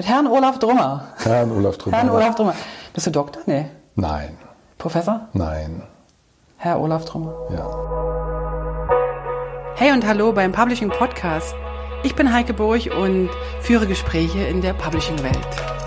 [0.00, 1.08] Mit Herrn Olaf Drummer.
[1.18, 1.98] Herrn Olaf Drummer.
[1.98, 2.54] Herrn Olaf Drummer.
[2.94, 3.42] Bist du Doktor?
[3.44, 3.66] Nee.
[3.96, 4.38] Nein.
[4.78, 5.28] Professor?
[5.34, 5.82] Nein.
[6.56, 7.34] Herr Olaf Drummer.
[7.50, 7.68] Ja.
[9.74, 11.54] Hey und hallo beim Publishing Podcast.
[12.02, 13.28] Ich bin Heike Burg und
[13.60, 15.79] führe Gespräche in der Publishing-Welt.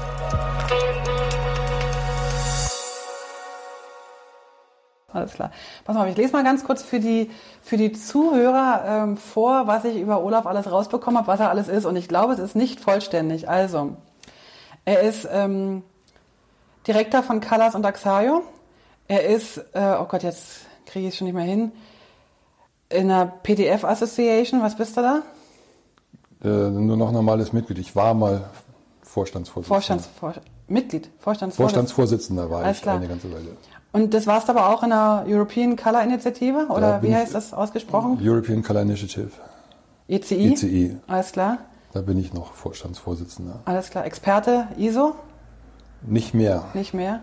[5.23, 5.51] Alles klar.
[5.85, 7.31] Pass mal ich lese mal ganz kurz für die,
[7.61, 11.69] für die Zuhörer ähm, vor, was ich über Olaf alles rausbekommen habe, was er alles
[11.69, 11.85] ist.
[11.85, 13.47] Und ich glaube, es ist nicht vollständig.
[13.47, 13.95] Also,
[14.83, 15.83] er ist ähm,
[16.85, 18.43] Direktor von Colors und Axayo.
[19.07, 21.71] Er ist, äh, oh Gott, jetzt kriege ich es schon nicht mehr hin,
[22.89, 24.61] in der PDF Association.
[24.61, 25.21] Was bist du da?
[26.43, 27.79] Äh, nur noch normales Mitglied.
[27.79, 28.49] Ich war mal
[29.03, 29.75] Vorstandsvorsitzender.
[29.75, 30.33] Vorstands, Vor,
[30.67, 31.53] Mitglied, Vorstandsvorsitzender.
[31.55, 32.97] Vorstandsvorsitzender war Alles ich klar.
[32.97, 33.55] eine ganze Weile.
[33.93, 36.65] Und das warst aber auch in der European Color Initiative?
[36.69, 38.17] Oder wie heißt das ausgesprochen?
[38.21, 39.29] European Color Initiative,
[40.07, 40.51] ECI?
[40.53, 40.97] ECI.
[41.07, 41.59] Alles klar.
[41.93, 43.59] Da bin ich noch Vorstandsvorsitzender.
[43.65, 44.03] Alles klar.
[44.05, 45.13] Experte ISO?
[46.01, 47.21] Nicht mehr Nicht mehr.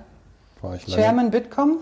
[0.62, 1.02] war ich lange.
[1.02, 1.78] Chairman Bitkom?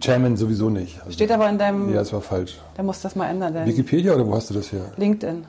[0.00, 0.98] Chairman sowieso nicht.
[1.00, 2.60] Also, Steht aber in deinem, Ja, das war falsch.
[2.76, 3.54] da musst du das mal ändern.
[3.54, 4.92] Dein Wikipedia oder wo hast du das her?
[4.98, 5.46] LinkedIn.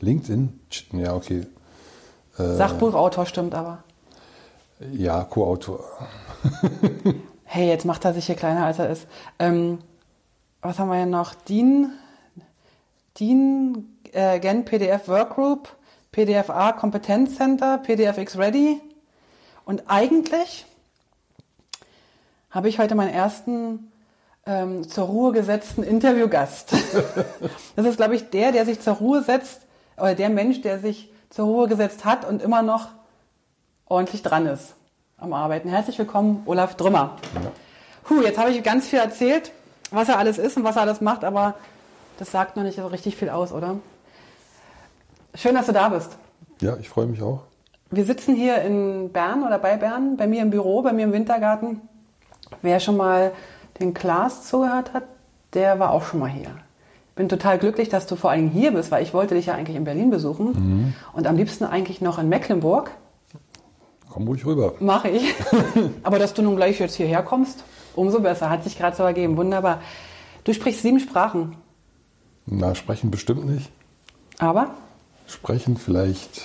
[0.00, 0.60] LinkedIn?
[0.92, 1.46] Ja, okay.
[2.38, 3.84] Äh, Sachbuchautor stimmt aber.
[4.92, 5.84] Ja, Co-Autor.
[7.48, 9.06] Hey, jetzt macht er sich hier kleiner, als er ist.
[9.38, 9.78] Ähm,
[10.62, 11.32] was haben wir hier noch?
[11.32, 11.92] DIN,
[13.20, 15.68] DIN äh, Gen PDF Workgroup,
[16.10, 18.80] PDFA Kompetenzcenter, PDFX Ready.
[19.64, 20.66] Und eigentlich
[22.50, 23.92] habe ich heute meinen ersten
[24.44, 26.72] ähm, zur Ruhe gesetzten Interviewgast.
[27.76, 29.60] das ist, glaube ich, der, der sich zur Ruhe setzt,
[29.96, 32.88] oder der Mensch, der sich zur Ruhe gesetzt hat und immer noch
[33.86, 34.74] ordentlich dran ist
[35.26, 35.68] am Arbeiten.
[35.68, 37.16] Herzlich willkommen, Olaf Drümmer.
[38.04, 39.50] Puh, jetzt habe ich ganz viel erzählt,
[39.90, 41.54] was er alles ist und was er alles macht, aber
[42.18, 43.76] das sagt noch nicht so richtig viel aus, oder?
[45.34, 46.16] Schön, dass du da bist.
[46.60, 47.40] Ja, ich freue mich auch.
[47.90, 51.12] Wir sitzen hier in Bern oder bei Bern, bei mir im Büro, bei mir im
[51.12, 51.80] Wintergarten.
[52.62, 53.32] Wer schon mal
[53.80, 55.02] den Klaas zugehört hat,
[55.54, 56.50] der war auch schon mal hier.
[57.10, 59.54] Ich bin total glücklich, dass du vor allem hier bist, weil ich wollte dich ja
[59.54, 62.92] eigentlich in Berlin besuchen und am liebsten eigentlich noch in Mecklenburg.
[64.10, 64.74] Komm ruhig rüber.
[64.80, 65.34] Mache ich.
[66.02, 68.48] Aber dass du nun gleich jetzt hierher kommst, umso besser.
[68.50, 69.36] Hat sich gerade so ergeben.
[69.36, 69.80] Wunderbar.
[70.44, 71.56] Du sprichst sieben Sprachen.
[72.46, 73.70] Na, sprechen bestimmt nicht.
[74.38, 74.70] Aber
[75.26, 76.42] Sprechen vielleicht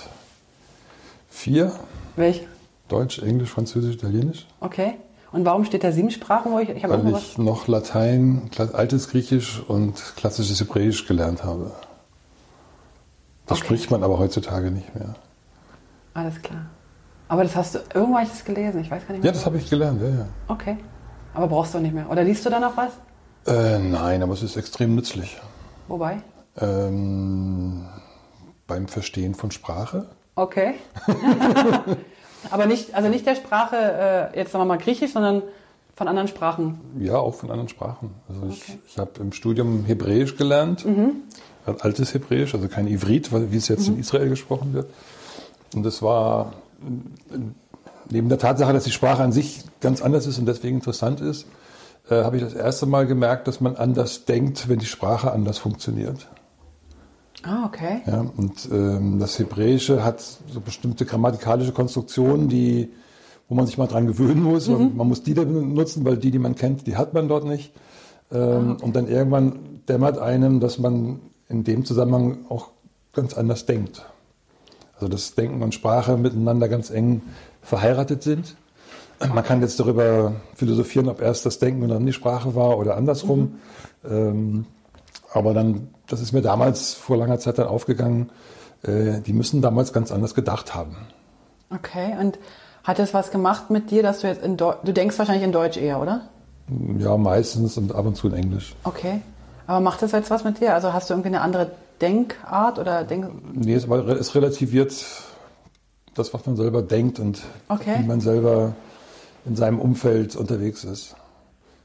[1.30, 1.72] vier.
[2.16, 2.46] welche?
[2.88, 4.46] Deutsch, Englisch, Französisch, Italienisch.
[4.60, 4.94] Okay.
[5.30, 6.52] Und warum steht da sieben Sprachen?
[6.52, 11.70] Wo ich, ich Weil ich noch Latein, altes Griechisch und klassisches Hebräisch gelernt habe.
[13.46, 13.66] Das Okay.
[13.66, 15.14] spricht man aber heutzutage nicht mehr.
[16.12, 16.66] Alles klar.
[17.28, 18.80] Aber das hast du irgendwo habe ich das gelesen.
[18.80, 19.32] Ich weiß gar nicht mehr.
[19.32, 20.26] Ja, das habe ich gelernt, ja, ja.
[20.48, 20.76] Okay.
[21.34, 22.10] Aber brauchst du nicht mehr.
[22.10, 22.92] Oder liest du da noch was?
[23.46, 25.40] Äh, nein, aber es ist extrem nützlich.
[25.88, 26.18] Wobei?
[26.60, 27.86] Ähm,
[28.66, 30.06] beim Verstehen von Sprache.
[30.34, 30.74] Okay.
[32.50, 33.76] Aber nicht, also nicht der Sprache,
[34.34, 35.42] äh, jetzt sagen wir mal Griechisch, sondern
[35.94, 36.80] von anderen Sprachen.
[36.98, 38.10] Ja, auch von anderen Sprachen.
[38.28, 43.56] Also ich, ich habe im Studium Hebräisch gelernt, ein altes Hebräisch, also kein Ivrit, wie
[43.56, 44.86] es jetzt in Israel gesprochen wird.
[45.74, 46.54] Und das war
[48.10, 51.46] neben der Tatsache, dass die Sprache an sich ganz anders ist und deswegen interessant ist,
[52.10, 55.58] äh, habe ich das erste Mal gemerkt, dass man anders denkt, wenn die Sprache anders
[55.58, 56.28] funktioniert.
[57.44, 58.02] Ah, okay.
[58.06, 62.92] Ja, und ähm, das Hebräische hat so bestimmte grammatikalische Konstruktionen, die,
[63.48, 64.68] wo man sich mal dran gewöhnen muss.
[64.68, 67.44] Man, man muss die dann benutzen, weil die, die man kennt, die hat man dort
[67.44, 67.72] nicht.
[68.30, 72.68] Ähm, Und dann irgendwann dämmert einem, dass man in dem Zusammenhang auch
[73.12, 74.06] ganz anders denkt.
[75.02, 77.22] Also dass Denken und Sprache miteinander ganz eng
[77.60, 78.54] verheiratet sind.
[79.18, 82.96] Man kann jetzt darüber philosophieren, ob erst das Denken und dann die Sprache war oder
[82.96, 83.58] andersrum.
[84.08, 84.64] Ähm,
[85.32, 88.30] aber dann, das ist mir damals vor langer Zeit dann aufgegangen,
[88.82, 90.96] äh, die müssen damals ganz anders gedacht haben.
[91.74, 92.14] Okay.
[92.20, 92.38] Und
[92.84, 95.52] hat das was gemacht mit dir, dass du jetzt in Deutsch, du denkst wahrscheinlich in
[95.52, 96.28] Deutsch eher, oder?
[96.98, 98.76] Ja, meistens und ab und zu in Englisch.
[98.84, 99.20] Okay.
[99.66, 100.74] Aber macht das jetzt was mit dir?
[100.74, 103.30] Also hast du irgendwie eine andere Denkart oder Denk...
[103.54, 104.92] Nee, es, war, es relativiert
[106.14, 107.96] das, was man selber denkt und Okay.
[108.00, 108.74] wie man selber
[109.44, 111.16] in seinem Umfeld unterwegs ist.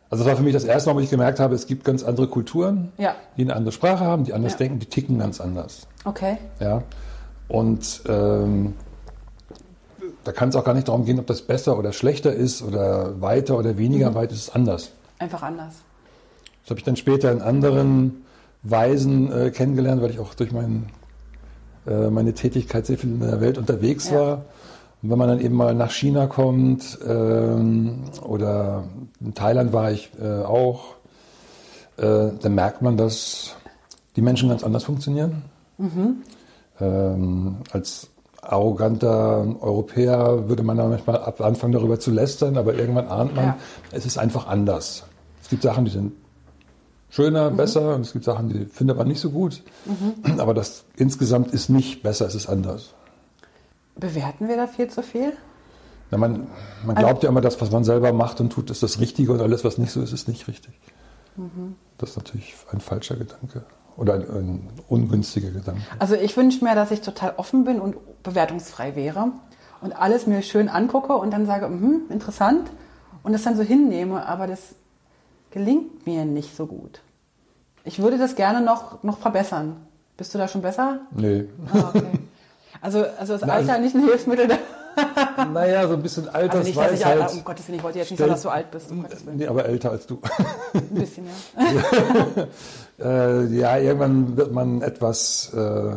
[0.10, 2.04] Also das war für mich das erste Mal, wo ich gemerkt habe, es gibt ganz
[2.04, 3.16] andere Kulturen, Ja.
[3.36, 4.60] die eine andere Sprache haben, die anders Ja.
[4.60, 5.88] denken, die ticken ganz anders.
[6.06, 6.38] Okay.
[6.60, 6.84] Ja?
[7.50, 8.74] Und ähm,
[10.24, 13.20] da kann es auch gar nicht darum gehen, ob das besser oder schlechter ist oder
[13.22, 14.92] weiter oder weniger weit, es ist anders.
[15.20, 15.74] Einfach anders.
[16.64, 18.26] Das habe ich dann später in anderen
[18.70, 20.88] Weisen äh, kennengelernt, weil ich auch durch mein,
[21.86, 24.20] äh, meine Tätigkeit sehr viel in der Welt unterwegs Ja.
[24.20, 24.34] war.
[25.04, 28.84] Und wenn man dann eben mal nach China kommt ähm, oder
[29.22, 30.96] in Thailand war ich äh, auch,
[31.98, 33.56] äh, dann merkt man, dass
[34.16, 35.44] die Menschen ganz anders funktionieren.
[36.80, 38.10] Ähm, als
[38.42, 43.58] arroganter Europäer würde man da manchmal anfangen, darüber zu lästern, aber irgendwann ahnt man, Ja.
[43.92, 45.06] es ist einfach anders.
[45.44, 46.14] Es gibt Sachen, die sind
[47.10, 49.64] schöner, besser und es gibt Sachen, die findet man nicht so gut.
[50.38, 52.94] Aber das insgesamt ist nicht besser, es ist anders.
[53.96, 55.34] Bewerten wir da viel zu viel?
[56.12, 56.48] Na, man,
[56.86, 59.42] man glaubt ja immer, das, was man selber macht und tut, ist das Richtige und
[59.42, 60.74] alles, was nicht so ist, ist nicht richtig.
[61.98, 63.64] Das ist natürlich ein falscher Gedanke
[63.96, 65.82] oder ein, ein ungünstiger Gedanke.
[66.00, 69.32] Also ich wünsche mir, dass ich total offen bin und bewertungsfrei wäre
[69.82, 72.70] und alles mir schön angucke und dann sage, mhm, interessant
[73.24, 74.76] und das dann so hinnehme, aber das
[75.58, 77.02] gelingt mir nicht so gut.
[77.84, 79.78] Ich würde das gerne noch, noch verbessern.
[80.16, 81.00] Bist du da schon besser?
[81.16, 81.46] Nee.
[81.74, 82.04] Ah, okay.
[82.80, 84.48] Also, also das Alter nicht ein Hilfsmittel.
[85.54, 87.46] Naja, so ein bisschen Also nicht, dass ich, um Altersweisheit.
[87.46, 88.90] Gottes Willen, ich wollte jetzt nicht sagen, dass du alt bist.
[88.90, 89.06] Um
[89.36, 90.20] nee, aber älter als du.
[90.74, 91.28] Ein bisschen,
[92.98, 93.06] ja.
[93.06, 95.92] äh, ja, irgendwann wird man etwas, äh,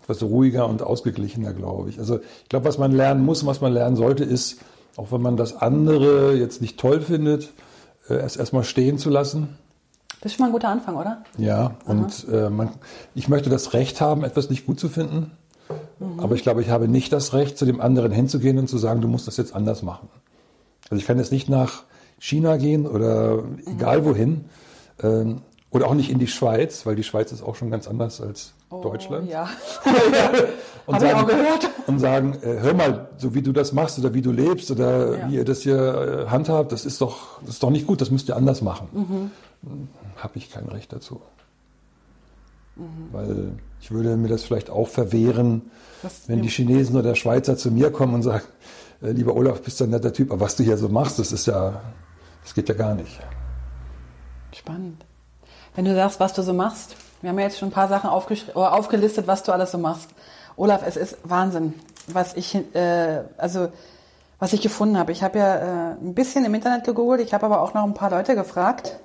[0.00, 1.98] etwas ruhiger und ausgeglichener, glaube ich.
[1.98, 4.58] Also ich glaube, was man lernen muss und was man lernen sollte, ist,
[4.96, 7.50] auch wenn man das andere jetzt nicht toll findet,
[8.08, 9.58] es erstmal stehen zu lassen.
[10.20, 11.22] Das ist schon mal ein guter Anfang, oder?
[11.36, 12.70] Ja, und äh, man,
[13.14, 15.32] ich möchte das Recht haben, etwas nicht gut zu finden.
[16.18, 19.00] Aber ich glaube, ich habe nicht das Recht, zu dem anderen hinzugehen und zu sagen,
[19.00, 20.08] du musst das jetzt anders machen.
[20.90, 21.84] Also ich kann jetzt nicht nach
[22.18, 24.44] China gehen oder egal wohin.
[25.02, 25.42] Ähm,
[25.74, 28.52] oder auch nicht in die Schweiz, weil die Schweiz ist auch schon ganz anders als
[28.70, 29.28] Deutschland.
[29.28, 29.48] Oh, ja.
[30.86, 31.70] Und ich auch sagen, gehört.
[31.86, 35.18] und sagen, äh, hör mal, so wie du das machst oder wie du lebst oder
[35.18, 35.28] Ja.
[35.30, 38.10] wie ihr das hier äh, handhabt, das ist doch, das ist doch nicht gut, das
[38.10, 38.88] müsst ihr anders machen.
[39.62, 39.88] Mhm.
[40.16, 41.22] Habe ich kein Recht dazu.
[42.76, 43.08] Mhm.
[43.12, 45.62] Weil ich würde mir das vielleicht auch verwehren,
[46.02, 48.44] Das- wenn die Chinesen oder Schweizer zu mir kommen und sagen,
[49.02, 51.32] äh, lieber Olaf, bist du ein netter Typ, aber was du hier so machst, das
[51.32, 51.80] ist ja,
[52.42, 53.18] das geht ja gar nicht.
[54.54, 55.04] Spannend.
[55.74, 58.10] Wenn du sagst, was du so machst, wir haben ja jetzt schon ein paar Sachen
[58.10, 60.08] oder aufgelistet, was du alles so machst.
[60.56, 61.74] Olaf, es ist Wahnsinn,
[62.06, 63.68] was ich, äh, also,
[64.38, 65.10] was ich gefunden habe.
[65.10, 67.94] Ich habe ja äh, ein bisschen im Internet gegoogelt, ich habe aber auch noch ein
[67.94, 68.98] paar Leute gefragt,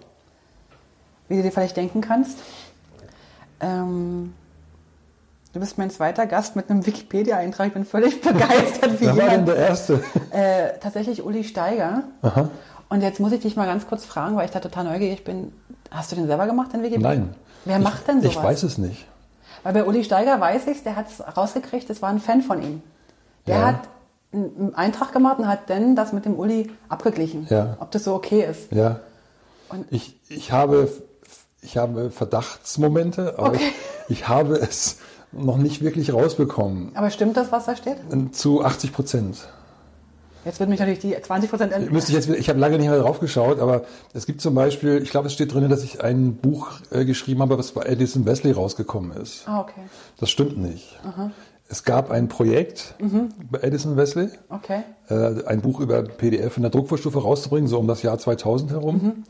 [1.27, 2.37] wie du dir vielleicht denken kannst.
[3.61, 4.33] Ähm,
[5.53, 7.67] du bist mein zweiter Gast mit einem Wikipedia-Eintrag.
[7.67, 10.03] Ich bin völlig begeistert, wie Wer war denn der Erste?
[10.31, 12.03] äh, tatsächlich Uli Steiger.
[12.89, 15.53] Und jetzt muss ich dich mal ganz kurz fragen, weil ich da total neugierig bin.
[15.91, 17.09] Hast du den selber gemacht, den Wikipedia?
[17.09, 17.35] Nein.
[17.65, 18.35] Wer ich, macht denn sowas?
[18.35, 19.05] Ich weiß es nicht.
[19.63, 22.61] Weil bei Uli Steiger weiß ich der hat es rausgekriegt, das war ein Fan von
[22.61, 22.81] ihm.
[23.47, 23.65] Der Ja.
[23.67, 23.79] hat
[24.31, 27.77] einen einen Eintrag gemacht und hat dann das mit dem Uli abgeglichen, Ja.
[27.79, 28.71] ob das so okay ist.
[28.71, 28.99] Ja.
[29.69, 30.89] Und- ich, ich, habe,
[31.61, 33.71] ich habe Verdachtsmomente, aber Okay.
[34.07, 34.97] ich, ich habe es
[35.31, 36.91] noch nicht wirklich rausbekommen.
[36.95, 37.97] Aber stimmt das, was da steht?
[38.35, 39.47] Zu 80 Prozent.
[40.45, 42.99] Jetzt wird mich natürlich die 20 Prozent Müsste ich jetzt, ich habe lange nicht mehr
[42.99, 43.83] drauf geschaut, aber
[44.13, 47.41] es gibt zum Beispiel, ich glaube, es steht drin, dass ich ein Buch äh, geschrieben
[47.41, 49.43] habe, was bei Edison Wesley rausgekommen ist.
[49.47, 49.81] Ah, okay.
[50.19, 50.97] Das stimmt nicht.
[51.67, 52.95] Es gab ein Projekt
[53.51, 54.83] bei Edison Wesley, Okay.
[55.09, 59.23] äh, ein Buch über PDF in der Druckvorstufe rauszubringen, so um das Jahr 2000 herum.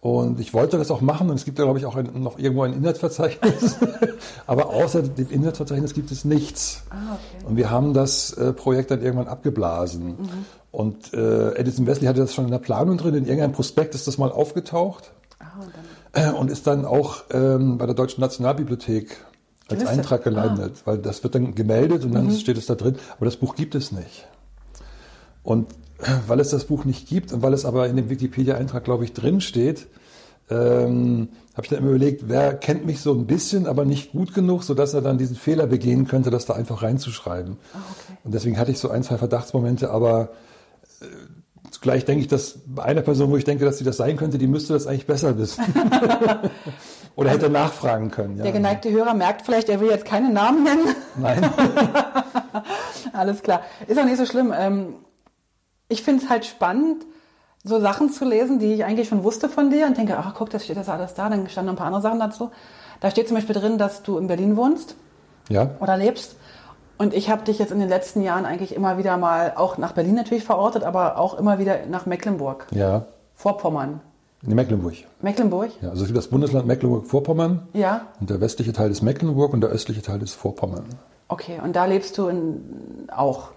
[0.00, 2.38] Und ich wollte das auch machen und es gibt da, glaube ich, auch ein, noch
[2.38, 3.78] irgendwo ein Inhaltsverzeichnis.
[4.46, 6.84] Aber außer dem Inhaltsverzeichnis gibt es nichts.
[6.90, 7.46] Ah, okay.
[7.46, 10.16] Und wir haben das äh, Projekt dann irgendwann abgeblasen.
[10.70, 14.06] Und äh, Edison Wesley hatte das schon in der Planung drin, in irgendeinem Prospekt ist
[14.06, 15.72] das mal aufgetaucht Ah, und
[16.12, 19.16] dann, äh, und ist dann auch ähm, bei der Deutschen Nationalbibliothek
[19.68, 19.88] als Gelistet.
[19.88, 23.36] Eintrag gelandet, weil das wird dann gemeldet und dann steht es da drin, aber das
[23.36, 24.26] Buch gibt es nicht.
[25.42, 25.74] Und
[26.26, 29.12] weil es das Buch nicht gibt und weil es aber in dem Wikipedia-Eintrag, glaube ich,
[29.12, 29.86] drin steht,
[30.50, 34.32] ähm, habe ich dann immer überlegt, wer kennt mich so ein bisschen, aber nicht gut
[34.32, 37.58] genug, sodass er dann diesen Fehler begehen könnte, das da einfach reinzuschreiben.
[37.74, 38.18] ah, okay.
[38.24, 40.30] Und deswegen hatte ich so ein, zwei Verdachtsmomente, aber
[41.00, 41.06] äh,
[41.70, 44.38] zugleich denke ich, dass bei einer Person, wo ich denke, dass sie das sein könnte,
[44.38, 45.62] die müsste das eigentlich besser wissen.
[47.16, 48.36] Oder hätte nachfragen können.
[48.36, 48.44] Ja.
[48.44, 50.94] Der geneigte Hörer merkt vielleicht, er will jetzt keine Namen nennen.
[51.16, 51.50] Nein.
[53.12, 53.62] Alles klar.
[53.88, 54.54] Ist auch nicht so schlimm.
[54.56, 54.94] Ähm,
[55.88, 57.04] ich finde es halt spannend,
[57.64, 60.50] so Sachen zu lesen, die ich eigentlich schon wusste von dir und denke, ach guck,
[60.50, 61.28] das steht das alles da.
[61.28, 62.50] Dann standen noch ein paar andere Sachen dazu.
[63.00, 64.94] Da steht zum Beispiel drin, dass du in Berlin wohnst
[65.48, 65.70] Ja.
[65.80, 66.36] oder lebst.
[66.98, 69.92] Und ich habe dich jetzt in den letzten Jahren eigentlich immer wieder mal, auch nach
[69.92, 73.06] Berlin natürlich verortet, aber auch immer wieder nach Mecklenburg, Ja.
[73.34, 74.00] Vorpommern.
[74.42, 74.94] In Mecklenburg.
[75.20, 75.70] Mecklenburg?
[75.80, 78.02] Ja, also es gibt das Bundesland Mecklenburg-Vorpommern Ja.
[78.20, 80.84] und der westliche Teil ist Mecklenburg und der östliche Teil ist Vorpommern.
[81.28, 83.50] Okay, und da lebst du in, auch.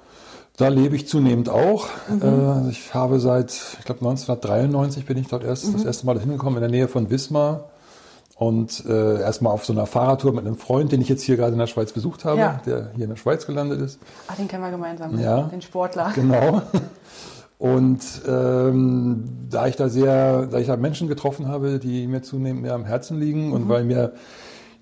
[0.62, 1.88] Da lebe ich zunehmend auch.
[2.22, 6.56] Äh, ich habe seit, ich glaube 1993 bin ich dort erst das erste Mal hingekommen
[6.58, 7.70] in der Nähe von Wismar.
[8.36, 11.54] Und äh, erstmal auf so einer Fahrradtour mit einem Freund, den ich jetzt hier gerade
[11.54, 12.62] in der Schweiz besucht habe, Ja.
[12.66, 14.00] der hier in der Schweiz gelandet ist.
[14.28, 15.20] Ach, den kennen wir gemeinsam.
[15.20, 15.44] Ja.
[15.44, 16.12] Den Sportler.
[16.16, 16.62] Genau.
[17.60, 22.64] Und ähm, da ich da sehr, da ich da Menschen getroffen habe, die mir zunehmend
[22.64, 24.14] mehr am Herzen liegen und weil mir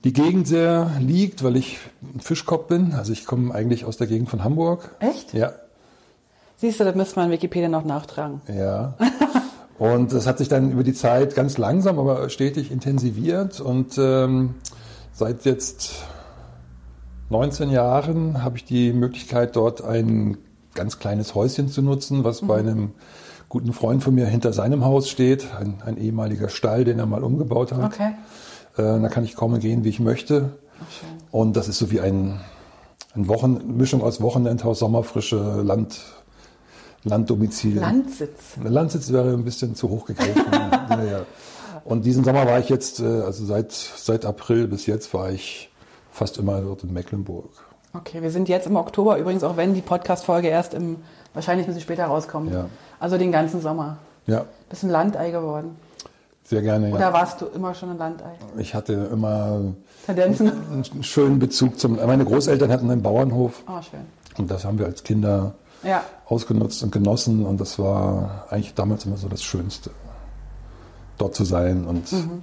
[0.05, 2.93] die Gegend sehr liegt, weil ich ein Fischkopf bin.
[2.93, 4.95] Also ich komme eigentlich aus der Gegend von Hamburg.
[5.00, 5.33] Echt?
[5.33, 5.51] Ja,
[6.59, 8.41] Siehst du, das müsste man in Wikipedia noch nachtragen.
[8.47, 8.95] ja.
[9.79, 13.61] Und das hat sich dann über die Zeit ganz langsam, aber stetig intensiviert.
[13.61, 14.55] Und ähm,
[15.13, 16.03] seit jetzt
[17.29, 20.37] 19 Jahren habe ich die Möglichkeit, dort ein
[20.73, 22.91] ganz kleines Häuschen zu nutzen, was bei einem
[23.47, 25.47] guten Freund von mir hinter seinem Haus steht.
[25.57, 27.93] Ein, ein ehemaliger Stall, den er mal umgebaut hat.
[27.93, 28.11] Okay.
[28.75, 30.57] Äh, da kann ich kommen und gehen, wie ich möchte.
[30.89, 31.09] Schön.
[31.31, 32.41] Und das ist so wie ein,
[33.15, 36.01] ein Wochen, Mischung aus Wochenendhaus, Sommerfrische, Land,
[37.03, 37.79] Landdomizil.
[37.79, 38.57] Landsitz.
[38.63, 40.45] Landsitz wäre ein bisschen zu hoch gegriffen.
[40.51, 41.21] ja, ja.
[41.85, 45.69] Und diesen Sommer war ich jetzt, äh, also seit, seit April bis jetzt war ich
[46.11, 47.49] fast immer dort in Mecklenburg.
[47.93, 50.97] Okay, wir sind jetzt im Oktober übrigens, auch wenn die Podcast-Folge erst im,
[51.33, 52.51] wahrscheinlich ein bisschen später rauskommt.
[52.53, 52.65] Ja.
[52.99, 53.97] Also den ganzen Sommer.
[54.27, 55.77] Ja, Bist ein Landei geworden.
[56.43, 56.89] sehr gerne.
[56.91, 57.13] Oder Ja.
[57.13, 58.31] warst du immer schon ein Landei?
[58.57, 59.61] Ich hatte immer
[60.05, 60.51] Tendenzen?
[60.71, 61.95] einen schönen Bezug zum.
[61.95, 64.01] Meine Großeltern hatten einen Bauernhof Oh, schön.
[64.37, 65.53] und das haben wir als Kinder
[65.83, 69.91] Ja, ausgenutzt und genossen und das war eigentlich damals immer so das Schönste,
[71.17, 72.41] dort zu sein und Mhm.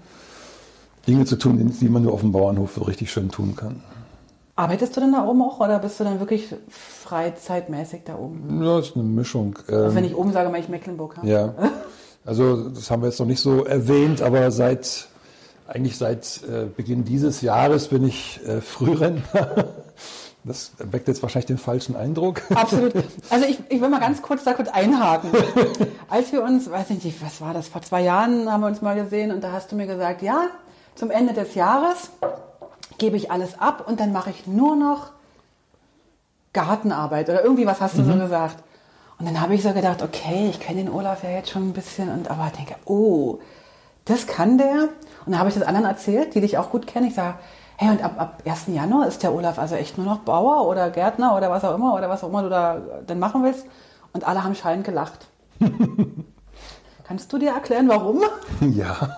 [1.06, 3.80] Dinge zu tun, die man nur auf dem Bauernhof so richtig schön tun kann.
[4.56, 8.62] Arbeitest du denn da oben auch oder bist du dann wirklich freizeitmäßig da oben?
[8.64, 9.56] Ja, ist eine Mischung.
[9.68, 11.18] Also Ähm, wenn ich oben sage, meine ich Mecklenburg.
[11.18, 11.24] ha?
[11.24, 11.54] Ja,
[12.24, 15.06] also das haben wir jetzt noch nicht so erwähnt, aber seit
[15.68, 19.66] eigentlich seit äh, Beginn dieses Jahres bin ich äh, Frührentner.
[20.46, 22.42] Das weckt jetzt wahrscheinlich den falschen Eindruck.
[22.54, 22.94] Absolut.
[23.30, 25.30] Also ich, ich will mal ganz kurz da kurz einhaken.
[26.08, 28.80] Als wir uns, weiß ich nicht, was war das, vor zwei Jahren haben wir uns
[28.80, 30.46] mal gesehen und da hast du mir gesagt, ja,
[30.94, 32.10] zum Ende des Jahres
[32.98, 35.10] gebe ich alles ab und dann mache ich nur noch
[36.52, 38.62] Gartenarbeit oder irgendwie was hast du so gesagt.
[39.18, 41.72] Und dann habe ich so gedacht, okay, ich kenne den Olaf ja jetzt schon ein
[41.72, 43.38] bisschen und aber denke, oh,
[44.04, 44.90] das kann der.
[45.24, 47.08] Und dann habe ich das anderen erzählt, die dich auch gut kennen.
[47.08, 47.38] Ich sage,
[47.76, 48.66] hey, und ab, ab 1.
[48.68, 51.94] Januar ist der Olaf also echt nur noch Bauer oder Gärtner oder was auch immer
[51.94, 53.66] oder was auch immer du da dann machen willst.
[54.12, 55.28] Und alle haben schallend gelacht.
[57.04, 58.22] Kannst du dir erklären, warum?
[58.74, 59.14] Ja,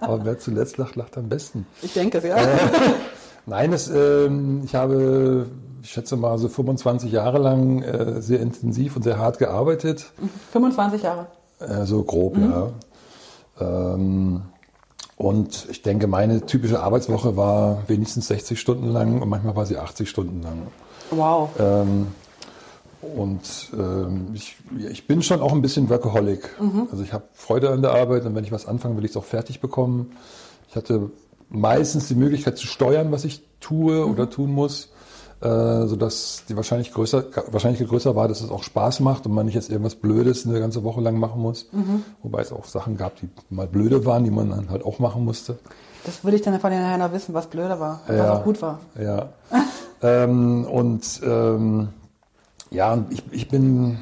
[0.00, 1.66] aber wer zuletzt lacht, lacht am besten.
[1.82, 2.36] Ich denke es, ja.
[3.44, 5.46] Nein, es, ähm, ich habe,
[5.82, 10.12] ich schätze mal, so 25 Jahre lang äh, sehr intensiv und sehr hart gearbeitet.
[10.52, 11.26] 25 Jahre.
[11.58, 12.70] Äh, so grob, ja.
[13.60, 14.42] Ähm,
[15.22, 19.78] und ich denke, meine typische Arbeitswoche war wenigstens 60 Stunden lang und manchmal war sie
[19.78, 20.66] 80 Stunden lang.
[21.12, 21.48] Wow.
[21.60, 22.08] Ähm,
[23.02, 24.56] und ähm, ich,
[24.90, 26.56] ich bin schon auch ein bisschen Workaholic.
[26.90, 29.16] Also ich habe Freude an der Arbeit und wenn ich was anfange, will ich es
[29.16, 30.10] auch fertig bekommen.
[30.68, 31.10] Ich hatte
[31.50, 34.91] meistens die Möglichkeit zu steuern, was ich tue oder tun muss,
[35.42, 39.46] äh, sodass die Wahrscheinlich größer, Wahrscheinlichkeit größer war, dass es auch Spaß macht und man
[39.46, 41.66] nicht jetzt irgendwas Blödes eine ganze Woche lang machen muss.
[42.22, 45.24] Wobei es auch Sachen gab, die mal blöde waren, die man dann halt auch machen
[45.24, 45.58] musste.
[46.04, 48.34] Das will ich dann von nachher noch wissen, was blöder war und was Ja.
[48.34, 48.80] auch gut war.
[49.00, 49.28] Ja.
[50.02, 51.88] ähm, und ähm,
[52.70, 53.98] ja, ich, ich bin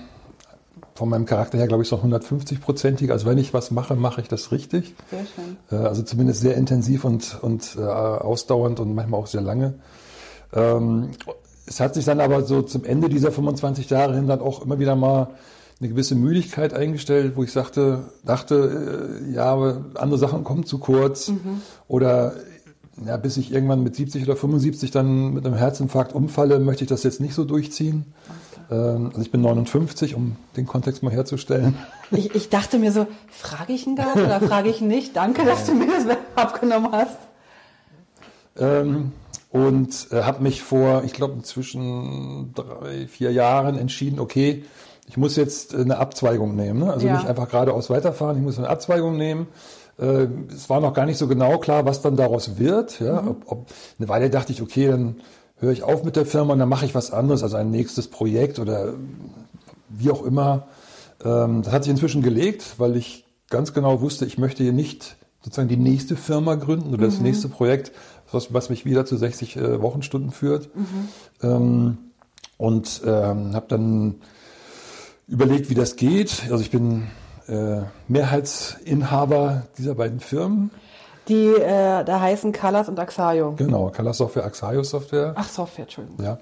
[0.94, 3.10] von meinem Charakter her, glaube ich, so 150-prozentig.
[3.10, 4.94] Also wenn ich was mache, mache ich das richtig.
[5.10, 5.56] Sehr schön.
[5.78, 9.74] Äh, also zumindest sehr intensiv und, und äh, ausdauernd und manchmal auch sehr lange.
[10.52, 11.10] Ähm,
[11.66, 14.78] es hat sich dann aber so zum Ende dieser 25 Jahre hin dann auch immer
[14.78, 15.28] wieder mal
[15.80, 20.78] eine gewisse Müdigkeit eingestellt, wo ich sagte, dachte, äh, ja, aber andere Sachen kommen zu
[20.78, 21.32] kurz.
[21.88, 22.34] Oder
[23.06, 26.90] ja, bis ich irgendwann mit 70 oder 75 dann mit einem Herzinfarkt umfalle, möchte ich
[26.90, 28.12] das jetzt nicht so durchziehen.
[28.70, 31.76] Ähm, also ich bin 59, um den Kontext mal herzustellen.
[32.10, 35.16] Ich, ich dachte mir so, frage ich ihn gerade oder frage ich ihn nicht?
[35.16, 36.04] Danke, dass du mir das
[36.34, 37.16] abgenommen hast.
[38.58, 39.12] Ähm,
[39.50, 44.64] und äh, habe mich vor, ich glaube, inzwischen drei, vier Jahren entschieden, okay,
[45.08, 46.80] ich muss jetzt äh, eine Abzweigung nehmen.
[46.80, 46.92] Ne?
[46.92, 47.14] Also Ja.
[47.16, 49.48] nicht einfach geradeaus weiterfahren, ich muss eine Abzweigung nehmen.
[49.98, 53.00] Äh, es war noch gar nicht so genau klar, was dann daraus wird.
[53.00, 53.26] Ja?
[53.26, 53.66] Ob, ob,
[53.98, 55.16] eine Weile dachte ich, okay, dann
[55.56, 58.08] höre ich auf mit der Firma und dann mache ich was anderes, also ein nächstes
[58.08, 58.94] Projekt oder
[59.88, 60.68] wie auch immer.
[61.24, 65.16] Ähm, das hat sich inzwischen gelegt, weil ich ganz genau wusste, ich möchte hier nicht
[65.42, 67.92] sozusagen die nächste Firma gründen oder das nächste Projekt,
[68.32, 70.68] was, was mich wieder zu 60 äh, Wochenstunden führt.
[71.42, 71.98] Ähm,
[72.56, 74.16] und ähm, habe dann
[75.28, 76.42] überlegt, wie das geht.
[76.50, 77.04] Also ich bin
[77.48, 80.70] äh, Mehrheitsinhaber dieser beiden Firmen.
[81.28, 83.52] Die äh, da heißen Colors und Axayo.
[83.56, 85.32] Genau, Color Software, Axayo Software.
[85.36, 86.24] Ach, Software, Entschuldigung.
[86.24, 86.38] Ja.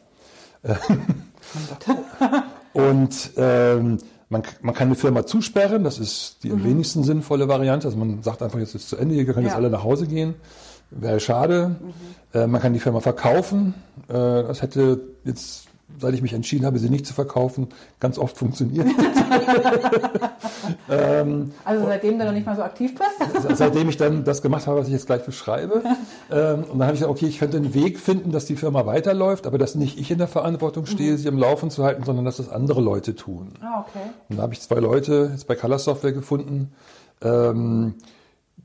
[2.73, 7.87] Und ähm, man, man kann eine Firma zusperren, das ist die am wenigsten sinnvolle Variante.
[7.87, 9.57] Also man sagt einfach, jetzt ist es zu Ende, ihr könnt jetzt Ja.
[9.57, 10.35] alle nach Hause gehen.
[10.91, 11.77] Wäre schade.
[12.33, 13.75] Äh, man kann die Firma verkaufen.
[14.09, 15.69] Äh, das hätte jetzt
[15.99, 17.69] seit ich mich entschieden habe, sie nicht zu verkaufen,
[17.99, 18.87] ganz oft funktioniert.
[20.91, 23.49] ähm, also seitdem du noch nicht mal so aktiv bist?
[23.57, 25.83] seitdem ich dann das gemacht habe, was ich jetzt gleich beschreibe.
[26.31, 28.87] Ähm, und dann habe ich gesagt, okay, ich könnte einen Weg finden, dass die Firma
[28.87, 31.17] weiterläuft, aber dass nicht ich in der Verantwortung stehe, mhm.
[31.17, 33.53] sie am Laufen zu halten, sondern dass das andere Leute tun.
[33.61, 34.11] Ah, okay.
[34.29, 36.73] Und da habe ich zwei Leute jetzt bei Color Software gefunden,
[37.23, 37.95] ähm,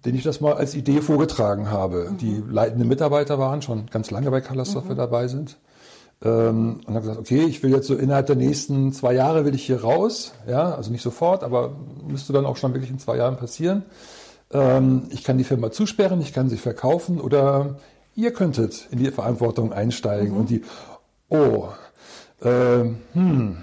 [0.05, 2.17] denen ich das mal als Idee vorgetragen habe, mhm.
[2.17, 4.99] die leitende Mitarbeiter waren, schon ganz lange bei Color Software mhm.
[4.99, 5.57] dabei sind.
[6.23, 9.55] Ähm, und habe gesagt, okay, ich will jetzt so innerhalb der nächsten zwei Jahre will
[9.55, 11.71] ich hier raus, ja, also nicht sofort, aber
[12.07, 13.83] müsste dann auch schon wirklich in zwei Jahren passieren.
[14.51, 17.77] Ähm, ich kann die Firma zusperren, ich kann sie verkaufen oder
[18.15, 20.37] ihr könntet in die Verantwortung einsteigen mhm.
[20.37, 20.63] und die,
[21.29, 21.69] oh,
[22.41, 23.57] äh, hm,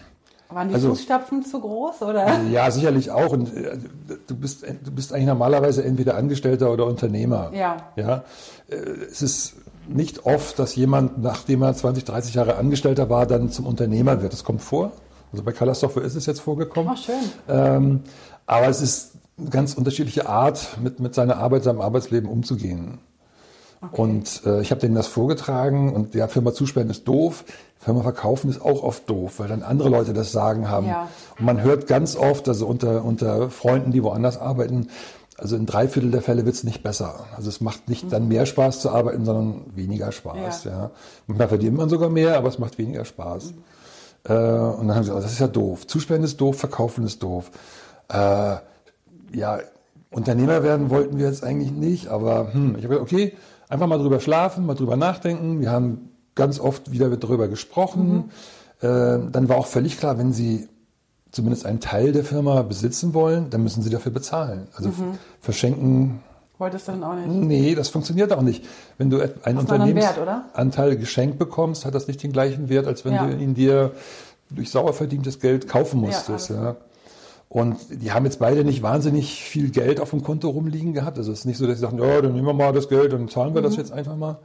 [0.53, 2.41] waren die also, Fußstapfen zu groß oder?
[2.51, 3.33] Ja, sicherlich auch.
[3.33, 3.79] Und äh,
[4.27, 7.51] du bist, du bist eigentlich normalerweise entweder Angestellter oder Unternehmer.
[7.55, 7.77] Ja.
[7.97, 8.25] Ja.
[8.69, 8.77] Äh,
[9.11, 9.55] es ist
[9.89, 14.33] nicht oft, dass jemand, nachdem er 20, 30 Jahre Angestellter war, dann zum Unternehmer wird.
[14.33, 14.93] Das kommt vor.
[15.33, 16.93] Also bei Color Software ist es jetzt vorgekommen.
[16.95, 17.15] Ach, schön.
[17.49, 18.01] Ähm,
[18.47, 22.99] aber es ist eine ganz unterschiedliche Art, mit, mit seiner Arbeit, seinem Arbeitsleben umzugehen.
[23.83, 24.03] Okay.
[24.03, 27.45] Und äh, ich habe denen das vorgetragen und der Firma zusperren ist doof.
[27.81, 30.87] Firma verkaufen ist auch oft doof, weil dann andere Leute das Sagen haben.
[30.87, 31.09] Ja.
[31.39, 34.89] Und man hört ganz oft, also unter, unter Freunden, die woanders arbeiten,
[35.39, 37.25] also in drei Viertel der Fälle wird es nicht besser.
[37.35, 38.11] Also es macht nicht mhm.
[38.11, 40.65] dann mehr Spaß zu arbeiten, sondern weniger Spaß.
[40.65, 40.71] Ja.
[40.71, 40.91] Ja.
[41.27, 43.53] Manchmal verdient man sogar mehr, aber es macht weniger Spaß.
[43.53, 43.63] Mhm.
[44.25, 45.87] Äh, und dann haben sie gesagt, das ist ja doof.
[45.87, 47.51] Zusperren ist doof, verkaufen ist doof.
[48.09, 48.57] Äh,
[49.33, 49.61] ja,
[50.11, 53.33] Unternehmer werden wollten wir jetzt eigentlich nicht, aber hm, ich habe gesagt, okay,
[53.71, 55.61] einfach mal drüber schlafen, mal drüber nachdenken.
[55.61, 58.31] Wir haben ganz oft wieder darüber gesprochen.
[58.81, 58.87] Mhm.
[58.87, 60.69] Äh, dann war auch völlig klar, wenn Sie
[61.33, 64.69] zumindest einen Teil der Firma besitzen wollen, dann müssen Sie dafür bezahlen.
[64.75, 65.19] Also mhm.
[65.41, 66.21] verschenken.
[66.59, 67.29] Wolltest du dann auch nicht?
[67.29, 68.65] Nee, das funktioniert auch nicht.
[68.99, 73.27] Wenn du einen Unternehmensanteil geschenkt bekommst, hat das nicht den gleichen Wert, als wenn ja.
[73.27, 73.93] du ihn dir
[74.51, 76.51] durch sauer verdientes Geld kaufen musstest.
[76.51, 76.77] Ja, ja.
[77.49, 81.19] Und die haben jetzt beide nicht wahnsinnig viel Geld auf dem Konto rumliegen gehabt.
[81.19, 83.13] Also es ist nicht so, dass sie sagen, ja, dann nehmen wir mal das Geld
[83.13, 83.65] und zahlen wir mhm.
[83.65, 84.39] das jetzt einfach mal.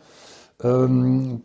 [0.64, 1.44] Ähm,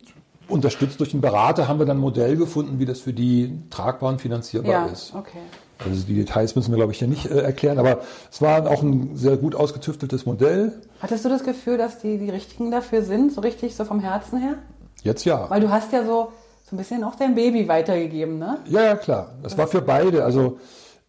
[0.51, 4.09] unterstützt durch einen Berater haben wir dann ein Modell gefunden, wie das für die tragbar
[4.09, 5.13] und finanzierbar ja, ist.
[5.15, 5.39] Okay.
[5.83, 8.83] Also die Details müssen wir, glaube ich, hier nicht äh, erklären, aber es war auch
[8.83, 10.73] ein sehr gut ausgetüfteltes Modell.
[11.01, 14.39] Hattest du das Gefühl, dass die die Richtigen dafür sind, so richtig so vom Herzen
[14.39, 14.55] her?
[15.03, 15.49] Jetzt ja.
[15.49, 16.31] Weil du hast ja so,
[16.69, 18.59] so ein bisschen auch dein Baby weitergegeben, ne?
[18.69, 19.31] Ja, ja, klar.
[19.41, 20.23] Das war für beide.
[20.23, 20.59] Also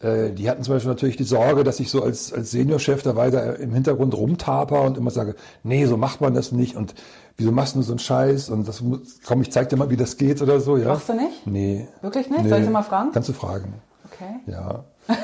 [0.02, 3.14] äh, die hatten zum Beispiel natürlich die Sorge, dass ich so als, als Seniorchef da
[3.14, 6.94] weiter im Hintergrund rumtaper und immer sage, nee, so macht man das nicht und
[7.36, 8.82] wieso machst du so einen Scheiß und das
[9.26, 10.88] komm, ich zeig dir mal, wie das geht oder so, ja.
[10.88, 11.46] Machst du nicht?
[11.46, 11.88] Nee.
[12.00, 12.42] Wirklich nicht?
[12.42, 12.48] Nee.
[12.48, 13.10] Soll ich dir mal fragen?
[13.12, 13.74] Kannst du fragen.
[14.12, 14.40] Okay.
[14.46, 14.84] Ja.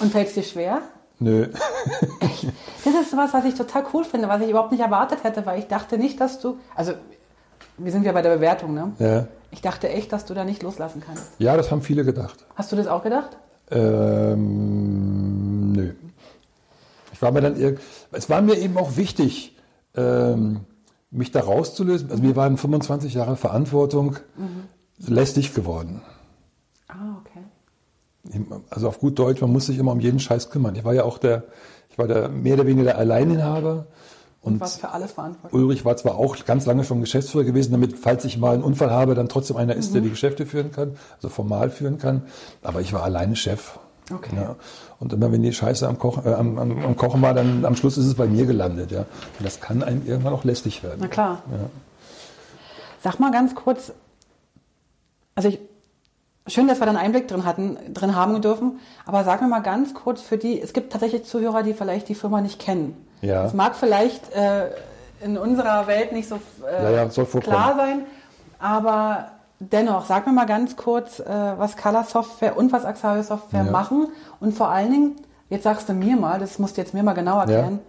[0.00, 0.82] und fällt es dir schwer?
[1.18, 1.48] Nö.
[2.84, 5.58] das ist was, was ich total cool finde, was ich überhaupt nicht erwartet hätte, weil
[5.58, 6.92] ich dachte nicht, dass du, also
[7.78, 8.92] wir sind ja bei der Bewertung, ne?
[8.98, 9.26] Ja.
[9.50, 11.24] Ich dachte echt, dass du da nicht loslassen kannst.
[11.38, 12.44] Ja, das haben viele gedacht.
[12.54, 13.38] Hast du das auch gedacht?
[13.70, 15.92] Ähm, nö.
[17.12, 17.78] Ich war mir dann,
[18.12, 19.56] es war mir eben auch wichtig,
[19.96, 20.60] ähm,
[21.10, 22.10] mich da rauszulösen.
[22.10, 24.64] Also mir waren 25 Jahre Verantwortung mhm.
[24.98, 26.02] lästig geworden.
[26.88, 28.44] Ah, okay.
[28.70, 30.74] Also auf gut Deutsch, man muss sich immer um jeden Scheiß kümmern.
[30.74, 31.44] Ich war ja auch der,
[31.90, 33.86] ich war der mehr oder weniger der Alleininhaber.
[34.42, 35.60] Und was für alles verantwortlich.
[35.60, 38.90] Ulrich war zwar auch ganz lange schon Geschäftsführer gewesen, damit, falls ich mal einen Unfall
[38.90, 39.94] habe, dann trotzdem einer ist, mhm.
[39.94, 42.22] der die Geschäfte führen kann, also formal führen kann.
[42.62, 43.78] Aber ich war alleine Chef.
[44.12, 44.36] Okay.
[44.36, 44.56] Ja.
[45.00, 47.74] Und immer wenn die Scheiße am Kochen, äh, am, am, am, Kochen war, dann am
[47.74, 48.92] Schluss ist es bei mir gelandet.
[48.92, 49.00] Ja.
[49.00, 50.98] Und das kann einem irgendwann auch lästig werden.
[51.00, 51.42] Na klar.
[51.50, 51.58] Ja.
[53.02, 53.92] Sag mal ganz kurz,
[55.34, 55.58] also ich,
[56.46, 59.60] schön, dass wir da einen Einblick drin hatten, drin haben dürfen, aber sag mir mal
[59.60, 62.96] ganz kurz für die, es gibt tatsächlich Zuhörer, die vielleicht die Firma nicht kennen.
[63.22, 63.42] Ja.
[63.42, 64.70] Das mag vielleicht äh,
[65.20, 68.06] in unserer Welt nicht so äh, ja, ja, klar sein,
[68.58, 73.64] aber dennoch, sag mir mal ganz kurz, äh, was Color Software und was Axario Software
[73.64, 74.08] machen
[74.40, 75.16] und vor allen Dingen,
[75.50, 77.80] jetzt sagst du mir mal, das musst du jetzt mir mal genau erklären,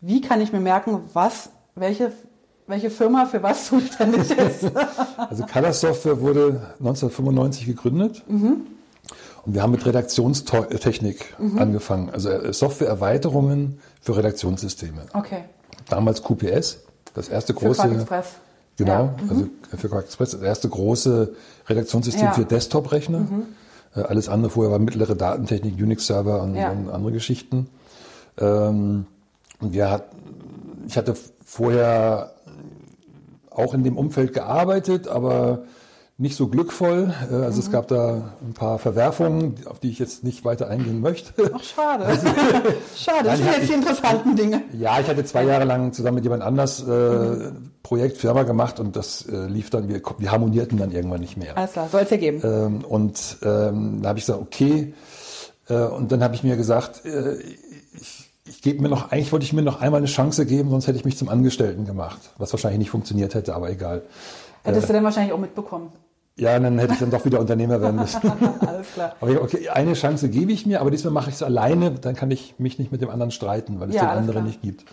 [0.00, 2.12] wie kann ich mir merken, was, welche
[2.66, 4.64] welche Firma für was zuständig ist.
[5.16, 8.24] also Color Software wurde 1995 gegründet.
[8.28, 8.66] Mhm.
[9.44, 11.58] Und wir haben mit Redaktionstechnik mhm.
[11.58, 15.02] angefangen, also äh, Softwareerweiterungen für Redaktionssysteme.
[15.12, 15.44] Okay.
[15.88, 16.80] Damals QPS,
[17.14, 17.82] das erste große.
[17.82, 18.26] Für Express.
[18.76, 19.14] Genau, ja.
[19.22, 19.30] mhm.
[19.30, 21.34] also für Quark Express, das erste große
[21.68, 22.32] Redaktionssystem ja.
[22.32, 23.20] für Desktop-Rechner.
[23.20, 23.42] Mhm.
[23.94, 26.70] Äh, alles andere vorher war mittlere Datentechnik, Unix-Server und, ja.
[26.70, 27.68] und, andere Geschichten.
[28.38, 29.06] Ähm,
[29.60, 30.04] und wir hat,
[30.86, 32.32] ich hatte vorher
[33.50, 35.64] auch in dem Umfeld gearbeitet, aber
[36.18, 37.14] nicht so glückvoll.
[37.30, 41.00] Äh, Also es gab da ein paar Verwerfungen, auf die ich jetzt nicht weiter eingehen
[41.00, 41.52] möchte.
[41.54, 42.04] Ach, schade.
[42.06, 42.26] Also
[42.96, 44.62] schade, das sind jetzt die interessanten Dinge.
[44.72, 47.50] Ja, ich hatte zwei Jahre lang zusammen mit jemand anders äh,
[47.86, 51.56] Projekt, Firma gemacht und das äh, lief dann, wir, wir harmonierten dann irgendwann nicht mehr.
[51.56, 52.40] Alles klar, soll es ja geben.
[52.42, 54.92] Ähm, und ähm, da habe ich gesagt, okay.
[55.68, 59.44] Äh, und dann habe ich mir gesagt, äh, ich, ich gebe mir noch, eigentlich wollte
[59.44, 62.52] ich mir noch einmal eine Chance geben, sonst hätte ich mich zum Angestellten gemacht, was
[62.52, 64.02] wahrscheinlich nicht funktioniert hätte, aber egal.
[64.64, 65.92] Hättest du dann wahrscheinlich auch mitbekommen.
[66.38, 68.20] Ja, dann hätte ich dann doch wieder Unternehmer werden müssen.
[68.66, 69.14] Alles klar.
[69.20, 72.32] Aber okay, eine Chance gebe ich mir, aber diesmal mache ich es alleine, dann kann
[72.32, 74.44] ich mich nicht mit dem anderen streiten, weil es Ja, den anderen klar.
[74.44, 74.84] nicht gibt.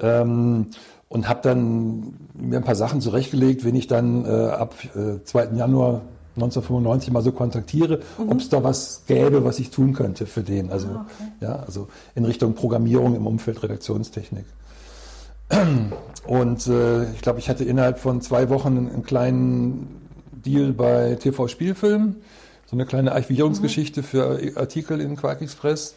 [0.00, 0.68] Ähm,
[1.10, 5.50] und habe dann mir ein paar Sachen zurechtgelegt, wenn ich dann äh, ab äh, 2.
[5.56, 6.00] Januar
[6.36, 8.30] 1995 mal so kontaktiere, Mhm.
[8.30, 10.70] ob es da was gäbe, was ich tun könnte für den.
[10.70, 11.30] Also, Ah, okay.
[11.40, 14.44] ja, also in Richtung Programmierung im Umfeld Redaktionstechnik.
[16.26, 19.88] Und äh, ich glaube, ich hatte innerhalb von zwei Wochen einen, einen kleinen
[20.44, 22.16] Deal bei TV Spielfilm,
[22.66, 25.96] so eine kleine Archivierungsgeschichte für Artikel in Quark Express.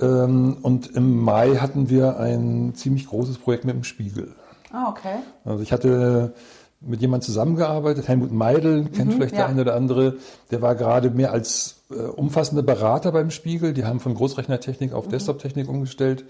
[0.00, 4.34] Ähm, und im Mai hatten wir ein ziemlich großes Projekt mit dem Spiegel.
[4.72, 5.16] Ah, okay.
[5.44, 6.34] Also ich hatte
[6.80, 9.40] mit jemandem zusammengearbeitet, Helmut Meidel, kennt vielleicht ja.
[9.40, 10.16] der eine oder andere,
[10.50, 13.74] der war gerade mehr als äh, umfassende Berater beim Spiegel.
[13.74, 16.24] Die haben von Großrechnertechnik auf Desktop-Technik umgestellt.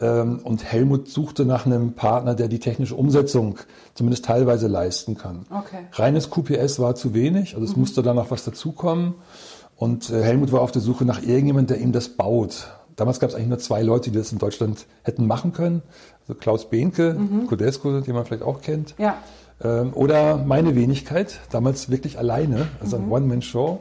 [0.00, 3.58] Ähm, und Helmut suchte nach einem Partner, der die technische Umsetzung
[3.94, 5.44] zumindest teilweise leisten kann.
[5.50, 5.86] Okay.
[5.92, 9.14] Reines QPS war zu wenig, also es musste da noch was dazukommen.
[9.76, 12.68] Und äh, Helmut war auf der Suche nach irgendjemand, der ihm das baut.
[12.96, 15.82] Damals gab es eigentlich nur zwei Leute, die das in Deutschland hätten machen können.
[16.22, 17.16] Also Klaus Behnke,
[17.48, 18.94] Codesco, den man vielleicht auch kennt.
[18.98, 19.16] Ja.
[19.62, 23.04] Ähm, oder meine Wenigkeit, damals wirklich alleine, also Mhm.
[23.04, 23.78] ein One-Man-Show.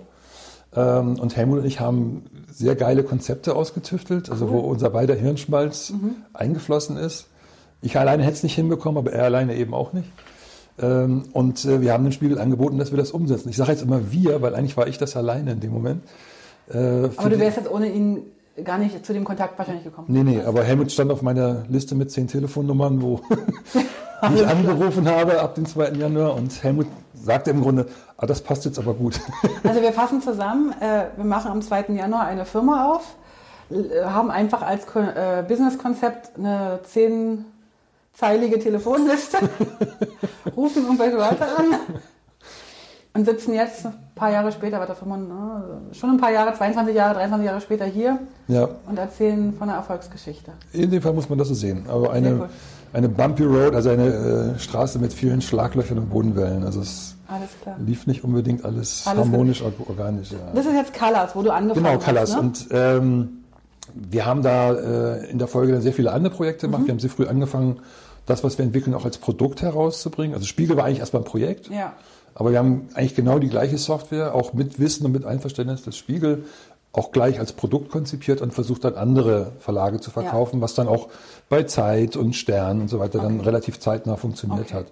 [0.74, 5.90] Ähm, und Helmut und ich haben sehr geile Konzepte ausgetüftelt, also wo unser beider Hirnschmalz
[5.92, 6.16] Mhm.
[6.34, 7.28] eingeflossen ist.
[7.82, 10.10] Ich alleine hätte es nicht hinbekommen, aber er alleine eben auch nicht.
[10.80, 13.50] Ähm, und äh, wir haben dem Spiegel angeboten, dass wir das umsetzen.
[13.50, 16.04] Ich sage jetzt immer wir, weil eigentlich war ich das alleine in dem Moment.
[16.72, 16.78] Äh,
[17.18, 18.22] Aber du wärst jetzt ohne ihn
[18.64, 20.08] gar nicht zu dem Kontakt wahrscheinlich gekommen.
[20.10, 23.22] Nee, nee, aber Helmut stand auf meiner Liste mit zehn Telefonnummern, wo
[24.36, 25.92] ich angerufen habe ab dem 2.
[25.92, 27.88] Januar und Helmut sagte im Grunde,
[28.18, 29.20] ah, das passt jetzt aber gut.
[29.64, 31.86] Also wir fassen zusammen, äh, wir machen am 2.
[31.90, 33.16] Januar eine Firma auf,
[33.70, 39.38] l- haben einfach als Ko äh, Businesskonzept eine zehnteilige Telefonliste,
[40.58, 41.66] rufen irgendwelche Leute an
[43.14, 45.32] und sitzen jetzt ein paar Jahre später, warte, 25,
[45.92, 49.68] äh, schon ein paar Jahre, 22 Jahre, 23 Jahre später hier ja, und erzählen von
[49.70, 50.52] einer Erfolgsgeschichte.
[50.74, 51.86] in dem Fall muss man das so sehen.
[51.90, 52.50] Aber eine, cool.
[52.94, 56.64] eine bumpy road, also eine äh, Straße mit vielen Schlaglöchern und Bodenwellen.
[56.64, 57.16] Also es
[57.86, 60.32] lief nicht unbedingt alles, Alles harmonisch, or- organisch.
[60.32, 60.38] Ja.
[60.54, 62.06] Das ist jetzt Colors, wo du angefangen Genau, hast.
[62.06, 62.34] Colors.
[62.36, 62.40] Ne?
[62.42, 63.30] Und ähm,
[63.94, 66.72] wir haben da äh, in der Folge dann sehr viele andere Projekte Mhm.
[66.72, 66.88] gemacht.
[66.88, 67.80] Wir haben sehr früh angefangen,
[68.26, 70.34] das, was wir entwickeln, auch als Produkt herauszubringen.
[70.36, 71.70] Also Spiegel war eigentlich erstmal ein Projekt.
[71.70, 71.94] Ja.
[72.34, 75.98] Aber wir haben eigentlich genau die gleiche Software, auch mit Wissen und mit Einverständnis des
[75.98, 76.46] Spiegel,
[76.94, 81.08] auch gleich als Produkt konzipiert und versucht dann andere Verlage zu verkaufen, was dann auch
[81.48, 84.74] bei Zeit und Stern und so weiter dann relativ zeitnah funktioniert Okay.
[84.74, 84.88] hat.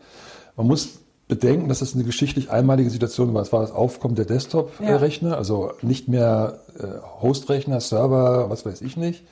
[0.55, 3.41] Man muss bedenken, dass es eine geschichtlich einmalige Situation war.
[3.41, 6.85] Es war das Aufkommen der Desktop-Rechner, also nicht mehr äh,
[7.21, 9.23] Hostrechner, Server, was weiß ich nicht.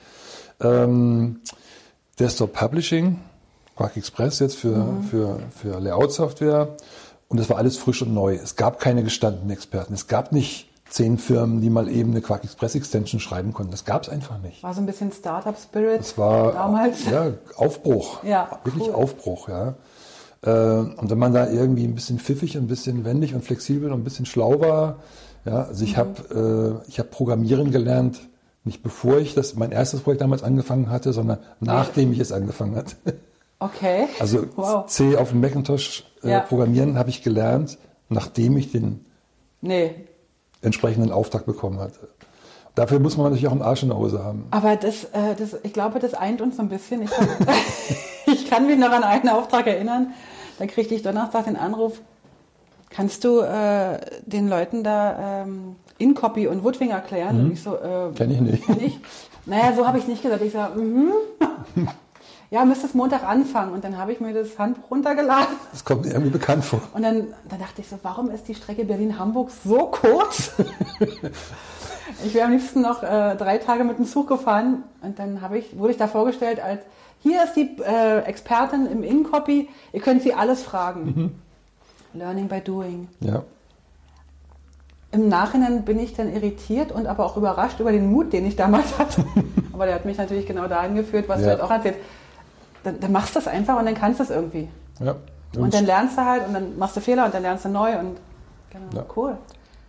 [0.60, 1.40] Ähm,
[2.18, 3.18] Desktop Publishing,
[3.76, 6.76] Quark Express jetzt für, für, für Layout-Software.
[7.28, 8.34] Und das war alles frisch und neu.
[8.34, 9.92] Es gab keine gestandenen Experten.
[9.94, 13.70] Es gab nicht zehn Firmen, die mal eben eine Quark Express Extension schreiben konnten.
[13.70, 14.62] Das gab es einfach nicht.
[14.62, 17.04] War so ein bisschen Startup-Spirit Es war damals.
[17.04, 18.22] ja Aufbruch.
[18.24, 18.94] Ja, wirklich cool.
[18.94, 19.74] Aufbruch, ja.
[20.42, 24.00] Äh, Und wenn man da irgendwie ein bisschen pfiffig, ein bisschen wendig und flexibel und
[24.00, 24.96] ein bisschen schlau war,
[25.44, 25.96] ja, also ich Mhm.
[25.98, 28.20] habe äh, ich habe Programmieren gelernt,
[28.64, 32.74] nicht bevor ich das mein erstes Projekt damals angefangen hatte, sondern nachdem ich es angefangen
[32.76, 32.96] hatte.
[33.60, 34.06] Okay.
[34.20, 34.86] Also Wow.
[34.86, 36.40] C auf dem Macintosh äh, Ja.
[36.40, 39.04] programmieren habe ich gelernt, nachdem ich den
[39.60, 39.94] Nee.
[40.62, 42.08] entsprechenden Auftrag bekommen hatte.
[42.74, 44.46] Dafür muss man natürlich auch einen Arsch in der Hose haben.
[44.52, 47.02] Aber das, äh, das, ich glaube, das eint uns so ein bisschen.
[47.02, 47.26] Ich, hab,
[48.26, 50.12] ich kann mich noch an einen Auftrag erinnern.
[50.60, 52.00] Da kriegte ich Donnerstag den Anruf,
[52.90, 57.40] kannst du äh, den Leuten da ähm, InCopy und Woodwing erklären?
[57.46, 58.64] Und ich so, äh, Kenn ich nicht.
[58.66, 58.98] Kenn ich?
[59.46, 60.42] Naja, so habe ich es nicht gesagt.
[60.42, 61.12] Ich sage, mhm.
[62.50, 63.72] ja, müsstest Montag anfangen.
[63.72, 65.56] Und dann habe ich mir das Handbuch runtergeladen.
[65.70, 66.80] Das kommt mir irgendwie bekannt vor.
[66.94, 70.52] Und dann, dann dachte ich so, warum ist die Strecke Berlin-Hamburg so kurz?
[72.24, 74.84] ich wäre am liebsten noch äh, drei Tage mit dem Zug gefahren.
[75.02, 76.80] Und dann ich, wurde ich da vorgestellt als,
[77.20, 81.40] hier ist die äh, Expertin im InCopy, ihr könnt sie alles fragen.
[82.14, 83.08] Learning by doing.
[83.20, 83.42] Ja.
[85.10, 88.56] Im Nachhinein bin ich dann irritiert und aber auch überrascht über den Mut, den ich
[88.56, 89.24] damals hatte.
[89.72, 91.52] aber der hat mich natürlich genau dahin geführt, was du Ja.
[91.52, 92.00] jetzt auch erzählst.
[92.88, 94.68] Dann, dann machst du es einfach und dann kannst du es irgendwie.
[95.00, 95.16] ja.
[95.56, 97.98] Und dann lernst du halt und dann machst du Fehler und dann lernst du neu
[97.98, 98.18] und
[98.70, 98.86] Genau.
[98.94, 99.06] Ja.
[99.16, 99.38] Cool.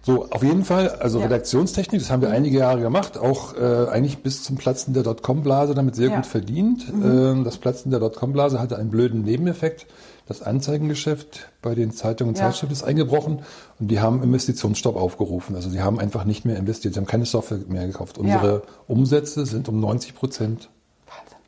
[0.02, 1.26] So, auf jeden Fall, also ja.
[1.26, 5.76] Redaktionstechnik, das haben wir einige Jahre gemacht, auch äh, eigentlich bis zum Platzen der Dotcom-Blase
[5.76, 6.16] damit sehr ja.
[6.16, 6.94] gut verdient.
[6.94, 7.04] Mhm.
[7.04, 9.88] Ähm, das Platzen der Dotcom-Blase hatte einen blöden Nebeneffekt.
[10.26, 12.46] Das Anzeigengeschäft bei den Zeitungen und ja.
[12.46, 13.42] Zeitschriften ist eingebrochen
[13.80, 15.56] und die haben Investitionsstopp aufgerufen.
[15.56, 18.20] Also sie haben einfach nicht mehr investiert, sie haben keine Software mehr gekauft.
[18.20, 20.70] Unsere Umsätze sind um 90 Prozent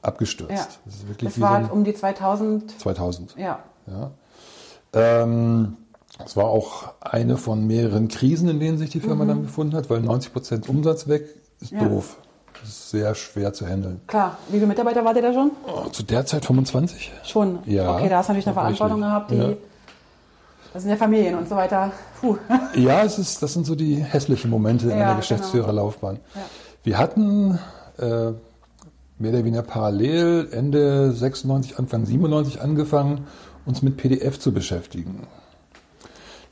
[0.02, 0.80] abgestürzt.
[0.86, 2.80] Das, ist wirklich das war so um die 2000.
[2.80, 3.36] 2000.
[3.38, 3.60] Ja.
[3.88, 4.12] ja.
[4.94, 5.78] Ähm,
[6.26, 9.30] es war auch eine von mehreren Krisen, in denen sich die Firma mhm.
[9.30, 11.28] dann befunden hat, weil 90 Prozent Umsatz weg
[11.60, 11.84] ist ja.
[11.84, 12.18] doof.
[12.60, 14.02] Das ist sehr schwer zu handeln.
[14.06, 14.38] Klar.
[14.50, 15.52] Wie viele Mitarbeiter wart ihr da schon?
[15.66, 17.12] Oh, zu der Zeit 25.
[17.24, 17.60] Schon?
[17.66, 17.96] Ja.
[17.96, 19.36] Okay, da hast du natürlich eine Verantwortung gehabt, die.
[19.36, 19.54] Ja.
[20.74, 21.92] Das sind ja Familien und so weiter.
[22.22, 22.38] Puh.
[22.76, 25.20] Ja, es ist, das sind so die hässlichen Momente ja, in der genau.
[25.20, 26.16] Geschäftsführerlaufbahn.
[26.16, 26.26] Genau.
[26.36, 26.42] Ja.
[26.84, 27.60] Wir hatten
[27.98, 28.32] äh,
[29.22, 33.28] mehr oder weniger parallel Ende 96, Anfang 97 angefangen,
[33.66, 35.28] uns mit PDF zu beschäftigen.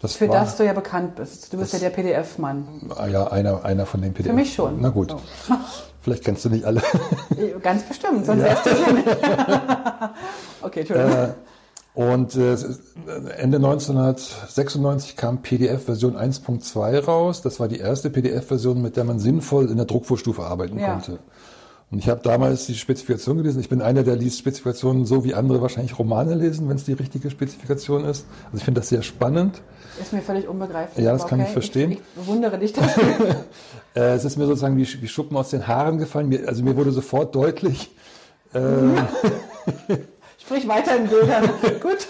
[0.01, 1.51] Das Für war, das du ja bekannt bist.
[1.51, 2.89] Du bist ja der PDF-Mann.
[2.95, 4.32] Ah ja, einer, einer von den PDF.
[4.32, 4.79] Für mich schon.
[4.79, 5.12] Na gut.
[5.12, 5.19] So.
[6.01, 6.82] Vielleicht kennst du nicht alle.
[7.62, 8.47] Ganz bestimmt, sonst ja.
[8.47, 9.08] wärst du hier nicht.
[10.62, 11.12] okay, Entschuldigung.
[11.12, 11.34] Äh,
[11.93, 12.55] und äh,
[13.38, 17.41] Ende 1996 kam PDF Version 1.2 raus.
[17.41, 20.93] Das war die erste PDF-Version, mit der man sinnvoll in der Druckvorstufe arbeiten ja.
[20.93, 21.19] konnte.
[21.91, 23.60] Und ich habe damals die Spezifikation gelesen.
[23.60, 26.93] Ich bin einer, der liest Spezifikationen so, wie andere wahrscheinlich Romane lesen, wenn es die
[26.93, 28.28] richtige Spezifikation ist.
[28.45, 29.62] Also ich finde das sehr spannend.
[29.99, 31.04] Ist mir völlig unbegreiflich.
[31.04, 31.47] Ja, das kann okay.
[31.47, 31.91] ich verstehen.
[31.93, 33.36] Ich, ich bewundere dich dafür.
[33.95, 36.30] Äh, es ist mir sozusagen wie, wie Schuppen aus den Haaren gefallen.
[36.30, 37.89] Mir, also mir wurde sofort deutlich.
[38.54, 38.60] Äh,
[40.38, 41.49] Sprich weiter in Bildern.
[41.82, 42.08] Gut.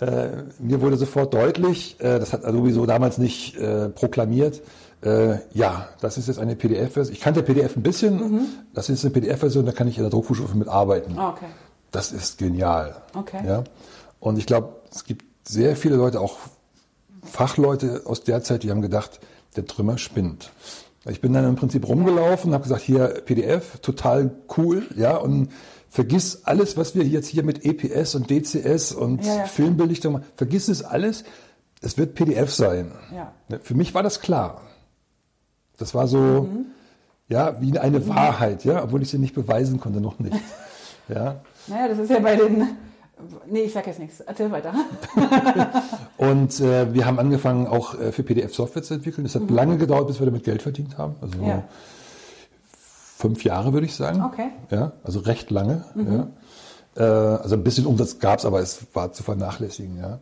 [0.00, 4.62] Äh, mir wurde sofort deutlich, äh, das hat Adobe so damals nicht äh, proklamiert,
[5.02, 7.14] äh, ja, das ist jetzt eine PDF-Version.
[7.14, 8.16] Ich kannte PDF ein bisschen.
[8.16, 8.46] Mhm.
[8.74, 11.18] Das ist eine PDF-Version, da kann ich in der Druckvorstufe mitarbeiten.
[11.18, 11.46] Ah, okay.
[11.90, 12.96] Das ist genial.
[13.14, 13.46] Okay.
[13.46, 13.64] Ja?
[14.20, 16.38] Und ich glaube, es gibt sehr viele Leute, auch
[17.22, 19.20] Fachleute aus der Zeit, die haben gedacht,
[19.56, 20.50] der Trümmer spinnt.
[21.06, 25.48] Ich bin dann im Prinzip rumgelaufen, habe gesagt, hier PDF, total cool, ja, und
[25.88, 29.44] vergiss alles, was wir jetzt hier mit EPS und DCS und ja, ja.
[29.44, 31.24] Filmbelichtung machen, vergiss es alles.
[31.80, 32.92] Es wird PDF sein.
[33.14, 33.32] Ja.
[33.62, 34.62] Für mich war das klar.
[35.78, 36.66] Das war so, mhm.
[37.28, 38.08] ja, wie eine mhm.
[38.08, 40.36] Wahrheit, ja, obwohl ich sie nicht beweisen konnte, noch nicht.
[41.08, 41.36] Ja.
[41.68, 42.68] Naja, das ist ja bei den,
[43.46, 44.74] nee, ich sag jetzt nichts, erzähl weiter.
[46.18, 49.24] und äh, wir haben angefangen, auch äh, für PDF Software zu entwickeln.
[49.24, 49.56] Es hat mhm.
[49.56, 51.16] lange gedauert, bis wir damit Geld verdient haben.
[51.22, 51.64] Also ja.
[53.16, 54.22] fünf Jahre, würde ich sagen.
[54.22, 54.50] Okay.
[54.70, 55.86] Ja, also recht lange.
[55.94, 56.28] Mhm.
[56.96, 57.02] Ja.
[57.02, 60.18] Äh, also ein bisschen Umsatz gab es, aber es war zu vernachlässigen, ja.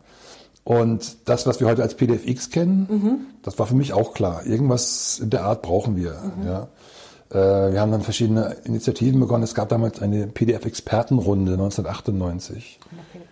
[0.67, 3.17] Und das, was wir heute als PDFX kennen, mhm.
[3.41, 4.45] das war für mich auch klar.
[4.45, 6.17] Irgendwas in der Art brauchen wir.
[6.35, 6.45] Mhm.
[6.45, 6.67] Ja.
[7.31, 9.45] Äh, wir haben dann verschiedene Initiativen begonnen.
[9.45, 12.81] Es gab damals eine PDF-Expertenrunde 1998.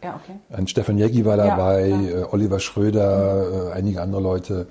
[0.02, 0.40] Ja, okay.
[0.50, 3.72] Ein Stefan Jeggi war dabei, ja, äh, Oliver Schröder, mhm.
[3.74, 4.68] einige andere Leute.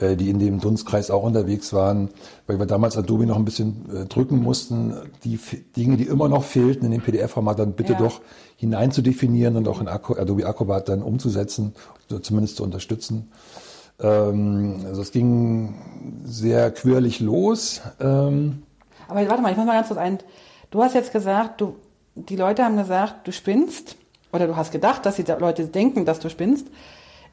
[0.00, 2.10] Äh, die in dem Dunstkreis auch unterwegs waren,
[2.46, 5.38] weil wir damals Adobe noch ein bisschen äh, drücken mussten, die
[5.76, 7.98] Dinge, die immer noch fehlten in dem PDF-Format, dann bitte ja.
[7.98, 8.20] doch
[8.56, 11.74] hinein zu definieren und auch in Adobe Acrobat dann umzusetzen,
[12.22, 13.32] zumindest zu unterstützen.
[14.00, 15.74] Ähm, also es ging
[16.24, 17.80] sehr quirlig los.
[17.98, 18.62] Ähm,
[19.08, 20.18] Aber warte mal, ich muss mal ganz kurz ein.
[20.70, 21.74] Du hast jetzt gesagt, du,
[22.14, 23.96] die Leute haben gesagt, du spinnst,
[24.32, 26.68] oder du hast gedacht, dass die Leute denken, dass du spinnst.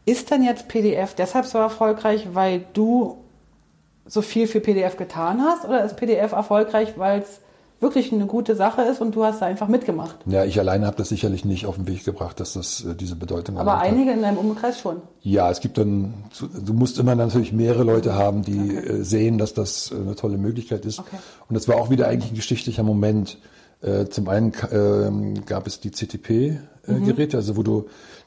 [0.06, 3.18] Ist dann jetzt PDF deshalb so erfolgreich, weil du
[4.06, 5.66] so viel für PDF getan hast?
[5.66, 7.42] Oder ist PDF erfolgreich, weil es
[7.80, 10.18] wirklich eine gute Sache ist und du hast da einfach mitgemacht?
[10.26, 13.16] Ja, ich alleine habe das sicherlich nicht auf den Weg gebracht, dass das äh, diese
[13.16, 13.68] Bedeutung hat.
[13.68, 15.02] Aber einige in deinem Umkreis schon.
[15.22, 18.88] Ja, es gibt dann, du musst immer natürlich mehrere Leute haben, die okay.
[18.88, 21.00] Äh, sehen, dass das äh, eine tolle Möglichkeit ist.
[21.00, 21.18] Okay.
[21.50, 23.38] Und das war auch wieder eigentlich ein geschichtlicher Moment.
[24.10, 27.40] Zum einen ähm, gab es die CTP-Geräte, mhm.
[27.40, 27.86] also wo du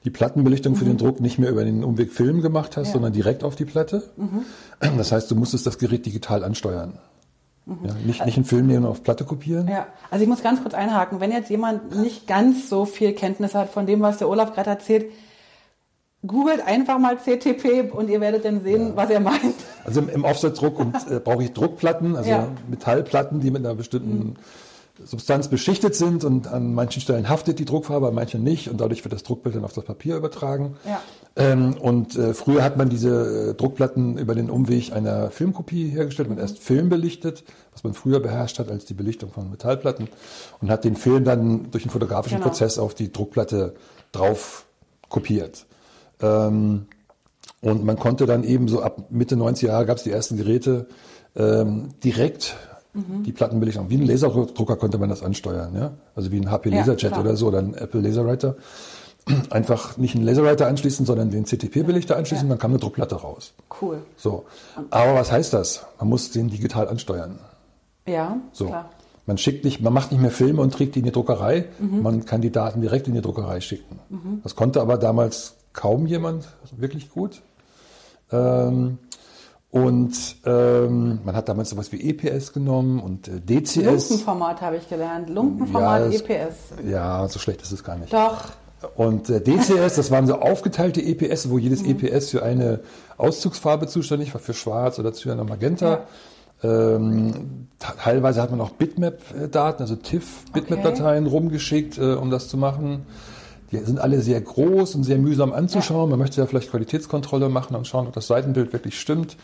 [0.08, 0.76] die Plattenbelichtung mhm.
[0.76, 0.98] für den mhm.
[0.98, 2.92] Druck nicht mehr über den Umweg Film gemacht hast, ja.
[2.94, 4.10] sondern direkt auf die Platte.
[4.16, 4.44] Mhm.
[4.96, 6.98] Das heißt, du musstest das Gerät digital ansteuern.
[7.66, 7.76] Mhm.
[7.84, 9.68] Ja, nicht, nicht einen Film nehmen und auf Platte kopieren.
[9.68, 11.20] Ja, also ich muss ganz kurz einhaken.
[11.20, 14.70] Wenn jetzt jemand nicht ganz so viel Kenntnis hat von dem, was der Olaf gerade
[14.70, 15.12] erzählt,
[16.26, 18.96] googelt einfach mal CTP und ihr werdet dann sehen, ja.
[18.96, 19.54] was er meint.
[19.84, 22.48] Also im, im Offsetdruck äh, brauche ich Druckplatten, also ja.
[22.68, 24.36] Metallplatten, die mit einer bestimmten mhm.
[25.04, 29.04] Substanz beschichtet sind und an manchen Stellen haftet die Druckfarbe, an manchen nicht und dadurch
[29.04, 30.76] wird das Druckbild dann auf das Papier übertragen.
[30.84, 31.00] Ja.
[31.36, 36.28] Ähm, und äh, früher hat man diese äh, Druckplatten über den Umweg einer Filmkopie hergestellt,
[36.28, 40.08] man erst Film belichtet, was man früher beherrscht hat als die Belichtung von Metallplatten
[40.60, 42.48] und hat den Film dann durch einen fotografischen genau.
[42.48, 43.74] Prozess auf die Druckplatte
[44.12, 44.66] drauf
[45.08, 45.66] kopiert.
[46.20, 46.86] Ähm,
[47.60, 50.86] und man konnte dann eben so ab Mitte 90er Jahre gab es die ersten Geräte
[51.36, 52.56] ähm, direkt
[52.94, 53.22] mhm.
[53.24, 53.90] die Plattenbelichtung.
[53.90, 55.92] Wie ein Laserdrucker konnte man das ansteuern, ja?
[56.14, 58.56] Also wie ein HP Laserjet ja, oder so oder ein Apple Laserwriter.
[59.50, 62.50] einfach nicht einen Laserwriter anschließen, sondern den CTP-Belichter anschließen, ja.
[62.50, 63.52] dann kam eine Druckplatte raus.
[63.80, 64.02] Cool.
[64.16, 64.46] So.
[64.90, 65.84] Aber was heißt das?
[65.98, 67.38] Man muss den digital ansteuern.
[68.06, 68.66] Ja, so.
[68.66, 68.90] klar.
[69.26, 71.66] Man schickt nicht, man macht nicht mehr Filme und trägt die in die Druckerei.
[71.78, 72.02] Mhm.
[72.02, 73.98] Man kann die Daten direkt in die Druckerei schicken.
[74.08, 74.40] Mhm.
[74.42, 77.42] Das konnte aber damals kaum jemand wirklich gut.
[78.32, 78.96] Ähm,
[79.70, 84.08] und ähm, man hat damals sowas wie EPS genommen und äh, DCS.
[84.10, 85.28] Lumpenformat habe ich gelernt.
[85.28, 86.56] Lumpenformat ja, EPS.
[86.88, 88.12] Ja, so schlecht ist es gar nicht.
[88.12, 88.46] Doch.
[88.96, 91.98] Und äh, DCS, das waren so aufgeteilte EPS, wo jedes mhm.
[91.98, 92.80] EPS für eine
[93.18, 95.90] Auszugsfarbe zuständig war, für Schwarz oder Cyan oder Magenta.
[95.90, 96.94] Ja.
[96.94, 101.34] Ähm, teilweise hat man auch Bitmap-Daten, also TIFF-Bitmap-Dateien okay.
[101.34, 103.06] rumgeschickt, äh, um das zu machen.
[103.70, 106.10] Die sind alle sehr groß und sehr mühsam anzuschauen.
[106.10, 109.36] Man möchte ja vielleicht Qualitätskontrolle machen und schauen, ob das Seitenbild wirklich stimmt.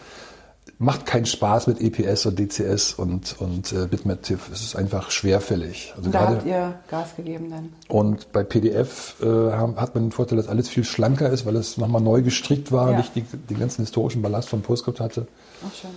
[0.78, 4.50] Macht keinen Spaß mit EPS und DCS und, und äh, Bitmap-TIFF.
[4.50, 5.92] Es ist einfach schwerfällig.
[5.96, 7.68] Also da habt ihr Gas gegeben dann.
[7.86, 11.76] Und bei PDF äh, hat man den Vorteil, dass alles viel schlanker ist, weil es
[11.76, 12.96] nochmal neu gestrickt war, ja.
[12.96, 15.28] nicht die, den ganzen historischen Ballast vom PostScript hatte.
[15.64, 15.90] Ach schön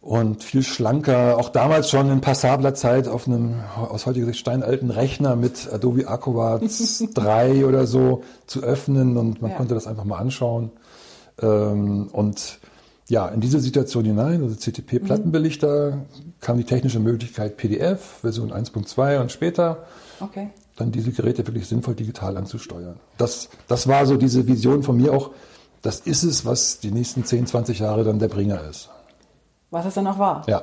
[0.00, 4.90] und viel schlanker, auch damals schon in passabler Zeit auf einem aus heutiger Sicht steinalten
[4.90, 6.62] Rechner mit Adobe Acrobat
[7.14, 9.56] 3 oder so zu öffnen und man ja.
[9.56, 10.70] konnte das einfach mal anschauen.
[11.40, 12.60] Ähm, und
[13.08, 16.34] ja, in diese Situation hinein, also CTP-Plattenbelichter, mhm.
[16.40, 19.86] kam die technische Möglichkeit PDF, Version 1.2 und später.
[20.20, 20.50] Okay.
[20.76, 23.00] Dann diese Geräte wirklich sinnvoll digital anzusteuern.
[23.16, 25.30] Das, das war so diese Vision von mir auch.
[25.82, 28.90] Das ist es, was die nächsten 10, 20 Jahre dann der Bringer ist.
[29.70, 30.44] Was es dann auch war.
[30.48, 30.62] Ja.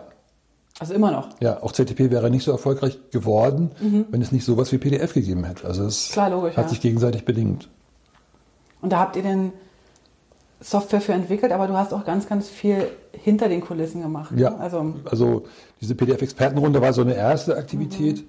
[0.80, 1.30] Also immer noch.
[1.39, 4.06] Ja, auch ZTP wäre nicht so erfolgreich geworden, mhm.
[4.10, 5.68] wenn es nicht sowas wie PDF gegeben hätte.
[5.68, 6.70] Also es Klar, logisch, hat ja.
[6.70, 7.70] sich gegenseitig bedingt.
[8.82, 9.54] Und da habt ihr denn
[10.60, 14.32] Software für entwickelt, aber du hast auch ganz, ganz viel hinter den Kulissen gemacht.
[14.36, 14.60] Ja, ne?
[14.60, 15.46] also, also
[15.80, 18.26] diese PDF-Expertenrunde war so eine erste Aktivität.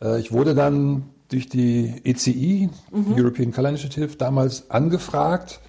[0.00, 0.16] Mhm.
[0.18, 3.14] Ich wurde dann durch die ECI, mhm.
[3.14, 5.60] European Color Initiative, damals angefragt,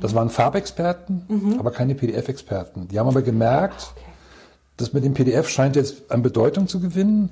[0.00, 1.58] das waren Farbexperten, mhm.
[1.58, 2.88] aber keine PDF-Experten.
[2.88, 4.07] Die haben aber gemerkt, okay.
[4.78, 7.30] Dass mit dem PDF scheint jetzt an Bedeutung zu gewinnen.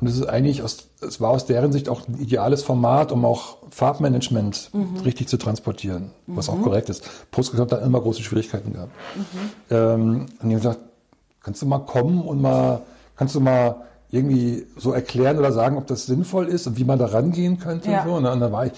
[0.00, 3.24] Und es ist eigentlich, aus, es war aus deren Sicht auch ein ideales Format, um
[3.24, 4.98] auch Farbmanagement mhm.
[5.04, 6.62] richtig zu transportieren, was auch mhm.
[6.62, 7.08] korrekt ist.
[7.32, 8.92] Postgres hat da immer große Schwierigkeiten gehabt.
[9.16, 9.22] Mhm.
[9.70, 10.78] Ähm, und die haben gesagt,
[11.42, 12.82] kannst du mal kommen und mal,
[13.16, 13.76] kannst du mal
[14.10, 17.90] irgendwie so erklären oder sagen, ob das sinnvoll ist und wie man da rangehen könnte.
[17.90, 18.02] Ja.
[18.02, 18.30] Und, so.
[18.30, 18.72] und dann war ich,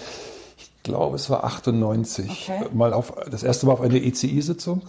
[0.83, 2.49] glaube, es war 98.
[2.49, 2.65] Okay.
[2.73, 4.81] Mal auf, das erste Mal auf eine ECI-Sitzung.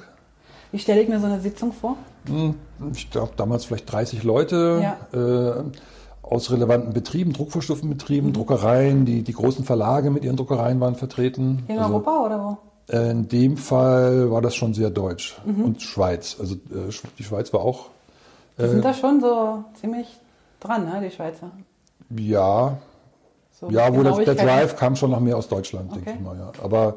[0.71, 1.97] Wie stelle ich mir so eine Sitzung vor?
[2.27, 2.55] Hm,
[2.95, 5.19] ich glaube, damals vielleicht 30 Leute ja.
[5.19, 5.65] äh,
[6.23, 8.35] aus relevanten Betrieben, Druckvorstufenbetrieben, mhm.
[8.35, 11.65] Druckereien, die, die großen Verlage mit ihren Druckereien waren vertreten.
[11.69, 12.95] In also, Europa oder wo?
[12.95, 15.65] Äh, in dem Fall war das schon sehr deutsch mhm.
[15.65, 16.37] und Schweiz.
[16.39, 17.87] Also äh, die Schweiz war auch.
[18.59, 20.07] Die sind äh, da schon so ziemlich
[20.61, 21.51] dran, ne, die Schweizer.
[22.11, 22.79] Ja,
[23.51, 26.01] so ja, wo der, der Drive kam schon noch mehr aus Deutschland, okay.
[26.05, 26.37] denke ich mal.
[26.37, 26.53] Ja.
[26.63, 26.97] Aber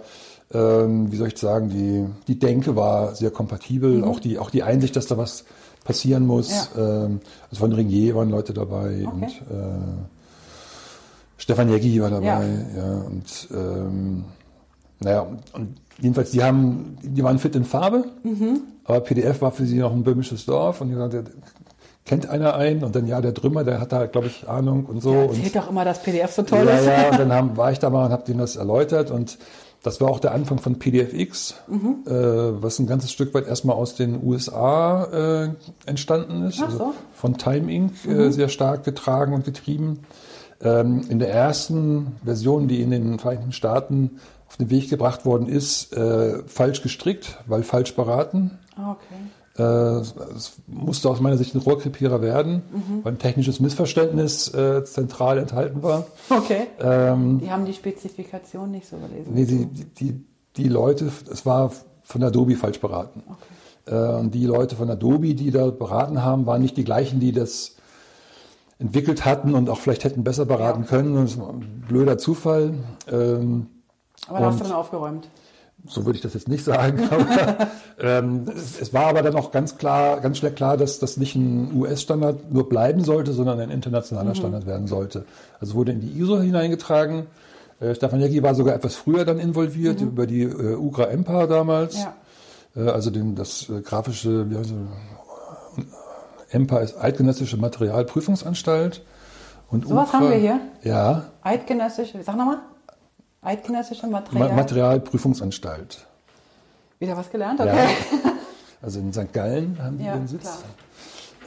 [0.53, 4.03] ähm, wie soll ich sagen, die, die Denke war sehr kompatibel, mhm.
[4.03, 5.45] auch, die, auch die Einsicht, dass da was
[5.83, 6.69] passieren muss.
[6.75, 7.05] Ja.
[7.05, 9.09] Ähm, also von Ringier waren Leute dabei okay.
[9.11, 10.05] und äh,
[11.37, 12.25] Stefan Jeggi war dabei.
[12.25, 12.81] Ja.
[12.81, 14.25] ja und ähm,
[14.99, 18.61] naja, und, und, jedenfalls, die haben, die waren fit in Farbe, mhm.
[18.83, 21.25] aber PDF war für sie noch ein böhmisches Dorf und die sagten,
[22.05, 25.01] kennt einer einen und dann ja, der Drümmer, der hat da, glaube ich, Ahnung und
[25.01, 25.13] so.
[25.13, 26.85] Ja, erzählt doch immer, dass PDF so toll ja, ist.
[26.85, 29.37] Ja, und dann haben, war ich da mal und habe denen das erläutert und
[29.85, 32.03] das war auch der Anfang von PDFX, mhm.
[32.07, 35.49] äh, was ein ganzes Stück weit erstmal aus den USA äh,
[35.85, 36.59] entstanden ist.
[36.59, 36.83] Ach also so.
[36.85, 37.93] Also von Time Inc.
[38.05, 38.19] Äh, mhm.
[38.19, 39.99] Äh, sehr stark getragen und getrieben.
[40.59, 45.47] Ähm, in der ersten Version, die in den Vereinigten Staaten auf den Weg gebracht worden
[45.47, 48.57] ist, äh, falsch gestrickt, weil falsch beraten.
[48.75, 49.15] Ah, okay.
[49.57, 53.03] Äh, es musste aus meiner Sicht ein Rohrkrepierer werden, mhm.
[53.03, 56.05] weil ein technisches Missverständnis äh, zentral enthalten war.
[56.29, 56.67] Okay.
[56.79, 59.33] Ähm, die haben die Spezifikation nicht so gelesen.
[59.33, 60.25] Nee, die, die,
[60.57, 61.71] die Leute, es war
[62.03, 63.23] von Adobe falsch beraten.
[63.27, 63.95] Okay.
[63.95, 67.31] Äh, und die Leute von Adobe, die da beraten haben, waren nicht die gleichen, die
[67.31, 67.77] das
[68.77, 70.89] entwickelt hatten und auch vielleicht hätten besser beraten ja.
[70.89, 71.15] können.
[71.15, 72.73] Das war ein blöder Zufall.
[73.09, 73.67] Ähm,
[74.27, 75.29] Aber da hast du dann aufgeräumt
[75.87, 77.07] so würde ich das jetzt nicht sagen.
[77.09, 77.67] Aber,
[77.99, 81.35] ähm, es, es, war aber dann auch ganz klar, ganz schnell klar, dass das nicht
[81.35, 84.35] ein US-Standard nur bleiben sollte, sondern ein internationaler mhm.
[84.35, 85.25] Standard werden sollte.
[85.59, 87.27] Also wurde in die ISO hineingetragen.
[87.79, 90.07] Äh, Stefan Jäcki war sogar etwas früher dann involviert mhm.
[90.07, 91.97] über die äh, UGRA EMPA damals.
[91.97, 92.15] Ja.
[92.75, 95.85] Äh, also den, das äh, grafische, wie heißt es,
[96.53, 99.03] EMPA ist Eidgenössische Materialprüfungsanstalt.
[99.69, 100.59] Und so was haben wir hier?
[100.83, 101.25] Ja.
[101.41, 102.59] Eidgenössische, sag nochmal.
[103.45, 104.53] Eidgenössische Material?
[104.53, 106.05] Materialprüfungsanstalt.
[106.99, 107.59] Wieder was gelernt?
[107.59, 107.75] Okay.
[107.75, 108.31] Ja.
[108.81, 109.33] Also in St.
[109.33, 110.59] Gallen haben die ja, den Sitz.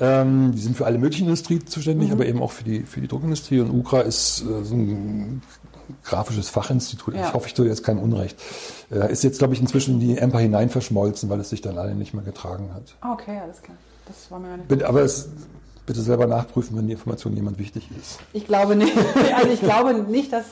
[0.01, 2.15] Ähm, die sind für alle möglichen Industrie zuständig, mhm.
[2.15, 3.61] aber eben auch für die, für die Druckindustrie.
[3.61, 5.43] Und UCRA ist äh, so ein
[6.05, 7.15] grafisches Fachinstitut.
[7.15, 7.29] Ja.
[7.29, 8.41] Ich hoffe, ich tue jetzt kein Unrecht.
[8.91, 11.79] Äh, ist jetzt, glaube ich, inzwischen in die Emper hinein verschmolzen, weil es sich dann
[11.79, 12.95] alle nicht mehr getragen hat.
[13.01, 13.77] Ah, okay, alles klar.
[14.07, 14.69] Das war mir nicht.
[14.69, 15.29] Bitte, aber es,
[15.87, 18.19] bitte selber nachprüfen, wenn die Information jemand wichtig ist.
[18.33, 18.93] Ich glaube nicht.
[19.37, 20.45] Also ich glaube nicht, dass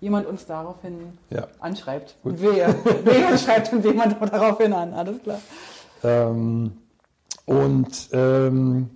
[0.00, 0.94] jemand uns daraufhin
[1.30, 1.46] Ja.
[1.60, 2.16] anschreibt.
[2.22, 2.36] Gut.
[2.38, 2.74] Wer,
[3.04, 4.92] wer schreibt uns jemand daraufhin an?
[4.94, 5.40] Alles klar.
[6.04, 6.72] Ähm,
[7.46, 8.90] und ähm,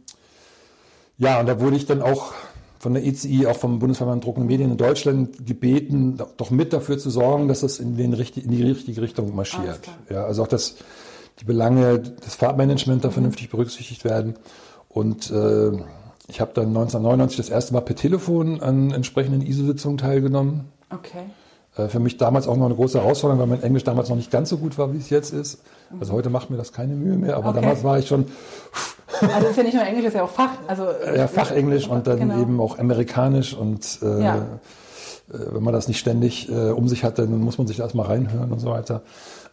[1.18, 2.32] ja, und da wurde ich dann auch
[2.78, 6.98] von der ECI, auch vom Bundesverband Druck und Medien in Deutschland gebeten, doch- mit dafür
[6.98, 9.80] zu sorgen, dass das in, den, richtig- in die richtige Richtung marschiert.
[10.10, 10.76] Ja, also auch, dass
[11.40, 14.34] die Belange des Fahrtmanagements da vernünftig berücksichtigt werden.
[14.88, 15.70] Und äh,
[16.28, 20.64] ich habe dann 1999 das erste Mal per Telefon an entsprechenden ISO-Sitzungen teilgenommen.
[20.94, 21.24] Okay.
[21.76, 24.30] Äh, Für mich damals auch noch eine große Herausforderung, weil mein Englisch damals noch nicht
[24.30, 25.62] ganz so gut war, wie es jetzt ist.
[26.00, 27.60] Also heute macht mir das keine Mühe mehr, aber Okay.
[27.60, 28.26] damals war ich schon
[29.34, 30.50] Also ist ja nicht nur Englisch, ist ja auch Fach.
[30.66, 32.40] Also äh, ja, Fachenglisch und dann Genau.
[32.40, 34.36] eben auch amerikanisch und äh, Ja.
[34.36, 34.40] äh,
[35.52, 38.52] wenn man das nicht ständig äh, um sich hat, dann muss man sich erstmal reinhören
[38.52, 39.02] und so weiter.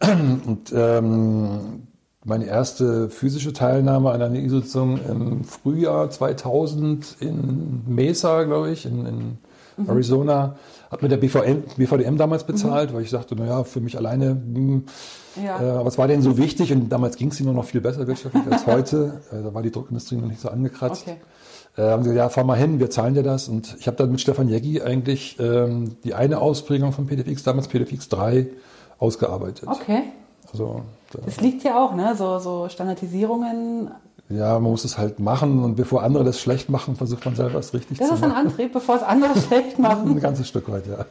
[0.00, 1.86] Und ähm,
[2.24, 9.06] meine erste physische Teilnahme an einer ISO-Sitzung im Frühjahr 2000 in Mesa, glaube ich, in,
[9.06, 9.38] in
[9.76, 9.88] Mhm.
[9.88, 10.56] Arizona,
[10.90, 14.84] hat mir der BVM, BVDM damals bezahlt, weil ich sagte, naja, für mich alleine, hm,
[15.42, 15.62] Ja.
[15.62, 18.06] äh, aber es war denen so wichtig und damals ging es ihnen noch viel besser
[18.06, 19.20] wirtschaftlich als heute.
[19.30, 21.02] Äh, da war die Druckindustrie noch nicht so angekratzt.
[21.06, 21.16] Okay.
[21.76, 23.48] Äh, haben sie gesagt, ja, fahr mal hin, wir zahlen dir das.
[23.48, 27.68] Und ich habe dann mit Stefan Jeggi eigentlich ähm, die eine Ausprägung von PDFX, damals
[27.68, 28.48] PDFX 3,
[28.98, 29.68] ausgearbeitet.
[29.68, 30.02] Okay.
[30.52, 30.82] Also,
[31.12, 32.16] da, Das liegt ja auch, ne?
[32.16, 33.92] So, so Standardisierungen.
[34.30, 37.58] Ja, man muss es halt machen und bevor andere das schlecht machen, versucht man selber
[37.58, 38.46] es richtig Das zu ist ein machen.
[38.46, 40.20] Antrieb, bevor es andere schlecht Ein machen.
[40.20, 41.04] ganzes Stück weit, ja.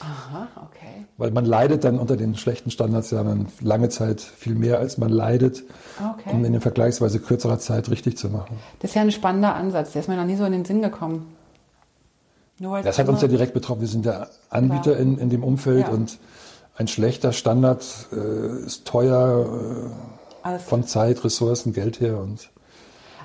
[0.00, 1.06] Aha, okay.
[1.16, 4.98] Weil man leidet dann unter den schlechten Standards ja dann lange Zeit viel mehr, als
[4.98, 5.62] man leidet,
[5.98, 6.30] Okay.
[6.32, 8.56] um in den vergleichsweise kürzerer Zeit richtig zu machen.
[8.80, 9.92] Das ist ja ein spannender Ansatz.
[9.92, 11.26] Der ist mir noch nie so in den Sinn gekommen.
[12.58, 13.80] Das hat uns ja direkt betroffen.
[13.82, 14.96] Wir sind der Anbieter Klar.
[14.98, 15.92] in, in dem Umfeld Ja.
[15.94, 16.18] und
[16.76, 19.46] ein schlechter Standard äh, ist teuer
[20.46, 22.50] alles von Zeit, Ressourcen, Geld her und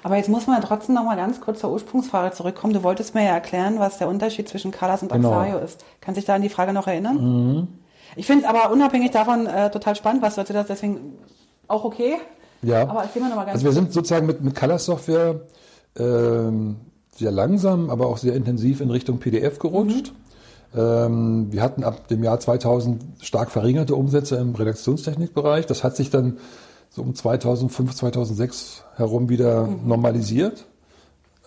[0.03, 2.73] Aber jetzt muss man trotzdem noch mal ganz kurz zur Ursprungsfrage zurückkommen.
[2.73, 5.29] Du wolltest mir ja erklären, was der Unterschied zwischen Callas und Genau.
[5.29, 5.37] Mhm.
[5.37, 5.85] Axayo ist.
[6.01, 7.67] Kannst du dich da an die Frage noch erinnern?
[8.15, 11.17] Ich finde es aber unabhängig davon äh, total spannend, was du erzählt hast, deswegen
[11.67, 12.17] auch okay.
[12.61, 12.81] ja.
[12.81, 15.41] Aber erzähl mal ganz Also wir sind sozusagen mit, mit Color Software
[15.97, 16.77] ähm,
[17.15, 20.13] sehr langsam, aber auch sehr intensiv in Richtung PDF gerutscht.
[20.75, 25.65] Ähm, wir hatten ab dem Jahr 2000 stark verringerte Umsätze im Redaktionstechnikbereich.
[25.65, 26.37] Das hat sich dann
[26.93, 30.65] so um 2005, 2006 herum wieder normalisiert.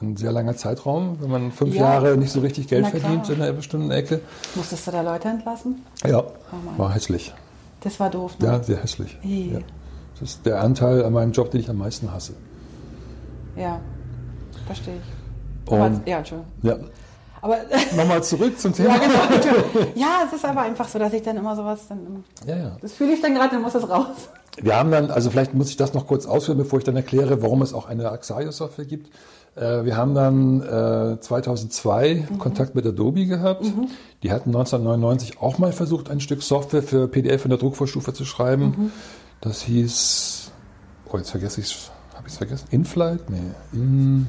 [0.02, 1.82] Ein sehr langer Zeitraum, wenn man fünf Ja.
[1.94, 4.20] Jahre nicht so richtig Geld verdient in einer bestimmten Ecke.
[4.54, 5.82] Musstest du da Leute entlassen?
[6.04, 6.76] Ja, Mann.
[6.76, 7.32] war hässlich.
[7.80, 8.46] Das war doof, ne?
[8.46, 9.16] Ja, sehr hässlich.
[9.22, 9.60] Ja.
[10.18, 12.32] Das ist der Anteil an meinem Job, den ich am meisten hasse.
[13.56, 13.80] Ja,
[14.66, 15.72] verstehe ich.
[15.72, 16.52] Aber, ja, Entschuldigung.
[16.62, 16.76] Ja.
[17.40, 17.58] Aber
[17.96, 18.96] Nochmal zurück zum Thema.
[18.96, 19.54] ja, genau,
[19.94, 22.24] ja, es ist aber einfach so, dass ich dann immer sowas dann.
[22.46, 22.76] Ja, ja.
[22.80, 24.06] Das fühle ich dann gerade, dann muss es raus.
[24.60, 27.42] Wir haben dann, also vielleicht muss ich das noch kurz ausführen, bevor ich dann erkläre,
[27.42, 29.10] warum es auch eine Axayo-Software gibt.
[29.56, 33.64] Äh, Wir haben dann äh, 2002 Kontakt mit Adobe gehabt.
[34.22, 38.24] Die hatten 1999 auch mal versucht, ein Stück Software für PDF in der Druckvorstufe zu
[38.24, 38.92] schreiben.
[39.40, 40.52] Das hieß,
[41.10, 42.66] oh, jetzt vergesse ich es, habe ich es vergessen?
[42.70, 43.28] InFlight?
[43.28, 43.38] Nee,
[43.72, 44.26] in,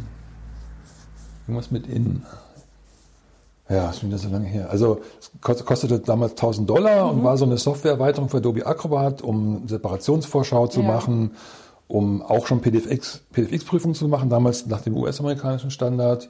[1.48, 2.24] irgendwas mit In.
[3.68, 4.70] Ja, ist schon wieder so lange her.
[4.70, 9.22] Also es kost- kostete damals 1000 Dollar und war so eine Softwareerweiterung für Adobe Acrobat,
[9.24, 10.88] um Separationsvorschau zu Ja.
[10.88, 11.32] machen,
[11.88, 16.30] um auch schon PDFX, PDFX-Prüfungen zu machen, damals nach dem US-amerikanischen Standard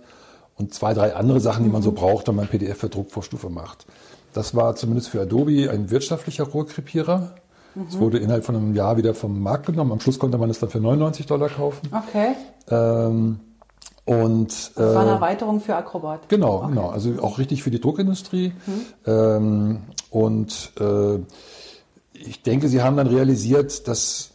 [0.58, 3.86] und zwei, drei andere Sachen, die man so braucht, wenn man PDF für Druckvorstufe macht.
[4.34, 7.32] Das war zumindest für Adobe ein wirtschaftlicher Rohrkrepierer.
[7.90, 9.92] Es wurde innerhalb von einem Jahr wieder vom Markt genommen.
[9.92, 11.90] Am Schluss konnte man es dann für 99 Dollar kaufen.
[11.92, 12.36] Okay.
[12.70, 13.40] Ähm,
[14.06, 16.30] und Das war eine äh, Erweiterung für Acrobat.
[16.30, 16.68] Genau, Okay.
[16.70, 16.89] genau.
[16.89, 18.53] Also auch richtig für die Druckindustrie.
[19.06, 19.80] Ähm,
[20.12, 21.20] und äh,
[22.14, 24.30] ich denke, sie haben dann realisiert, dass,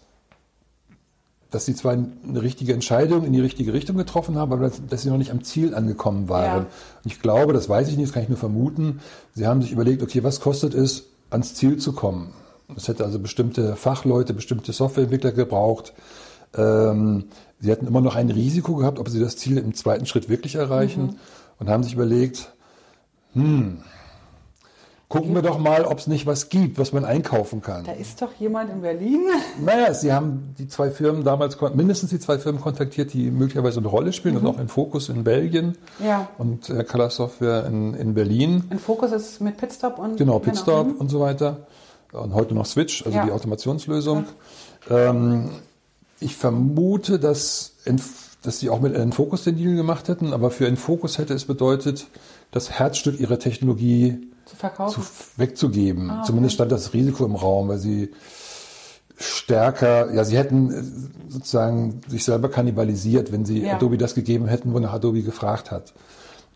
[1.50, 5.02] dass sie zwar eine richtige Entscheidung in die richtige Richtung getroffen haben, aber dass, dass
[5.02, 6.44] sie noch nicht am Ziel angekommen waren.
[6.44, 6.56] Ja.
[6.58, 6.66] Und
[7.04, 9.00] ich glaube, das weiß ich nicht, das kann ich nur vermuten,
[9.34, 12.32] sie haben sich überlegt, okay, was kostet es, ans Ziel zu kommen?
[12.76, 15.92] Es hätte also bestimmte Fachleute, bestimmte Softwareentwickler gebraucht.
[16.56, 17.24] Ähm,
[17.60, 20.54] sie hatten immer noch ein Risiko gehabt, ob sie das Ziel im zweiten Schritt wirklich
[20.56, 21.16] erreichen
[21.58, 22.52] und haben sich überlegt,
[23.34, 23.82] hm,
[25.08, 27.84] gucken wir doch mal, ob es nicht was gibt, was man einkaufen kann.
[27.84, 29.20] Da ist doch jemand in Berlin.
[29.64, 33.88] Naja, sie haben die zwei Firmen damals, mindestens die zwei Firmen kontaktiert, die möglicherweise eine
[33.88, 36.28] Rolle spielen und auch in Fokus in Belgien Ja.
[36.38, 38.64] und äh, Color Software in, in Berlin.
[38.70, 40.16] Ein Fokus ist mit Pitstop und.
[40.16, 40.94] Genau, Pitstop Mhm.
[40.94, 41.66] und so weiter.
[42.12, 43.24] Und heute noch Switch, also Ja.
[43.26, 44.24] die Automationslösung.
[44.88, 45.50] Ähm,
[46.20, 47.72] ich vermute, dass,
[48.42, 52.06] dass sie auch mit Enfocus den Deal gemacht hätten, aber für Enfocus hätte es bedeutet,
[52.50, 55.02] das Herzstück ihrer Technologie zu verkaufen.
[55.02, 56.10] Zu, wegzugeben.
[56.10, 56.26] Ah, okay.
[56.26, 58.10] Zumindest stand das Risiko im Raum, weil sie
[59.16, 60.82] stärker, ja, sie hätten äh,
[61.30, 63.74] sozusagen sich selber kannibalisiert, wenn sie ja.
[63.74, 65.92] Adobe das gegeben hätten, wonach Adobe gefragt hat.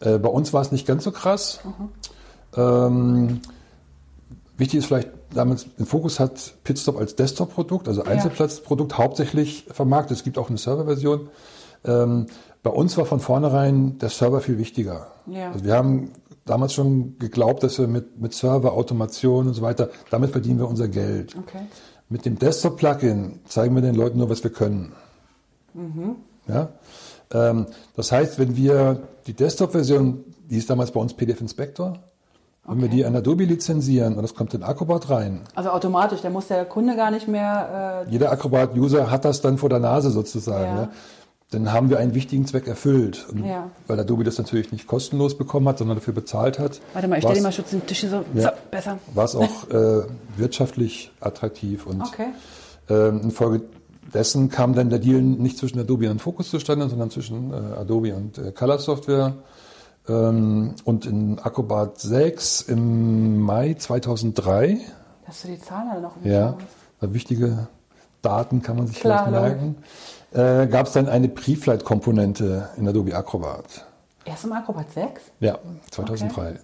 [0.00, 1.60] Äh, bei uns war es nicht ganz so krass.
[1.64, 1.88] Mhm.
[2.56, 3.40] Ähm,
[4.56, 8.98] wichtig ist vielleicht, damals den Fokus hat Pitstop als Desktop-Produkt, also Einzelplatzprodukt ja.
[8.98, 10.16] hauptsächlich vermarktet.
[10.16, 11.28] Es gibt auch eine Serverversion.
[11.84, 12.26] Ähm,
[12.62, 15.08] bei uns war von vornherein der Server viel wichtiger.
[15.26, 15.52] Ja.
[15.52, 16.12] Also wir haben
[16.44, 20.68] damals schon geglaubt, dass wir mit, mit Server, Automation und so weiter, damit verdienen wir
[20.68, 21.36] unser Geld.
[21.36, 21.66] Okay.
[22.08, 24.92] Mit dem Desktop-Plugin zeigen wir den Leuten nur, was wir können.
[25.72, 26.16] Mhm.
[26.48, 26.70] Ja?
[27.32, 27.66] Ähm,
[27.96, 31.98] das heißt, wenn wir die Desktop-Version, die ist damals bei uns PDF Inspector,
[32.66, 32.82] wenn okay.
[32.82, 35.42] wir die an Adobe lizenzieren und das kommt in Acrobat rein.
[35.54, 38.04] Also automatisch, da muss der Kunde gar nicht mehr.
[38.06, 40.76] Äh, Jeder Acrobat-User hat das dann vor der Nase sozusagen.
[40.76, 40.82] Ja.
[40.82, 40.88] Ja
[41.54, 43.26] dann haben wir einen wichtigen Zweck erfüllt.
[43.44, 43.70] Ja.
[43.86, 46.80] Weil Adobe das natürlich nicht kostenlos bekommen hat, sondern dafür bezahlt hat.
[46.92, 48.98] Warte mal, ich stelle mal Schutz den Tisch so, ja, so besser.
[49.14, 50.02] War es auch äh,
[50.36, 51.86] wirtschaftlich attraktiv.
[51.86, 52.28] Und okay.
[52.90, 57.56] äh, infolgedessen kam dann der Deal nicht zwischen Adobe und Focus zustande, sondern zwischen äh,
[57.78, 59.34] Adobe und äh, Color Software.
[60.08, 64.78] Ähm, und in Acrobat 6 im Mai 2003.
[65.26, 66.12] Hast du die Zahlen alle noch?
[66.22, 66.56] Ja,
[67.00, 67.68] wichtige
[68.22, 69.76] Daten kann man sich Klar, vielleicht merken
[70.34, 73.86] äh, gab es dann eine Preflight-Komponente in Adobe Acrobat.
[74.24, 75.22] Erst im Acrobat 6?
[75.40, 75.58] Ja,
[75.90, 76.50] 2003.
[76.50, 76.58] Okay.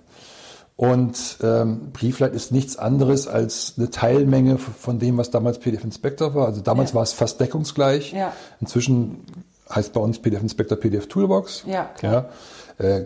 [0.77, 6.35] Und ähm, Preflight ist nichts anderes als eine Teilmenge von dem, was damals PDF Inspector
[6.35, 6.47] war.
[6.47, 6.97] Also damals ja.
[6.97, 8.13] war es fast deckungsgleich.
[8.13, 8.33] Ja.
[8.61, 9.27] Inzwischen
[9.73, 11.65] heißt bei uns PDF Inspector PDF Toolbox.
[11.67, 12.31] Ja, klar.
[12.79, 13.05] Ja, äh,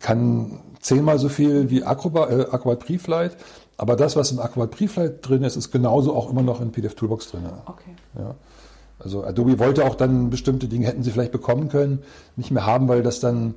[0.00, 3.36] kann zehnmal so viel wie Acrobat, äh, Acrobat Preflight.
[3.76, 6.94] Aber das, was in Acrobat Preflight drin ist, ist genauso auch immer noch in PDF
[6.94, 7.42] Toolbox drin.
[7.66, 7.94] Okay.
[8.16, 8.34] Ja.
[8.98, 12.04] Also Adobe wollte auch dann bestimmte Dinge, hätten sie vielleicht bekommen können,
[12.36, 13.54] nicht mehr haben, weil das dann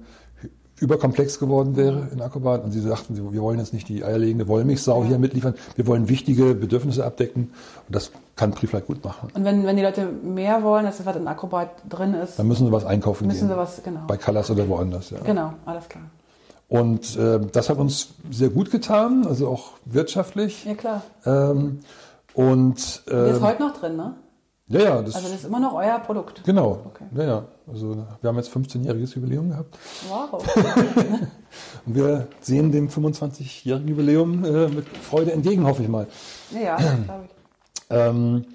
[0.79, 2.63] überkomplex geworden wäre in Acrobat.
[2.63, 5.09] Und sie sagten, wir wollen jetzt nicht die eierlegende Wollmilchsau ja.
[5.09, 5.55] hier mitliefern.
[5.75, 7.51] Wir wollen wichtige Bedürfnisse abdecken.
[7.87, 9.29] Und das kann Preflight gut machen.
[9.33, 12.65] Und wenn, wenn die Leute mehr wollen, als was in Acrobat drin ist, dann müssen
[12.65, 13.49] sie was einkaufen müssen gehen.
[13.49, 14.01] Sie was, genau.
[14.07, 15.11] Bei Colors oder woanders.
[15.11, 15.19] Ja.
[15.23, 16.03] Genau, alles klar.
[16.67, 20.65] Und äh, das hat uns sehr gut getan, also auch wirtschaftlich.
[20.65, 21.03] Ja, klar.
[21.25, 21.79] Ähm,
[22.33, 24.15] und, äh, ist ähm, heute noch drin, ne?
[24.67, 25.01] Ja, ja.
[25.01, 26.43] Das also das ist immer noch euer Produkt.
[26.43, 26.81] Genau.
[26.85, 27.05] Okay.
[27.15, 27.45] Ja, ja.
[27.67, 29.77] Also wir haben jetzt 15-jähriges Jubiläum gehabt.
[30.09, 30.43] Wow.
[31.85, 36.07] Und wir sehen dem 25-jährigen Jubiläum äh, mit Freude entgegen, hoffe ich mal.
[36.51, 37.35] Ja, glaube ich.
[37.89, 38.45] Ähm,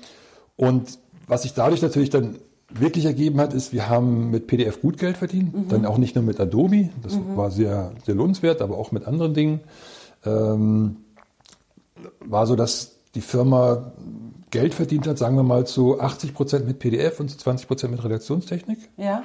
[0.57, 2.37] und was sich dadurch natürlich dann
[2.69, 5.55] wirklich ergeben hat, ist, wir haben mit PDF gut Geld verdient.
[5.55, 5.69] Mhm.
[5.69, 7.37] Dann auch nicht nur mit Adobe, das mhm.
[7.37, 9.61] war sehr, sehr lohnenswert, aber auch mit anderen Dingen.
[10.25, 10.97] Ähm,
[12.21, 13.93] war so, dass die Firma
[14.51, 17.92] Geld verdient hat, sagen wir mal zu 80 Prozent mit PDF und zu 20 Prozent
[17.92, 18.78] mit Redaktionstechnik.
[18.96, 19.22] Ja.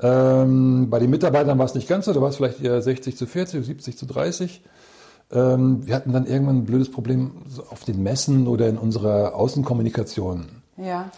[0.00, 3.16] Ähm, bei den Mitarbeitern war es nicht ganz so, da war es vielleicht eher 60
[3.16, 4.62] zu 40, 70 zu 30.
[5.30, 7.32] Ähm, wir hatten dann irgendwann ein blödes Problem
[7.70, 10.46] auf den Messen oder in unserer Außenkommunikation.
[10.76, 11.10] Ja.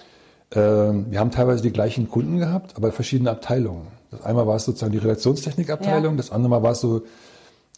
[0.52, 3.88] Ähm, wir haben teilweise die gleichen Kunden gehabt, aber verschiedene Abteilungen.
[4.10, 6.16] Das einmal war es sozusagen die Redaktionstechnikabteilung, ja.
[6.16, 7.02] das andere Mal war es so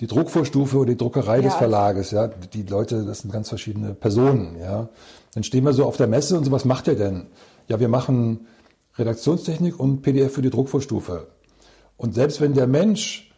[0.01, 2.11] die Druckvorstufe oder die Druckerei ja, des Verlages.
[2.13, 4.57] Ja, die Leute, das sind ganz verschiedene Personen.
[4.59, 4.89] Ja.
[5.35, 7.27] Dann stehen wir so auf der Messe und so, was macht ihr denn?
[7.69, 8.47] Ja, wir machen
[8.97, 11.29] Redaktionstechnik und PDF für die Druckvorstufe.
[11.97, 13.33] Und selbst wenn der Mensch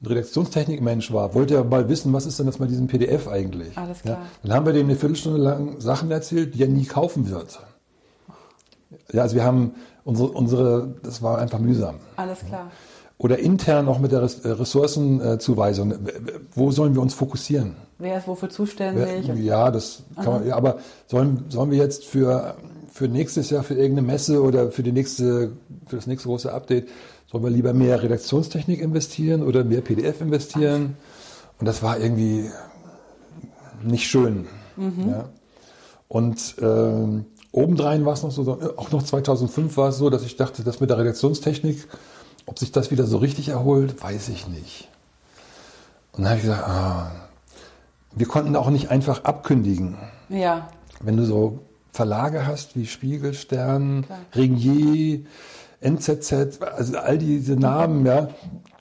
[0.00, 3.76] ein Redaktionstechnik-Mensch war, wollte er mal wissen, was ist denn das mit diesem PDF eigentlich?
[3.76, 4.18] Alles klar.
[4.18, 7.58] Ja, dann haben wir dem eine Viertelstunde lang Sachen erzählt, die er nie kaufen wird.
[9.12, 9.74] Ja, also wir haben
[10.04, 11.96] unsere, unsere das war einfach mühsam.
[12.16, 12.70] Alles klar.
[13.18, 15.94] Oder intern auch mit der äh, Ressourcenzuweisung.
[16.52, 17.76] Wo sollen wir uns fokussieren?
[17.98, 19.26] Wer ist wofür zuständig?
[19.36, 22.56] Ja, das kann man, ja, aber sollen, sollen wir jetzt für,
[22.92, 25.52] für nächstes Jahr, für irgendeine Messe oder für, die nächste,
[25.86, 26.88] für das nächste große Update,
[27.30, 30.96] sollen wir lieber mehr Redaktionstechnik investieren oder mehr PDF investieren?
[31.58, 32.50] Und das war irgendwie
[33.82, 34.46] nicht schön.
[34.76, 35.08] Mhm.
[35.08, 35.28] Ja.
[36.08, 40.36] Und ähm, obendrein war es noch so, auch noch 2005 war es so, dass ich
[40.36, 41.88] dachte, dass mit der Redaktionstechnik
[42.46, 44.88] ob sich das wieder so richtig erholt, weiß ich nicht.
[46.12, 47.10] Und dann habe ich gesagt, ah,
[48.16, 49.96] wir konnten auch nicht einfach abkündigen.
[50.28, 50.68] Ja.
[51.00, 51.60] Wenn du so
[51.92, 54.18] Verlage hast wie Spiegel, Stern, Klar.
[54.34, 55.20] Ringier,
[55.80, 58.28] NZZ, also all diese Namen, ja.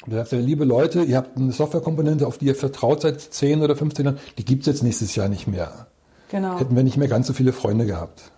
[0.08, 3.62] Da sagt er, liebe Leute, ihr habt eine Softwarekomponente, auf die ihr vertraut seit 10
[3.62, 5.88] oder 15 Jahren, die gibt es jetzt nächstes Jahr nicht mehr.
[6.30, 6.60] Genau.
[6.60, 8.32] Hätten wir nicht mehr ganz so viele Freunde gehabt.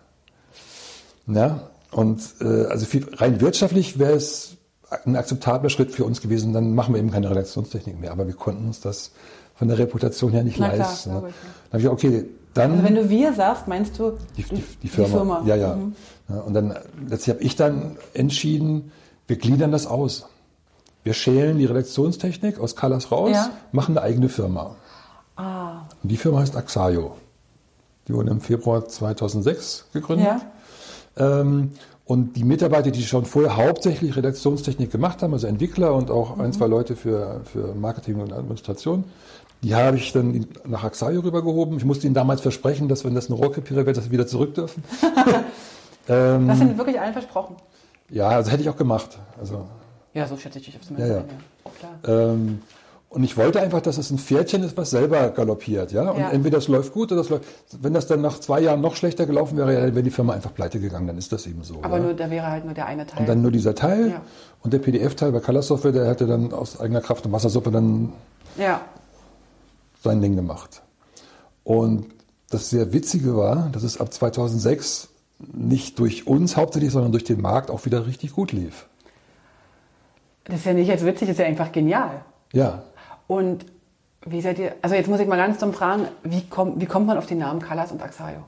[1.28, 4.58] Ja, und äh, also viel, rein wirtschaftlich wäre es
[5.06, 8.12] ein akzeptabler Schritt für uns gewesen, dann machen wir eben keine Redaktionstechnik mehr.
[8.12, 9.12] Aber wir konnten uns das
[9.58, 11.10] von der Reputation her nicht Na leisten.
[11.10, 11.34] Klar, ne?
[11.72, 12.72] Dann habe ich okay, dann.
[12.72, 15.08] Also wenn du wir sagst, meinst du die, die, die, Firma.
[15.08, 15.44] die Firma.
[15.46, 15.76] Ja, ja.
[15.76, 15.96] Mhm.
[16.46, 16.78] Und dann
[17.10, 18.92] letztlich habe ich dann entschieden,
[19.28, 20.28] wir gliedern das aus.
[21.04, 23.50] Wir schälen die Redaktionstechnik aus Colors raus, ja.
[23.72, 24.76] machen eine eigene Firma.
[25.38, 27.16] Ah, Und die Firma heißt Axayo.
[28.08, 30.28] Die wurde im Februar 2006 gegründet.
[30.28, 31.40] Ja.
[31.40, 31.72] Ähm,
[32.06, 36.54] und die Mitarbeiter, die schon vorher hauptsächlich Redaktionstechnik gemacht haben, also Entwickler und auch ein,
[36.54, 39.04] zwei Leute für, für Marketing und Administration,
[39.64, 41.78] die habe ich dann nach Axayo rübergehoben.
[41.78, 44.54] Ich musste ihnen damals versprechen, dass wenn das eine Rohrkrepierer wird, dass sie wieder zurück
[44.56, 44.84] dürfen.
[46.10, 47.56] ähm, Das sind wirklich allen versprochen.
[48.10, 49.18] ja, also hätte ich auch gemacht.
[49.40, 49.66] Also
[50.14, 51.24] Ja, so schätze ich dich aufs Ja, ja.
[52.04, 52.32] Klar.
[52.34, 52.62] Ähm,
[53.10, 56.12] und ich wollte einfach, dass es ein Pferdchen ist, was selber galoppiert, ja.
[56.12, 56.30] Und Ja.
[56.30, 57.46] entweder es läuft gut oder es läuft.
[57.82, 60.34] Wenn das dann nach zwei Jahren noch schlechter gelaufen wäre, ja, dann wäre die Firma
[60.34, 61.08] einfach pleite gegangen.
[61.08, 61.80] Dann ist das eben so.
[61.84, 62.04] Aber ja.
[62.04, 63.22] nur, da wäre halt nur der eine Teil.
[63.22, 64.22] und dann nur dieser Teil Ja.
[64.62, 68.12] und der PDF-Teil bei Color Software, der hätte dann aus eigener Kraft und Wassersuppe dann
[68.58, 68.82] ja.
[70.08, 70.82] Sein Ding gemacht.
[71.64, 72.08] Und
[72.50, 77.42] das sehr Witzige war, dass es ab 2006 nicht durch uns hauptsächlich, sondern durch den
[77.42, 78.88] Markt auch wieder richtig gut lief.
[80.46, 82.22] Das ist ja nicht jetzt witzig, das ist ja einfach genial.
[82.54, 82.84] Ja,
[83.28, 83.66] Und
[84.26, 87.08] wie seid ihr, also jetzt muss ich mal ganz dumm fragen, wie, kommt wie kommt
[87.08, 88.40] man auf die Namen Callas und Axayo?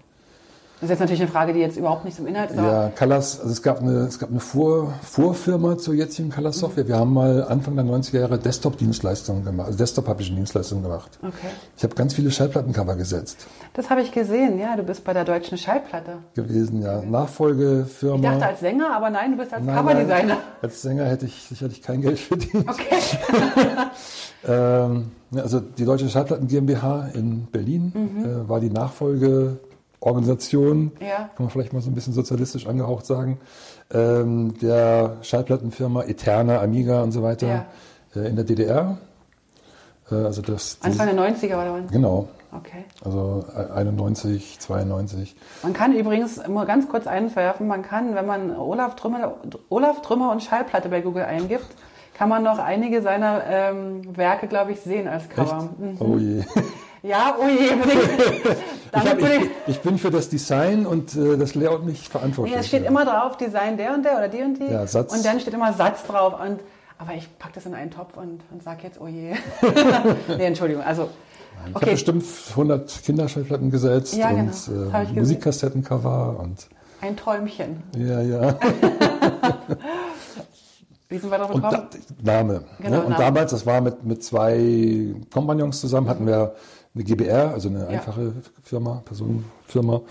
[0.81, 3.39] Das ist jetzt natürlich eine Frage, die jetzt überhaupt nicht zum Inhalt ist, Ja, Callas,
[3.41, 6.87] also es gab eine, es gab eine Vor, Vorfirma zur jetzigen Callas Software.
[6.87, 11.19] Wir haben mal Anfang der 90er Jahre Desktop-Dienstleistungen gemacht, also Desktop-Publishing-Dienstleistungen gemacht.
[11.21, 11.47] okay.
[11.75, 15.25] Ich habe ganz viele Schallplattencover gesetzt Das habe ich gesehen, ja, du bist bei der
[15.25, 16.19] deutschen Schallplatte.
[16.33, 17.01] gewesen, ja.
[17.01, 18.15] Nachfolgefirma.
[18.15, 20.37] Ich dachte als Sänger, aber nein, du bist als Coverdesigner.
[20.61, 22.69] als Sänger hätte ich sicherlich kein Geld verdient.
[22.69, 22.95] Okay.
[24.47, 27.91] Ähm, also die Deutsche Schallplatten GmbH in Berlin
[28.23, 28.69] äh, war die
[30.01, 31.15] Nachfolgeorganisation, Ja.
[31.35, 33.39] kann man vielleicht mal so ein bisschen sozialistisch angehaucht sagen,
[33.93, 37.65] ähm, der Schallplattenfirma Eterna, Amiga und so weiter Ja.
[38.21, 38.97] äh, in der DDR.
[40.11, 41.87] Äh, also das, Anfang der 90er oder wann?
[41.87, 42.85] genau, Okay.
[43.03, 45.35] also äh, 91, 92.
[45.63, 49.35] Man kann übrigens mal ganz kurz einwerfen, man kann, wenn man Olaf Trümmer,
[49.69, 51.67] Olaf Trümmer und Schallplatte bei Google eingibt,
[52.15, 55.29] kann man noch einige seiner ähm, Werke, glaube ich, sehen als?
[55.29, 55.69] Cover.
[55.77, 55.97] Mhm.
[55.99, 56.43] Oh je.
[57.01, 57.65] Ja, oh je,
[58.93, 62.53] ich, hab, bin ich, ich, bin für das Design und äh, das Layout nicht verantwortlich.
[62.53, 62.89] nee, es steht ja.
[62.89, 64.65] immer drauf, Design der und der oder die und die.
[64.65, 65.13] Ja, Satz.
[65.13, 66.33] Und dann steht immer Satz drauf.
[66.41, 66.59] Und,
[66.97, 69.33] aber ich packe das in einen Topf und, und sage jetzt, oh je.
[70.37, 71.91] nee, Entschuldigung, also, Ich habe okay.
[71.91, 74.41] bestimmt 100 Kinderschallplatten gesetzt Ja, genau.
[74.41, 75.19] und äh, ich gesehen.
[75.19, 76.67] Musikkassettencover und
[76.99, 77.83] Ein Träumchen.
[77.97, 78.59] ja, ja.
[81.11, 81.87] Wie sind wir drauf Und gekommen?
[82.21, 82.65] da, Name.
[82.77, 83.03] Genau, ne?
[83.03, 83.23] Und Name.
[83.23, 86.53] damals, das war mit, mit zwei Kompagnons zusammen, hatten wir
[86.95, 88.33] eine GBR, also eine einfache
[88.63, 90.01] Firma, Personenfirma.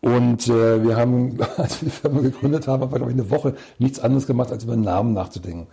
[0.00, 3.30] Und äh, wir haben, als wir die Firma gegründet haben, haben wir, glaube ich, eine
[3.30, 5.68] Woche nichts anderes gemacht, als über den Namen nachzudenken.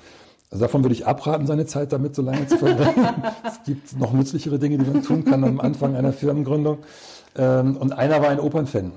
[0.51, 3.23] Also davon würde ich abraten, seine Zeit damit so lange zu verbringen.
[3.45, 6.79] es gibt noch nützlichere Dinge, die man tun kann am Anfang einer Firmengründung.
[7.35, 8.91] Ähm, und einer war ein Opernfan.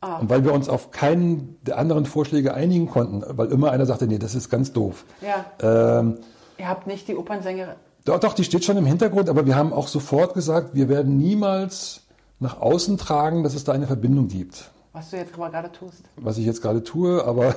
[0.00, 0.18] Ah.
[0.18, 4.06] Und weil wir uns auf keinen der anderen Vorschläge einigen konnten, weil immer einer sagte,
[4.06, 5.04] nee, das ist ganz doof.
[5.22, 5.46] Ja,
[5.98, 6.18] Ähm,
[6.58, 7.76] ihr habt nicht die Opernsängerin.
[8.04, 11.16] Doch, doch, die steht schon im Hintergrund, aber wir haben auch sofort gesagt, wir werden
[11.16, 12.02] niemals
[12.38, 14.70] nach außen tragen, dass es da eine Verbindung gibt.
[14.94, 16.04] Was du jetzt aber gerade tust.
[16.16, 17.54] Was ich jetzt gerade tue, aber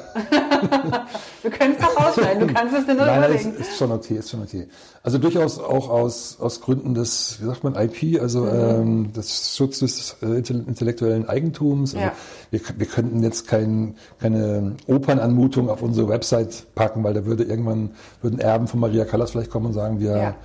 [1.44, 3.62] Wir können es doch rausschneiden, du kannst es dir nur nein, nein, ist, überlegen.
[3.62, 4.68] ist schon okay, ist schon okay.
[5.04, 8.50] Also durchaus auch aus, aus Gründen des, wie sagt man, IP, also Mhm.
[8.60, 11.94] ähm, des Schutzes des äh, intel- intellektuellen Eigentums.
[11.94, 12.14] Also Ja.
[12.50, 17.92] wir, wir könnten jetzt kein, keine Opernanmutung auf unsere Website packen, weil da würde irgendwann,
[18.24, 20.36] würden Erben von Maria Callas vielleicht kommen und sagen, wir Ja.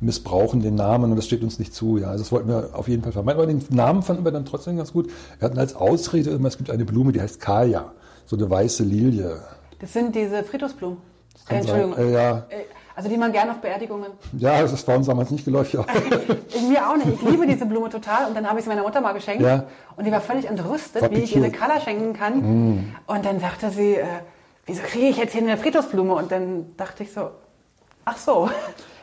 [0.00, 1.98] Missbrauchen den Namen und das steht uns nicht zu.
[1.98, 3.40] Ja, also das wollten wir auf jeden Fall vermeiden.
[3.40, 5.10] Aber den Namen fanden wir dann trotzdem ganz gut.
[5.38, 7.92] Wir hatten als Ausrede immer, es gibt eine Blume, die heißt Kaya,
[8.26, 9.40] so eine weiße Lilie.
[9.78, 10.98] Das sind diese Friedhofsblumen.
[11.48, 11.54] Äh.
[11.56, 11.96] Entschuldigung.
[11.96, 14.08] Äh, ja, Äh, Also die man gerne auf Beerdigungen.
[14.38, 15.78] ja, das war uns damals nicht geläufig.
[16.68, 17.08] mir auch nicht.
[17.22, 18.26] Ich liebe diese Blume total.
[18.28, 19.42] Und dann habe ich sie meiner Mutter mal geschenkt.
[19.42, 19.64] Ja.
[19.96, 21.62] Und die war völlig entrüstet, War wie ich ihre pikiert.
[21.62, 22.94] Color schenken kann.
[23.06, 24.04] Und dann sagte sie, äh,
[24.64, 26.14] wieso kriege ich jetzt hier eine Friedhofsblume?
[26.14, 27.30] Und dann dachte ich so,
[28.06, 28.48] ach so.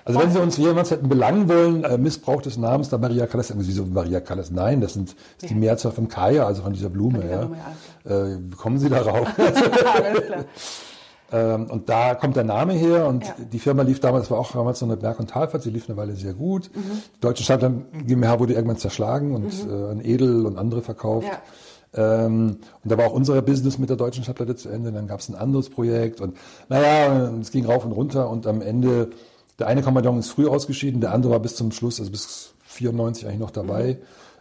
[0.05, 3.51] Also wenn Sie uns jemals hätten belangen wollen, äh, Missbrauch des Namens der Maria Callas,
[3.51, 4.51] äh, wieso Maria Callas?
[4.51, 7.19] Nein, das sind, das ist die Mehrzahl von Kaya, also von dieser Blume.
[7.19, 7.37] dieser ja.
[7.45, 7.57] Blume,
[8.05, 9.27] ja, Äh, wie kommen Sie darauf?
[9.37, 10.45] Alles klar.
[11.31, 13.33] Ähm, und da kommt der Name her und Ja.
[13.51, 15.97] die Firma lief damals, war auch damals so eine Berg- und Talfahrt, sie lief eine
[15.97, 16.69] Weile sehr gut.
[16.75, 16.81] Mhm.
[17.15, 21.27] Die Deutsche Stadtland GmbH wurde irgendwann zerschlagen und äh, an Edel und andere verkauft.
[21.95, 24.91] Ähm, und da war auch unser Business mit der Deutschen Stadtplatte zu Ende.
[24.91, 26.35] Dann gab es ein anderes Projekt und
[26.69, 29.09] naja, es ging rauf und runter und am Ende,
[29.59, 33.27] der eine Kompagnon ist früh ausgeschieden, der andere war bis zum Schluss, also bis 94
[33.27, 33.99] eigentlich noch dabei.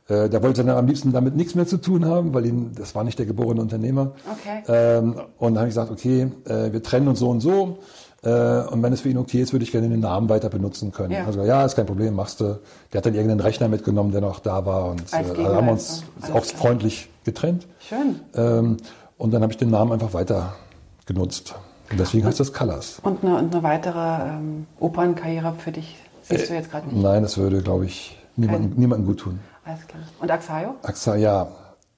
[0.08, 2.94] Äh, der wollte dann am liebsten damit nichts mehr zu tun haben, weil ihn, das
[2.94, 4.12] war nicht der geborene Unternehmer.
[4.30, 4.62] Okay.
[4.68, 7.78] Ähm, und dann habe ich gesagt, okay, äh, wir trennen uns so und so.
[8.24, 10.92] Äh, und wenn es für ihn okay ist, würde ich gerne den Namen weiter benutzen
[10.92, 11.12] können.
[11.12, 11.24] Ja.
[11.24, 12.60] Also ja, ist kein Problem, machst du.
[12.92, 14.90] Der hat dann irgendeinen Rechner mitgenommen, der noch da war.
[14.90, 17.66] Und äh, da haben wir uns auch freundlich getrennt.
[17.80, 18.20] Schön.
[18.34, 18.76] Ähm,
[19.18, 20.54] und dann habe ich den Namen einfach weiter
[21.06, 21.54] genutzt.
[21.92, 22.98] Und deswegen heißt das Colors.
[23.02, 27.02] Und eine, und eine weitere ähm, Opernkarriere für dich siehst du jetzt gerade nicht.
[27.02, 29.40] Nein, das würde, glaube ich, niemanden, niemanden gut tun.
[29.64, 30.02] Alles klar.
[30.20, 30.74] Und Axayo?
[30.82, 31.48] Axa, ja.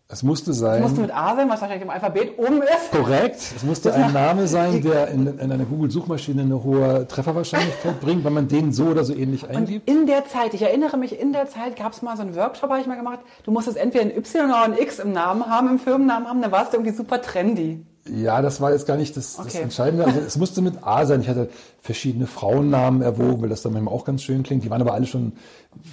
[0.06, 0.82] Es musste sein.
[0.82, 2.92] Das musste mit A sein, was wahrscheinlich im Alphabet oben ist.
[2.92, 3.36] Korrekt.
[3.56, 8.34] Es musste ein Name sein, der in, in einer Google-Suchmaschine eine hohe Trefferwahrscheinlichkeit bringt, wenn
[8.34, 9.88] man den so oder so ähnlich Und eingibt.
[9.88, 12.68] in der Zeit, ich erinnere mich, in der Zeit gab es mal so einen Workshop,
[12.70, 13.20] habe ich mal gemacht.
[13.44, 16.52] Du musstest entweder ein Y oder ein X im Namen haben, im Firmennamen haben, dann
[16.52, 17.84] warst du irgendwie super trendy.
[18.06, 19.62] Ja, das war jetzt gar nicht das, das Okay.
[19.62, 20.04] Entscheidende.
[20.04, 21.22] Also es musste mit A sein.
[21.22, 21.48] Ich hatte
[21.80, 24.62] verschiedene Frauennamen erwogen, weil das dann manchmal auch ganz schön klingt.
[24.62, 25.32] Die waren aber alle schon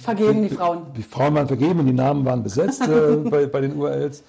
[0.02, 0.82] Vergeben die Frauen.
[0.96, 4.22] Die Frauen waren vergeben und die Namen waren besetzt äh, bei, bei den URLs.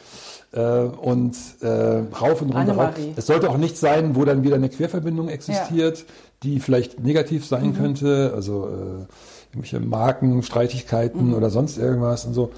[0.53, 1.67] Äh, und äh,
[2.21, 2.73] rauf und runter.
[2.73, 2.93] Rauf.
[3.17, 6.05] Es sollte auch nicht sein, wo dann wieder eine Querverbindung existiert,
[6.43, 7.75] die vielleicht negativ sein Mhm.
[7.75, 8.31] könnte.
[8.35, 9.05] Also äh,
[9.51, 11.33] irgendwelche Markenstreitigkeiten Mhm.
[11.33, 12.51] oder sonst irgendwas und so.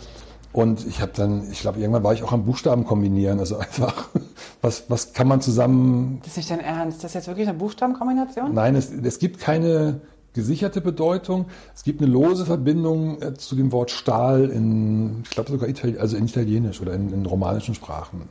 [0.55, 3.39] Und ich habe dann, ich glaube, irgendwann war ich auch am Buchstaben kombinieren.
[3.39, 4.07] Also einfach,
[4.61, 7.03] was, was kann man zusammen Das ist nicht dein Ernst.
[7.03, 8.53] Das ist jetzt wirklich eine Buchstabenkombination?
[8.53, 9.99] Nein, es, es gibt keine
[10.31, 11.47] gesicherte Bedeutung.
[11.75, 15.97] Es gibt eine lose Verbindung äh, zu dem Wort Stahl in, ich glaube sogar Itali
[15.97, 18.29] also in Italienisch oder in, in romanischen Sprachen.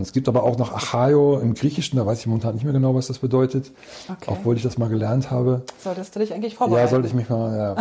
[0.00, 2.72] Und es gibt aber auch noch Achaio im Griechischen, da weiß ich momentan nicht mehr
[2.72, 3.70] genau, was das bedeutet,
[4.08, 4.30] Okay.
[4.32, 5.60] obwohl ich das mal gelernt habe.
[5.78, 6.88] Solltest du dich eigentlich Ja, vorbereiten?
[6.88, 7.76] sollte ich mich mal,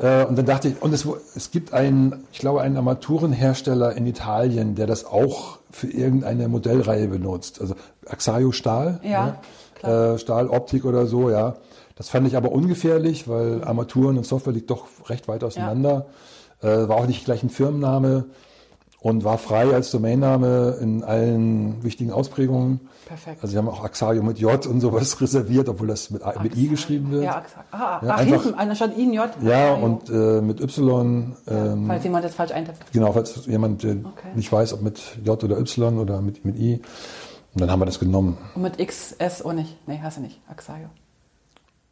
[0.00, 0.22] ja.
[0.22, 4.06] äh, und dann dachte ich, und es, es gibt einen, ich glaube, einen Armaturenhersteller in
[4.06, 7.60] Italien, der das auch für irgendeine Modellreihe benutzt.
[7.60, 7.74] Also
[8.06, 8.98] Axaio Stahl.
[9.02, 9.36] Ja,
[9.82, 10.14] ne?
[10.14, 11.56] Äh, Stahloptik oder so, ja.
[11.96, 16.06] Das fand ich aber ungefährlich, weil Armaturen und Software liegt doch recht weit auseinander.
[16.62, 18.24] Äh, war auch nicht gleich ein Firmenname
[19.02, 22.80] und war frei als Domainname in allen wichtigen Ausprägungen.
[23.06, 23.42] Perfekt.
[23.42, 26.56] Also wir haben auch Axaio mit J und sowas reserviert, obwohl das mit, A- mit
[26.56, 27.24] I geschrieben wird.
[27.24, 27.66] Ja, exakt.
[27.72, 29.28] Ah, Ja, ach, einfach- hinten, anstatt I, ein J.
[29.42, 32.92] Ja, und äh, mit Y, ähm, Falls jemand das falsch eintippt.
[32.92, 34.28] genau, falls jemand äh, Okay.
[34.36, 36.80] nicht weiß, ob mit J oder Y oder mit, mit I.
[37.54, 38.38] Und dann haben wir das genommen.
[38.54, 39.76] Und mit X, S auch nicht.
[39.86, 40.40] Nee, hast du nicht.
[40.48, 40.86] Axayo.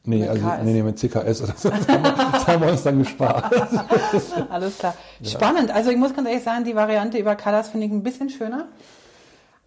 [0.04, 0.62] Nee, Mit also KS.
[0.64, 1.68] nee, nee, mit CKS oder so.
[1.70, 3.52] Das haben, wir, das haben wir uns dann gespart.
[4.50, 4.94] Alles klar.
[5.22, 5.70] Spannend.
[5.70, 8.68] Also ich muss ganz ehrlich sagen, die Variante über Colors finde ich ein bisschen schöner.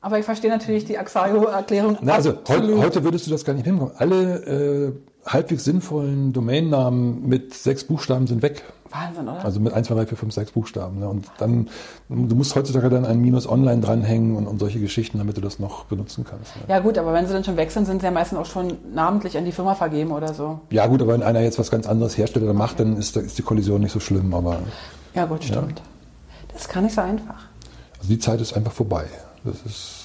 [0.01, 1.97] Aber ich verstehe natürlich die Axayo-Erklärung.
[2.01, 2.77] Na, also absolut.
[2.77, 3.95] heu, heute würdest du das gar nicht hinbekommen.
[3.97, 4.93] Alle
[5.25, 8.63] äh, halbwegs sinnvollen Domainnamen mit sechs Buchstaben sind weg.
[8.93, 9.43] Wahnsinn, oder?
[9.43, 10.99] Also mit 1, 2, 3, 4, 5, 6 Buchstaben.
[10.99, 11.09] Ne?
[11.09, 11.67] Und dann,
[12.09, 15.57] du musst heutzutage dann ein Minus online dranhängen und, und solche Geschichten, damit du das
[15.59, 16.55] noch benutzen kannst.
[16.55, 16.61] Ne?
[16.67, 19.37] ja gut, aber wenn sie dann schon weg sind, sie ja meistens auch schon namentlich
[19.37, 20.59] an die Firma vergeben oder so.
[20.69, 23.37] Ja gut, aber wenn einer jetzt was ganz anderes herstellt oder macht, dann ist, ist
[23.37, 24.33] die Kollision nicht so schlimm.
[24.33, 24.59] Aber
[25.15, 25.81] Ja gut, stimmt.
[26.51, 27.47] Das ist gar nicht so einfach.
[27.97, 29.05] also die Zeit ist einfach vorbei.
[29.43, 29.99] Das ist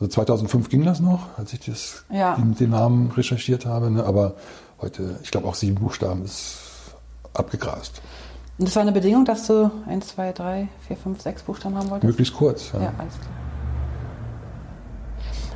[0.00, 2.36] also 2005 ging das noch, als ich das, Ja.
[2.36, 3.90] den, den Namen recherchiert habe.
[3.90, 4.04] Ne?
[4.04, 4.34] Aber
[4.80, 6.58] heute, ich glaube auch sieben Buchstaben ist
[7.34, 8.00] abgegrast.
[8.58, 11.90] Und das war eine Bedingung, dass du 1, 2, 3, 4, 5, 6 Buchstaben haben
[11.90, 12.08] wolltest?
[12.08, 12.72] Möglichst kurz.
[12.72, 12.80] Ja.
[12.80, 13.30] Ja, alles klar.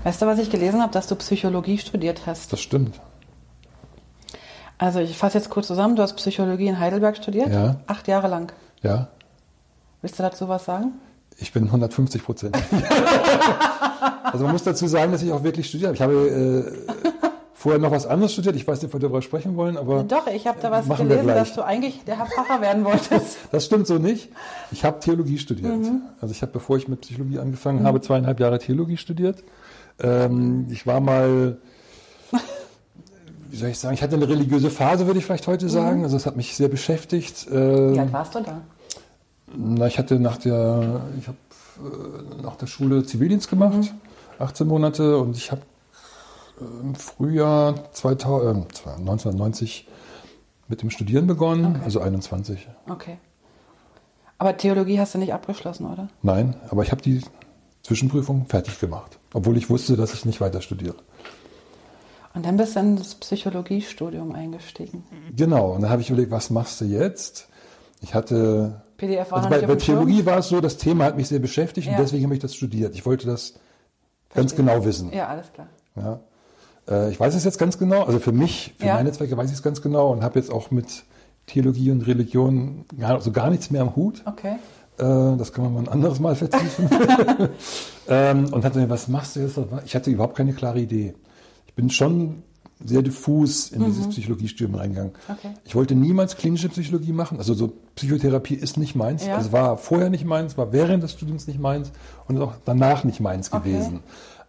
[0.04, 2.52] Weißt du, was ich gelesen habe, dass du Psychologie studiert hast?
[2.52, 3.00] Das stimmt.
[4.78, 7.76] Also ich fasse jetzt kurz zusammen, du hast Psychologie in Heidelberg studiert, Ja.
[7.86, 8.52] acht Jahre lang.
[8.82, 9.08] Ja.
[10.00, 10.92] Willst du dazu was sagen?
[11.38, 12.56] Ich bin 150 Prozent.
[14.24, 15.94] also man muss dazu sagen, dass ich auch wirklich studiert habe.
[15.94, 16.72] Ich habe
[17.21, 17.21] äh,
[17.62, 18.56] vorher noch was anderes studiert.
[18.56, 21.28] Ich weiß nicht, ob wir darüber sprechen wollen, aber Doch, ich habe da was gelesen,
[21.28, 23.38] dass du eigentlich der Herr Pfarrer werden wolltest.
[23.52, 24.30] das stimmt so nicht.
[24.72, 25.72] Ich habe Theologie studiert.
[26.20, 29.44] Also ich habe, bevor ich mit Psychologie angefangen habe, zweieinhalb Jahre Theologie studiert.
[30.00, 31.58] Ähm, ich war mal,
[33.50, 36.02] wie soll ich sagen, ich hatte eine religiöse Phase, würde ich vielleicht heute sagen.
[36.02, 37.46] Also es hat mich sehr beschäftigt.
[37.52, 38.60] Ähm, Wie alt warst du da?
[39.56, 41.38] Na, ich hatte nach der, ich habe
[41.78, 43.94] äh, nach der Schule Zivildienst gemacht,
[44.40, 45.71] 18 Monate, und ich habe äh,
[46.82, 49.88] im Frühjahr 2000, äh, 1990
[50.68, 52.68] mit dem Studieren begonnen, also 21.
[52.88, 53.18] Okay.
[54.38, 56.08] Aber Theologie hast du nicht abgeschlossen, oder?
[56.22, 57.20] Nein, aber ich habe die
[57.82, 60.96] Zwischenprüfung fertig gemacht, obwohl ich wusste, dass ich nicht weiter studiere.
[62.34, 65.04] Und dann bist du in das Psychologiestudium eingestiegen.
[65.36, 67.48] Genau, und dann habe ich überlegt, was machst du jetzt?
[68.00, 69.78] Ich hatte PDF war Also bei, bei Schirm.
[69.78, 71.92] Theologie war es so, das Thema hat mich sehr beschäftigt Ja.
[71.94, 72.94] und deswegen habe ich das studiert.
[72.94, 73.54] Ich wollte das
[74.34, 74.64] ganz Verstehe.
[74.74, 75.12] genau wissen.
[75.12, 75.66] Ja, alles klar.
[75.96, 76.20] Ja.
[76.88, 78.94] Äh, ich weiß es jetzt ganz genau, also für mich, für Ja.
[78.94, 81.04] meine Zwecke weiß ich es ganz genau und habe jetzt auch mit
[81.46, 84.22] Theologie und Religion gar, also gar nichts mehr am Hut.
[84.26, 84.56] Okay.
[84.98, 86.88] Äh, das kann man mal ein anderes Mal vertiefen.
[88.08, 89.58] ähm, und hatte mir, was machst du jetzt?
[89.84, 91.14] Ich hatte überhaupt keine klare Idee.
[91.66, 92.42] Ich bin schon
[92.84, 95.12] sehr diffus in dieses Psychologiestudium reingegangen.
[95.28, 95.34] Mhm.
[95.34, 95.50] Okay.
[95.64, 97.38] Ich wollte niemals klinische Psychologie machen.
[97.38, 99.24] Also so Psychotherapie ist nicht meins.
[99.24, 99.36] Ja.
[99.36, 101.92] Also war vorher nicht meins, war während des Studiums nicht meins
[102.26, 103.70] und ist auch danach nicht meins Okay.
[103.70, 104.00] gewesen.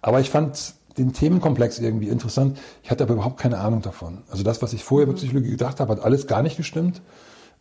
[0.01, 2.57] Aber ich fand den Themenkomplex irgendwie interessant.
[2.83, 4.19] Ich hatte aber überhaupt keine Ahnung davon.
[4.29, 5.11] Also das, was ich vorher Mhm.
[5.13, 7.01] über Psychologie gedacht habe, hat alles gar nicht gestimmt.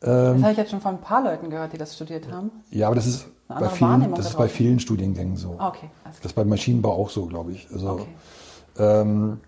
[0.01, 0.11] Das
[0.43, 2.51] habe ich jetzt schon von ein paar Leuten gehört, die das studiert haben.
[2.73, 5.55] Ja, aber das ist, bei vielen, das ist bei vielen Studiengängen so.
[5.59, 5.89] Ah, okay.
[6.03, 7.69] Alles Das ist beim Maschinenbau auch so, glaube ich.
[7.73, 8.07] Also, Okay.
[8.79, 9.39] ähm,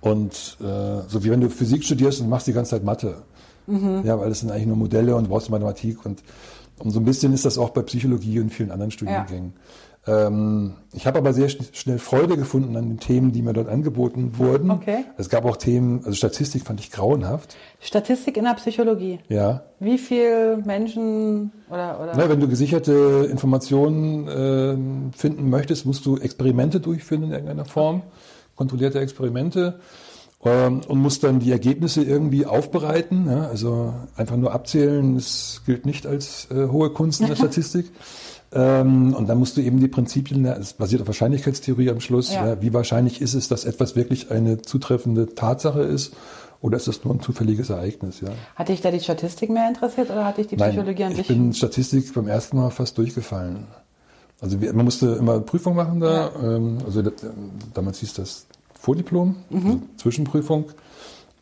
[0.00, 3.22] und äh, so wie wenn du Physik studierst und machst die ganze Zeit Mathe.
[4.02, 6.22] Ja, weil das sind eigentlich nur Modelle und brauchst Mathematik und,
[6.80, 9.52] und so ein bisschen ist das auch bei Psychologie und vielen anderen Studiengängen.
[9.52, 13.68] Ähm, ich habe aber sehr schn- schnell Freude gefunden an den Themen, die mir dort
[13.68, 14.72] angeboten wurden.
[14.72, 15.04] Okay.
[15.16, 17.56] Es gab auch Themen, also Statistik fand ich grauenhaft.
[17.78, 19.20] Statistik in der Psychologie.
[19.28, 19.62] Ja.
[19.78, 26.16] Wie viel Menschen oder, oder Na, wenn du gesicherte Informationen ähm, finden möchtest, musst du
[26.16, 28.02] Experimente durchführen in irgendeiner Form,
[28.56, 29.78] kontrollierte Experimente
[30.44, 33.26] ähm, und musst dann die Ergebnisse irgendwie aufbereiten.
[33.30, 33.46] Ja?
[33.46, 37.86] Also einfach nur abzählen, das gilt nicht als äh, hohe Kunst in der Statistik.
[38.54, 42.32] Ähm, und dann musst du eben die Prinzipien, es basiert auf Wahrscheinlichkeitstheorie am Schluss.
[42.32, 42.48] Ja.
[42.48, 42.62] Ja.
[42.62, 46.14] Wie wahrscheinlich ist es, dass etwas wirklich eine zutreffende Tatsache ist?
[46.60, 48.20] Oder ist das nur ein zufälliges Ereignis?
[48.20, 48.28] Ja?
[48.54, 51.16] hat dich da die Statistik mehr interessiert oder hat dich die Nein, Psychologie an ich
[51.18, 51.28] sich?
[51.28, 53.66] bin Statistik beim ersten Mal fast durchgefallen.
[54.40, 56.30] Also wir, man musste immer Prüfung machen da.
[56.42, 59.66] Ähm, also das, ähm, damals hieß das Vordiplom, Mhm.
[59.66, 60.66] also Zwischenprüfung.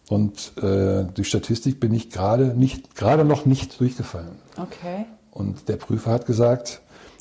[0.09, 4.37] Und äh, durch Statistik bin ich gerade nicht, gerade noch nicht durchgefallen.
[4.57, 5.07] okay.
[5.33, 6.81] Und der Prüfer hat gesagt,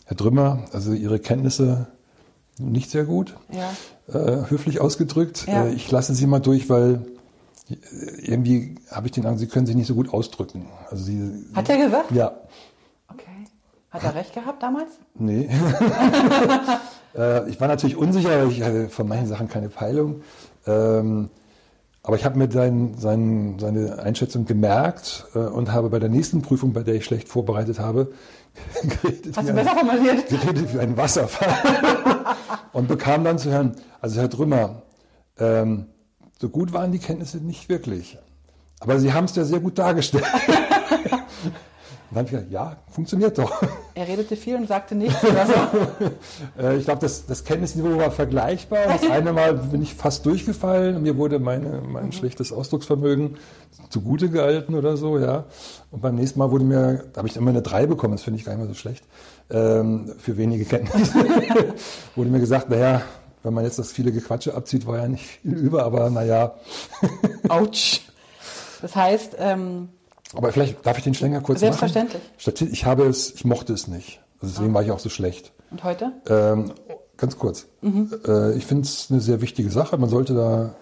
[0.09, 1.85] Herr Drümmer, also Ihre Kenntnisse
[2.57, 3.69] nicht sehr gut, Ja.
[4.11, 5.45] äh, höflich ausgedrückt.
[5.47, 5.65] Ja.
[5.67, 7.05] Äh, ich lasse Sie mal durch, weil
[7.69, 7.75] äh,
[8.19, 10.65] irgendwie habe ich den Eindruck, Sie können sich nicht so gut ausdrücken.
[10.89, 12.09] Also Sie, Hat er gesagt?
[12.11, 12.31] ja,
[13.07, 13.21] Okay.
[13.91, 14.89] Hat er recht gehabt damals?
[15.13, 15.47] Nee.
[17.15, 20.21] äh, ich war natürlich unsicher, weil ich hatte von manchen Sachen keine Peilung.
[20.65, 21.29] Ähm,
[22.01, 26.41] aber ich habe mir sein, sein, seine Einschätzung gemerkt äh, und habe bei der nächsten
[26.41, 28.11] Prüfung, bei der ich schlecht vorbereitet habe,
[29.35, 30.27] Hast du besser formuliert?
[30.29, 32.35] geredet wie ein Wasserfall.
[32.73, 34.83] und bekam dann zu hören, also Herr Drümmer,
[35.37, 35.87] ähm,
[36.39, 38.17] so gut waren die Kenntnisse nicht wirklich.
[38.79, 40.25] Aber Sie haben es ja sehr gut dargestellt.
[42.11, 43.61] Und dann habe ich gesagt, ja, funktioniert doch.
[43.93, 45.27] Er redete viel und sagte nichts so.
[46.57, 48.79] Äh, Ich glaube, das, das Kenntnisniveau war vergleichbar.
[48.87, 53.37] Das eine Mal bin ich fast durchgefallen und mir wurde meine, mein schlechtes Ausdrucksvermögen
[53.89, 55.45] zugute gehalten oder so, ja.
[55.91, 58.39] Und beim nächsten Mal wurde mir, da habe ich immer eine 3 bekommen, das finde
[58.39, 59.03] ich gar nicht mehr so schlecht,
[59.51, 61.13] ähm, für wenige Kenntnisse.
[62.15, 63.01] wurde mir gesagt, naja,
[63.43, 66.55] wenn man jetzt das viele Gequatsche abzieht, war ja nicht viel über, aber naja.
[67.49, 68.01] Autsch.
[68.81, 69.89] Das heißt, ähm,
[70.35, 72.21] Aber vielleicht darf ich den Schlänger kurz Selbstverständlich.
[72.21, 72.31] machen?
[72.37, 72.79] Selbstverständlich.
[72.79, 74.21] Ich habe es, ich mochte es nicht.
[74.41, 75.51] Also deswegen war ich auch so schlecht.
[75.71, 76.11] und heute?
[76.27, 76.71] Ähm,
[77.17, 77.65] ganz kurz.
[77.83, 79.97] Äh, ich finde es eine sehr wichtige Sache.
[79.97, 80.75] Man sollte da,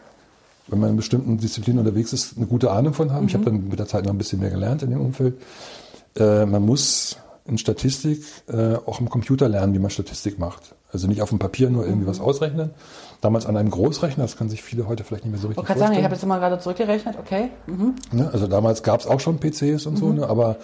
[0.68, 3.28] wenn man in bestimmten Disziplinen unterwegs ist, eine gute Ahnung von haben.
[3.28, 5.40] Ich habe dann mit der Zeit noch ein bisschen mehr gelernt in dem Umfeld.
[6.18, 7.18] Äh, man muss
[7.48, 10.76] in Statistik äh, auch im Computer lernen, wie man Statistik macht.
[10.92, 12.72] Also nicht auf dem Papier nur irgendwie was ausrechnen.
[13.22, 15.58] Damals an einem Großrechner, das können sich viele heute vielleicht nicht mehr so Ich richtig
[15.58, 16.04] wollte gerade sagen, ich vorstellen.
[16.06, 17.50] habe jetzt mal gerade zurückgerechnet, okay.
[17.68, 17.96] Mhm.
[18.12, 18.30] Ne?
[18.32, 20.28] Also damals gab es auch schon PCs und so, ne?
[20.28, 20.58] aber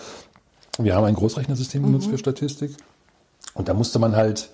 [0.80, 2.76] wir haben ein Großrechnersystem benutzt für Statistik.
[3.54, 4.50] Und da musste man halt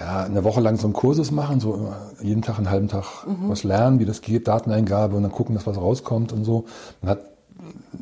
[0.00, 3.62] ja, eine Woche lang so einen Kursus machen, so jeden Tag einen halben Tag was
[3.62, 6.64] lernen, wie das geht, Dateneingabe und dann gucken, dass was rauskommt und so.
[7.00, 7.20] Man hat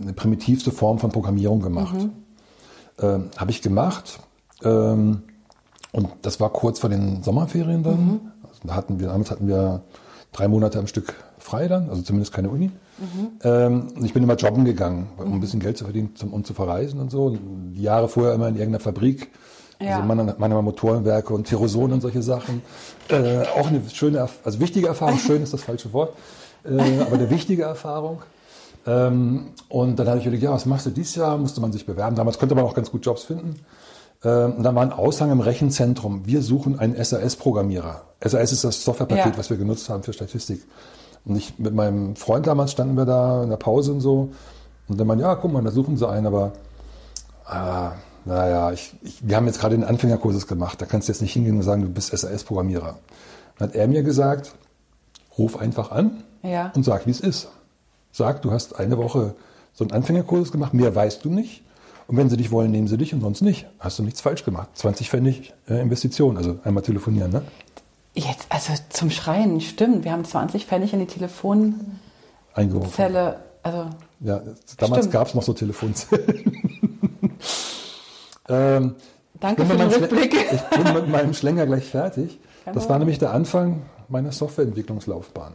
[0.00, 1.96] eine primitivste Form von Programmierung gemacht.
[3.00, 4.20] Ähm, Habe ich gemacht.
[4.62, 5.22] Ähm,
[5.92, 8.32] und das war kurz vor den Sommerferien dann.
[8.42, 9.82] Also da hatten wir, damals hatten wir
[10.32, 12.70] drei Monate am Stück frei dann, also zumindest keine Uni.
[13.42, 16.46] Ähm, und ich bin immer jobben gegangen, um ein bisschen Geld zu verdienen zum, und
[16.46, 17.26] zu verreisen und so.
[17.26, 19.30] Und die Jahre vorher immer in irgendeiner Fabrik.
[19.80, 19.96] Ja.
[19.96, 22.62] Also manchmal, manchmal Motorenwerke und Teroson und solche Sachen.
[23.08, 26.14] Äh, auch eine schöne, also wichtige Erfahrung, schön ist das falsche Wort,
[26.64, 28.22] äh, aber eine wichtige Erfahrung.
[28.86, 31.36] Ähm, und dann habe ich überlegt, ja, was machst du dieses Jahr?
[31.38, 32.16] Musste man sich bewerben.
[32.16, 33.56] Damals konnte man auch ganz gut Jobs finden.
[34.24, 36.26] Ähm, und dann war ein Aushang im Rechenzentrum.
[36.26, 38.02] Wir suchen einen SAS-Programmierer.
[38.24, 39.38] SAS ist das Softwarepaket, Ja.
[39.38, 40.62] was wir genutzt haben für Statistik.
[41.24, 44.30] Und ich mit meinem Freund damals standen wir da in der Pause und so.
[44.88, 46.52] Und dann meinte, ja, guck mal, da suchen sie einen, aber
[47.46, 47.92] ah,
[48.24, 50.80] naja, ich, ich, wir haben jetzt gerade den Anfängerkurses gemacht.
[50.80, 52.96] Da kannst du jetzt nicht hingehen und sagen, du bist SAS-Programmierer.
[53.58, 54.54] Dann hat er mir gesagt,
[55.38, 56.72] ruf einfach an Ja.
[56.74, 57.48] und sag, wie es ist.
[58.12, 59.34] Sag, du hast eine Woche
[59.72, 61.62] so einen Anfängerkurs gemacht, mehr weißt du nicht.
[62.08, 63.66] Und wenn sie dich wollen, nehmen sie dich und sonst nicht.
[63.78, 64.68] Hast du nichts falsch gemacht.
[64.74, 67.30] 20 Pfennig äh, Investition, also einmal telefonieren.
[67.32, 67.42] Ne?
[68.14, 70.04] Jetzt, also zum Schreien, stimmt.
[70.04, 73.86] Wir haben 20 Pfennig in die Telefonzelle, also
[74.20, 74.42] Ja,
[74.76, 76.52] damals gab es noch so Telefonzellen.
[78.48, 78.94] ähm,
[79.40, 80.34] danke für den Rückblick.
[80.34, 82.38] Schle- Ich bin mit meinem Schlänger gleich fertig.
[82.64, 85.52] Kein Das war nämlich der Anfang meiner Softwareentwicklungslaufbahn.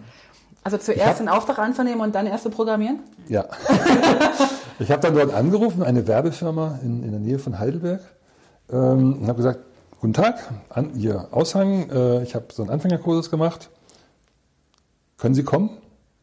[0.67, 2.99] Also zuerst den Auftrag anzunehmen und dann erst zu programmieren?
[3.29, 3.45] Ja.
[4.79, 8.01] ich habe dann dort angerufen, eine Werbefirma in, in der Nähe von Heidelberg,
[8.69, 9.61] ähm, und habe gesagt,
[10.01, 13.69] guten Tag, an, Ihr Aushang, äh, ich habe so einen Anfängerkurs gemacht.
[15.17, 15.69] Können Sie kommen?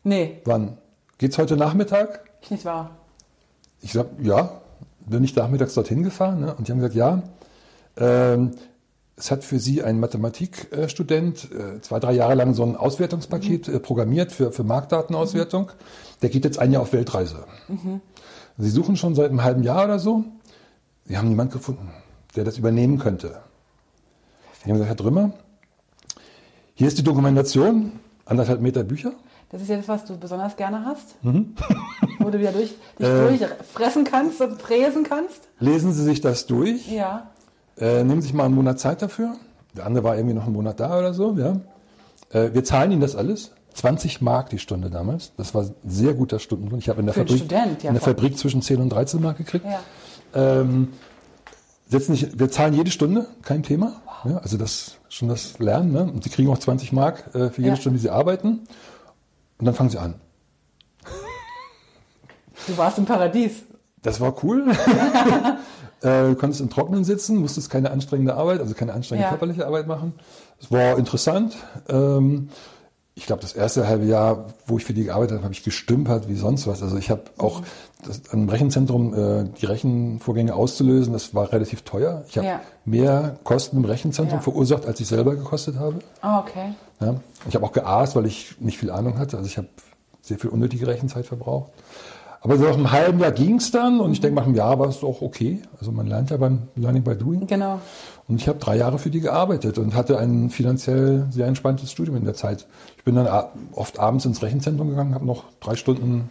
[0.03, 0.77] Nee, Wann?
[1.17, 2.21] Geht's heute Nachmittag?
[2.43, 2.91] ist nicht wahr.
[3.81, 4.61] Ich sag, ja,
[5.07, 6.41] bin ich nachmittags dorthin gefahren.
[6.41, 6.55] Ne?
[6.55, 7.23] Und die haben gesagt, ja,
[7.97, 8.51] ähm,
[9.17, 13.79] es hat für sie ein Mathematikstudent äh, zwei, drei Jahre lang so ein Auswertungspaket äh,
[13.79, 15.71] programmiert für, für Marktdatenauswertung.
[16.23, 17.45] Der geht jetzt ein Jahr auf Weltreise.
[18.59, 20.25] Sie suchen schon seit einem halben Jahr oder so.
[21.05, 21.91] Sie haben niemanden gefunden,
[22.35, 23.41] der das übernehmen könnte.
[24.59, 25.35] Sie haben gesagt, Herr Drümmer,
[26.75, 27.93] hier ist die Dokumentation,
[28.25, 29.13] anderthalb Meter Bücher.
[29.51, 31.15] Das ist ja das, was du besonders gerne hast.
[32.19, 33.09] Wo du wieder durch, dich
[33.39, 35.49] durchfressen kannst und fräsen kannst.
[35.61, 36.91] Lesen Sie sich das durch.
[36.91, 37.31] Ja.
[37.79, 39.37] Äh, nehmen Sie sich mal einen Monat Zeit dafür.
[39.77, 41.37] Der andere war irgendwie noch einen Monat da oder so.
[41.37, 41.61] Ja.
[42.31, 43.53] Äh, wir zahlen Ihnen das alles.
[43.75, 45.33] 20 Mark die Stunde damals.
[45.37, 46.79] Das war ein sehr guter Stundenlohn.
[46.79, 48.03] Ich habe in der, Fabrik, Student, ja, in der.
[48.03, 49.65] Fabrik zwischen 10 und 13 Mark gekriegt.
[49.65, 49.81] Ja.
[50.61, 50.93] Ähm,
[51.89, 54.01] setzen nicht, wir zahlen jede Stunde, kein Thema.
[54.25, 55.93] Ja, also das schon das Lernen.
[55.93, 56.05] Ne?
[56.05, 57.77] Und Sie kriegen auch 20 Mark äh, für jede.
[57.77, 58.61] Stunde, die Sie arbeiten.
[59.59, 60.15] Und dann fangen Sie an.
[62.67, 63.63] Du warst im Paradies.
[64.03, 64.67] Das war cool.
[66.05, 69.31] äh, du konntest im Trocknen sitzen, musstest keine anstrengende Arbeit, also keine anstrengende Ja.
[69.31, 70.13] körperliche Arbeit machen.
[70.61, 71.57] Es war interessant.
[71.89, 72.49] Ähm,
[73.17, 76.29] ich glaube, das erste halbe Jahr, wo ich für die gearbeitet habe, habe ich gestümpert
[76.29, 76.83] wie sonst was.
[76.83, 77.63] Also ich habe auch
[78.05, 82.25] das, am Rechenzentrum äh, die Rechenvorgänge auszulösen, das war relativ teuer.
[82.29, 82.61] Ich habe Ja.
[82.85, 84.43] mehr Kosten im Rechenzentrum Ja.
[84.43, 86.01] verursacht, als ich selber gekostet habe.
[86.25, 86.75] Oh, okay.
[87.49, 89.37] Ich habe auch geaßt, weil ich nicht viel Ahnung hatte.
[89.37, 89.69] Also ich habe
[90.23, 91.71] sehr viel unnötige Rechenzeit verbraucht.
[92.45, 94.79] Aber so nach einem halben Jahr ging es dann und ich denke, nach einem Jahr
[94.79, 95.63] war es auch okay.
[95.81, 97.47] Also man lernt ja beim Learning by Doing.
[97.47, 97.81] Genau.
[98.29, 102.19] Und ich habe drei Jahre für die gearbeitet und hatte ein finanziell sehr entspanntes Studium
[102.19, 102.67] in der Zeit.
[102.99, 103.27] Ich bin dann
[103.73, 106.29] oft abends ins Rechenzentrum gegangen, habe noch drei Stunden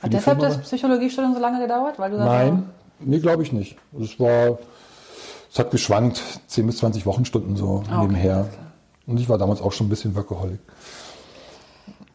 [0.00, 2.00] Hat deshalb das Psychologiestudium so lange gedauert?
[2.00, 2.64] Weil du Nein,
[2.98, 3.76] nee, glaube ich nicht.
[4.00, 4.58] Es war,
[5.52, 8.48] es hat geschwankt, 10 bis 20 Wochenstunden so Ah, okay, nebenher.
[9.06, 10.58] Und ich war damals auch schon ein bisschen Workaholic.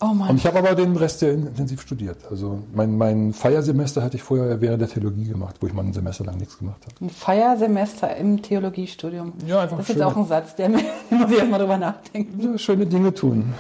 [0.02, 0.30] Oh Mann.
[0.30, 2.18] Und ich habe aber den Rest sehr intensiv studiert.
[2.30, 5.92] Also mein, mein Feiersemester hatte ich vorher während der Theologie gemacht, wo ich mal ein
[5.92, 7.06] Semester lang nichts gemacht habe.
[7.06, 9.34] Ein Feiersemester im Theologiestudium.
[9.46, 12.40] Ja, einfach Das ist jetzt auch ein Satz, der mir, muss ich erstmal drüber nachdenken.
[12.40, 13.54] Ja, schöne Dinge tun.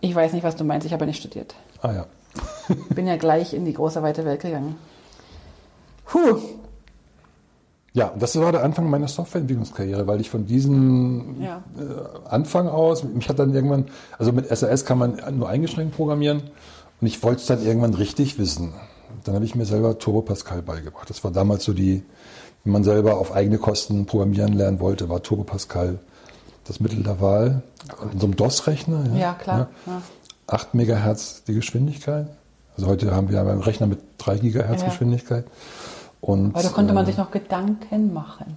[0.00, 1.54] Ich weiß nicht, was du meinst, ich habe ja nicht studiert.
[1.80, 2.06] Ah ja.
[2.90, 4.74] Bin ja gleich in die große, weite Welt gegangen.
[6.06, 6.38] Puh,
[7.94, 11.62] Ja, das war der Anfang meiner Softwareentwicklungskarriere, weil ich von diesem Ja.
[11.78, 13.86] äh, Anfang aus, mich hat dann irgendwann,
[14.18, 16.42] also mit SAS kann man nur eingeschränkt programmieren
[17.00, 18.72] und ich wollte es dann irgendwann richtig wissen.
[19.24, 21.10] Dann habe ich mir selber Turbo Pascal beigebracht.
[21.10, 22.02] Das war damals so die,
[22.64, 25.98] wenn man selber auf eigene Kosten programmieren lernen wollte, war Turbo Pascal
[26.64, 27.62] das Mittel der Wahl.
[28.12, 29.04] In so einem DOS-Rechner.
[29.16, 29.68] ja, klar.
[29.86, 30.00] Ja.
[30.46, 32.28] 8 Megahertz die Geschwindigkeit.
[32.76, 34.86] Also heute haben wir ja beim Rechner mit 3 Gigahertz Ja.
[36.22, 38.56] Und, Aber da konnte man äh, sich noch Gedanken machen.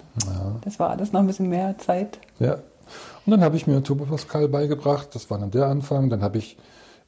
[0.62, 2.20] Das war alles noch ein bisschen mehr Zeit.
[2.40, 2.60] Ja.
[3.26, 5.10] Und dann habe ich mir Turbo Pascal beigebracht.
[5.14, 6.12] Das war dann der Anfang.
[6.12, 6.58] Dann habe ich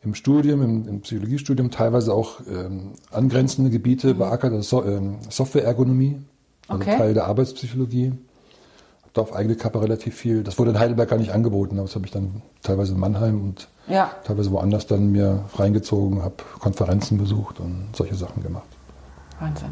[0.03, 6.21] im Studium, im, im Psychologiestudium teilweise auch ähm, angrenzende Gebiete beackert, also so, ähm, Softwareergonomie,
[6.67, 6.97] also Okay.
[6.97, 8.07] Teil der Arbeitspsychologie.
[8.07, 10.43] Habe da auf eigene Kappe relativ viel.
[10.43, 13.43] Das wurde in Heidelberg gar nicht angeboten, aber das habe ich dann teilweise in Mannheim
[13.43, 18.67] und Ja, teilweise woanders dann mir reingezogen, habe Konferenzen besucht und solche Sachen gemacht.
[19.39, 19.69] Wahnsinn.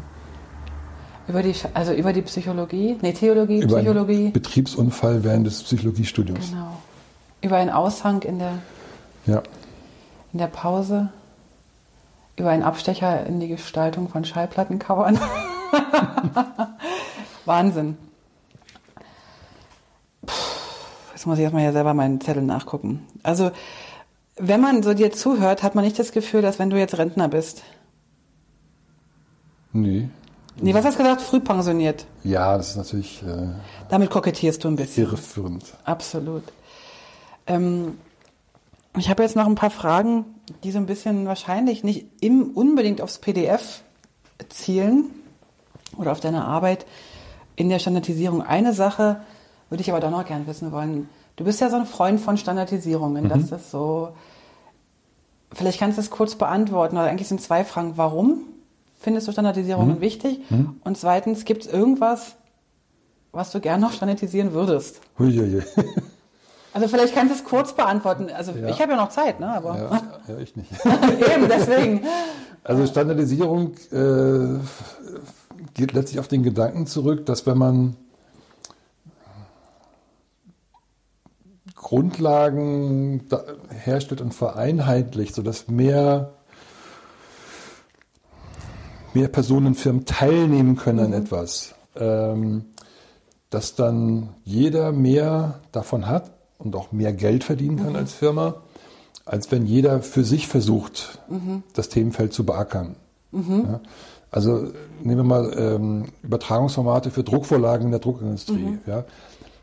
[1.28, 4.24] Über die, also über die Psychologie, nee, Theologie, Über Psychologie.
[4.26, 6.50] einen Betriebsunfall während des Psychologiestudiums.
[6.50, 6.76] Genau.
[7.42, 8.58] Über einen Aushang in der,
[9.26, 9.42] Ja.
[10.32, 11.08] in der Pause.
[12.36, 15.18] Über einen Abstecher in die Gestaltung von Schallplattencovern.
[17.44, 17.96] Wahnsinn.
[20.26, 20.32] Puh,
[21.12, 23.06] Jetzt muss ich erstmal ja selber meinen Zettel nachgucken.
[23.22, 23.50] Also,
[24.36, 27.28] wenn man so dir zuhört, hat man nicht das Gefühl, dass wenn du jetzt Rentner
[27.28, 27.62] bist.
[29.72, 30.08] Nee.
[30.60, 31.20] Nee, was hast du gesagt?
[31.20, 32.06] Früh pensioniert.
[32.24, 33.48] Ja, das ist natürlich äh,
[33.88, 35.04] Damit kokettierst du ein bisschen.
[35.04, 35.64] irreführend.
[35.84, 36.44] Absolut.
[37.46, 37.98] Ähm,
[38.96, 40.24] ich habe jetzt noch ein paar Fragen,
[40.64, 43.82] die so ein bisschen wahrscheinlich nicht im, unbedingt aufs PDF
[44.48, 45.04] zielen
[45.98, 46.86] oder auf deine Arbeit
[47.56, 48.42] in der Standardisierung.
[48.42, 49.20] Eine Sache
[49.68, 51.08] würde ich aber doch noch gern wissen wollen.
[51.36, 54.10] Du bist ja so ein Freund von Standardisierungen, dass das so.
[55.52, 56.96] Vielleicht kannst du es kurz beantworten.
[56.96, 57.92] Also eigentlich sind zwei Fragen.
[57.96, 58.40] Warum
[59.06, 60.40] findest du Standardisierungen wichtig?
[60.82, 62.34] Und zweitens, gibt es irgendwas,
[63.30, 65.00] was du gern noch standardisieren würdest?
[65.18, 65.62] Huiuiui.
[66.74, 68.28] Also vielleicht kannst du es kurz beantworten.
[68.28, 68.68] Also Ja.
[68.68, 69.48] ich habe ja noch Zeit, ne?
[69.48, 70.02] Aber Ja,
[70.34, 70.70] ja, ich nicht.
[70.84, 72.02] eben deswegen.
[72.64, 74.58] Also Standardisierung äh,
[75.72, 77.96] geht letztlich auf den Gedanken zurück, dass wenn man
[81.76, 83.26] Grundlagen
[83.70, 86.32] herstellt und vereinheitlicht, sodass mehr,
[89.16, 92.66] mehr Personen, Firmen teilnehmen können an etwas, ähm,
[93.48, 98.56] dass dann jeder mehr davon hat und auch mehr Geld verdienen kann als Firma,
[99.24, 101.18] als wenn jeder für sich versucht,
[101.72, 102.96] das Themenfeld zu beackern.
[103.32, 103.80] Ja?
[104.30, 108.78] Also nehmen wir mal ähm, Übertragungsformate für Druckvorlagen in der Druckindustrie.
[108.86, 109.04] Ja?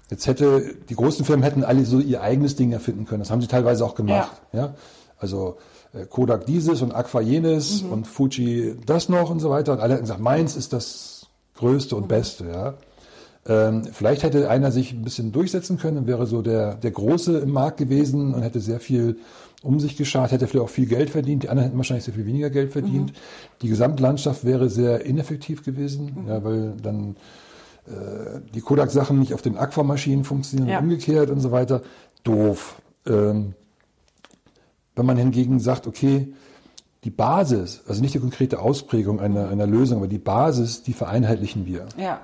[0.09, 3.19] Jetzt hätte, die großen Firmen hätten alle so ihr eigenes Ding erfinden können.
[3.19, 4.41] Das haben sie teilweise auch gemacht.
[4.51, 4.73] Ja.
[5.19, 5.72] Also äh,
[6.09, 7.91] Kodak dieses und Aqua jenes mhm.
[7.91, 9.73] und Fuji das noch und so weiter.
[9.73, 12.07] Und alle hätten gesagt, meins ist das Größte und mhm.
[12.07, 12.45] Beste.
[12.45, 12.73] Ja.
[13.45, 17.39] Ähm, vielleicht hätte einer sich ein bisschen durchsetzen können und wäre so der, der Große
[17.39, 19.17] im Markt gewesen und hätte sehr viel
[19.61, 21.43] um sich geschart, hätte vielleicht auch viel Geld verdient.
[21.43, 23.11] Die anderen hätten wahrscheinlich sehr viel weniger Geld verdient.
[23.11, 23.17] Mhm.
[23.61, 26.27] Die Gesamtlandschaft wäre sehr ineffektiv gewesen, mhm.
[26.27, 27.15] ja, weil dann
[27.87, 30.79] äh, die Kodak-Sachen nicht auf den Aquamaschinen funktionieren ja.
[30.79, 31.81] umgekehrt und so weiter.
[32.23, 32.81] Doof.
[33.05, 33.53] Ähm,
[34.95, 36.33] wenn man hingegen sagt, okay,
[37.03, 41.65] die Basis, also nicht die konkrete Ausprägung einer, einer Lösung, aber die Basis, die vereinheitlichen
[41.65, 41.85] wir.
[41.97, 42.21] Ja.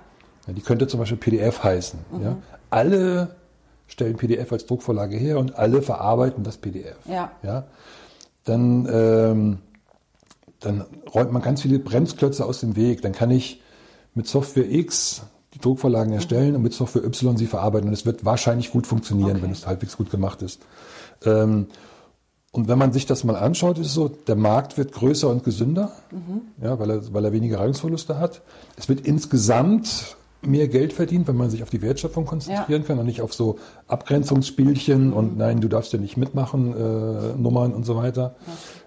[0.48, 2.00] ja die könnte zum Beispiel PDF heißen.
[2.12, 2.24] Mhm.
[2.24, 2.38] Ja?
[2.70, 3.36] Alle
[3.88, 6.98] stellen PDF als Druckvorlage her und alle verarbeiten das PDF.
[7.06, 7.32] Ja.
[7.44, 7.66] ja?
[8.46, 9.58] Dann, ähm,
[10.60, 13.02] dann räumt man ganz viele Bremsklötze aus dem Weg.
[13.02, 13.62] Dann kann ich
[14.14, 16.56] mit Software X die Druckvorlagen erstellen mhm.
[16.58, 17.88] und mit Software Y sie verarbeiten.
[17.90, 19.42] Und es wird wahrscheinlich gut funktionieren, okay.
[19.42, 20.62] wenn es halbwegs gut gemacht ist.
[21.26, 21.68] Ähm,
[22.52, 25.44] und wenn man sich das mal anschaut, ist es so, der Markt wird größer und
[25.44, 26.42] gesünder, mhm.
[26.64, 28.42] ja, weil, er, weil er weniger Reibungsverluste hat.
[28.76, 32.88] Es wird insgesamt mehr Geld verdient, wenn man sich auf die Wertschöpfung konzentrieren ja.
[32.88, 35.14] kann und nicht auf so Abgrenzungsspielchen mhm.
[35.14, 38.36] und nein, du darfst ja nicht mitmachen, äh, Nummern und so weiter.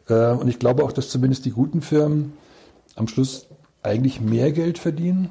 [0.09, 0.33] Ja.
[0.33, 2.33] Äh, und ich glaube auch, dass zumindest die guten Firmen
[2.97, 3.47] am Schluss
[3.83, 5.29] eigentlich mehr Geld verdienen,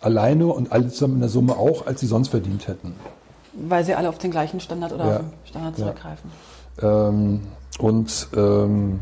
[0.00, 2.94] alleine und alle zusammen in der Summe auch, als sie sonst verdient hätten.
[3.52, 5.16] Weil sie alle auf den gleichen Standard oder ja.
[5.16, 6.30] auf den Standard zurückgreifen.
[6.82, 7.42] Ähm,
[7.78, 9.00] und ähm,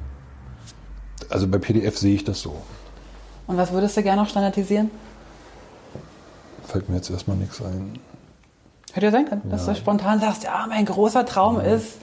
[1.31, 2.57] also bei PDF sehe ich das so.
[3.47, 4.91] Und was würdest du gerne noch standardisieren?
[6.67, 7.99] Fällt mir jetzt erstmal nichts ein.
[8.93, 9.73] Hätte ja sein können, dass ja.
[9.73, 11.75] du spontan sagst, ja, mein großer Traum ja.
[11.75, 11.99] ist,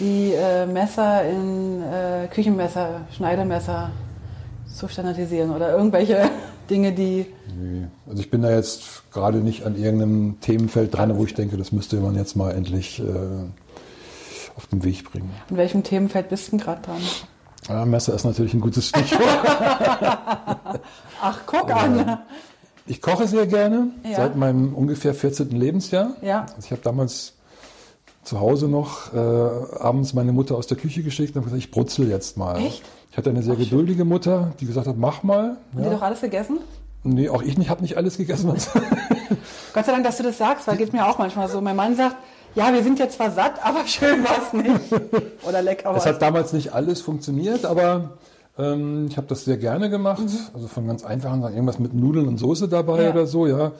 [0.00, 3.90] die äh, Messer in äh, Küchenmesser, Schneidemesser
[4.72, 6.30] zu standardisieren oder irgendwelche
[6.70, 7.26] Dinge, die.
[7.58, 7.86] Nee.
[8.08, 11.72] Also ich bin da jetzt gerade nicht an irgendeinem Themenfeld dran, wo ich denke, das
[11.72, 13.04] müsste man jetzt mal endlich äh,
[14.56, 15.30] auf den Weg bringen.
[15.50, 17.00] An welchem Themenfeld bist du gerade dran?
[17.68, 19.22] Ja, Messer ist natürlich ein gutes Stichwort.
[21.22, 22.18] Ach, guck an.
[22.86, 24.16] Ich koche sehr gerne, ja.
[24.16, 25.50] seit meinem ungefähr 14.
[25.50, 26.16] Lebensjahr.
[26.20, 26.40] Ja.
[26.40, 27.34] Also ich habe damals
[28.24, 31.70] zu Hause noch äh, abends meine Mutter aus der Küche geschickt und habe gesagt, ich
[31.70, 32.58] brutzel jetzt mal.
[32.58, 32.82] Echt?
[33.10, 35.56] Ich hatte eine sehr Ach, geduldige Mutter, die gesagt hat, mach mal.
[35.76, 35.84] Ja.
[35.84, 36.58] die doch alles gegessen?
[37.04, 38.48] Nee, auch ich nicht, habe nicht alles gegessen.
[39.74, 41.60] Gott sei Dank, dass du das sagst, weil geht mir auch manchmal so.
[41.60, 42.16] Mein Mann sagt,
[42.54, 45.02] ja, wir sind jetzt zwar satt, aber schön war es nicht.
[45.46, 48.18] Oder lecker Es hat damals nicht alles funktioniert, aber
[48.58, 50.22] ähm, ich habe das sehr gerne gemacht.
[50.22, 50.38] Mhm.
[50.54, 53.10] Also von ganz einfachen Sachen, irgendwas mit Nudeln und Soße dabei ja.
[53.10, 53.72] oder so, ja.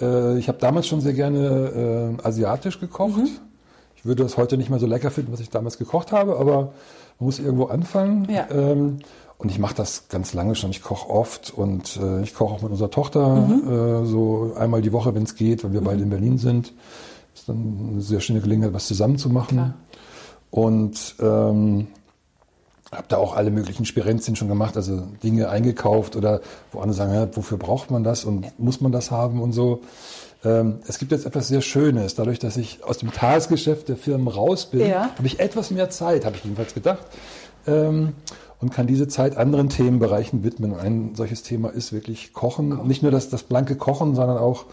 [0.00, 3.16] Äh, ich habe damals schon sehr gerne äh, asiatisch gekocht.
[3.16, 3.28] Mhm.
[3.96, 6.72] Ich würde das heute nicht mehr so lecker finden, was ich damals gekocht habe, aber
[7.18, 8.28] man muss irgendwo anfangen.
[8.30, 8.46] Ja.
[8.50, 8.98] Ähm,
[9.38, 10.70] und ich mache das ganz lange schon.
[10.70, 14.02] Ich koche oft und äh, ich koche auch mit unserer Tochter mhm.
[14.02, 16.72] äh, so einmal die Woche, wenn es geht, weil wir beide in Berlin sind
[17.38, 19.56] ist dann eine sehr schöne Gelegenheit, was zusammen zu machen.
[19.56, 19.74] Klar.
[20.50, 21.88] Und ähm,
[22.90, 26.40] habe da auch alle möglichen Spirenzien schon gemacht, also Dinge eingekauft oder
[26.72, 29.82] wo andere sagen, ja, wofür braucht man das und muss man das haben und so.
[30.44, 32.14] Ähm, es gibt jetzt etwas sehr Schönes.
[32.14, 35.10] Dadurch, dass ich aus dem Tagesgeschäft der Firmen raus bin, ja.
[35.16, 37.06] habe ich etwas mehr Zeit, habe ich jedenfalls gedacht.
[37.66, 38.14] Ähm,
[38.60, 40.74] und kann diese Zeit anderen Themenbereichen widmen.
[40.74, 42.86] Ein solches Thema ist wirklich Kochen.
[42.86, 44.66] Nicht nur das, das blanke Kochen, sondern auch,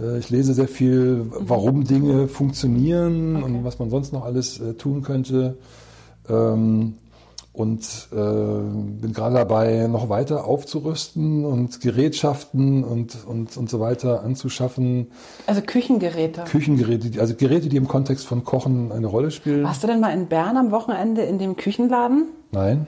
[0.00, 3.44] äh, ich lese sehr viel, warum Dinge funktionieren okay.
[3.44, 5.58] und was man sonst noch alles äh, tun könnte.
[6.28, 6.94] Ähm,
[7.52, 14.22] und äh, bin gerade dabei, noch weiter aufzurüsten und Gerätschaften und, und, und so weiter
[14.22, 15.06] anzuschaffen.
[15.46, 16.44] Also Küchengeräte.
[16.44, 19.64] Küchengeräte, also Geräte, die im Kontext von Kochen eine Rolle spielen.
[19.64, 22.26] Warst du denn mal in Bern am Wochenende in dem Küchenladen?
[22.52, 22.86] Nein.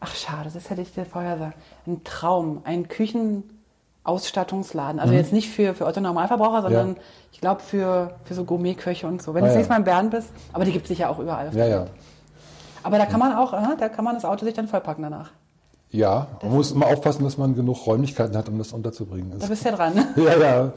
[0.00, 1.58] Ach schade, das hätte ich dir vorher gesagt.
[1.86, 4.98] Ein Traum, ein Küchenausstattungsladen.
[4.98, 5.18] Also mhm.
[5.18, 7.00] jetzt nicht für, für Otto Normalverbraucher, sondern ja.
[7.32, 9.34] ich glaube für, für so Gourmetköche und so.
[9.34, 9.58] Wenn ah, du das ja.
[9.58, 11.54] nächste Mal in Bern bist, aber die gibt es sicher auch überall.
[11.54, 11.84] Ja, ja.
[12.82, 15.32] Aber da kann man auch, äh, da kann man das Auto sich dann vollpacken danach.
[15.90, 19.38] Ja, man muss immer aufpassen, dass man genug Räumlichkeiten hat, um das unterzubringen.
[19.38, 20.02] Da bist du ja dran.
[20.16, 20.72] ja, ja.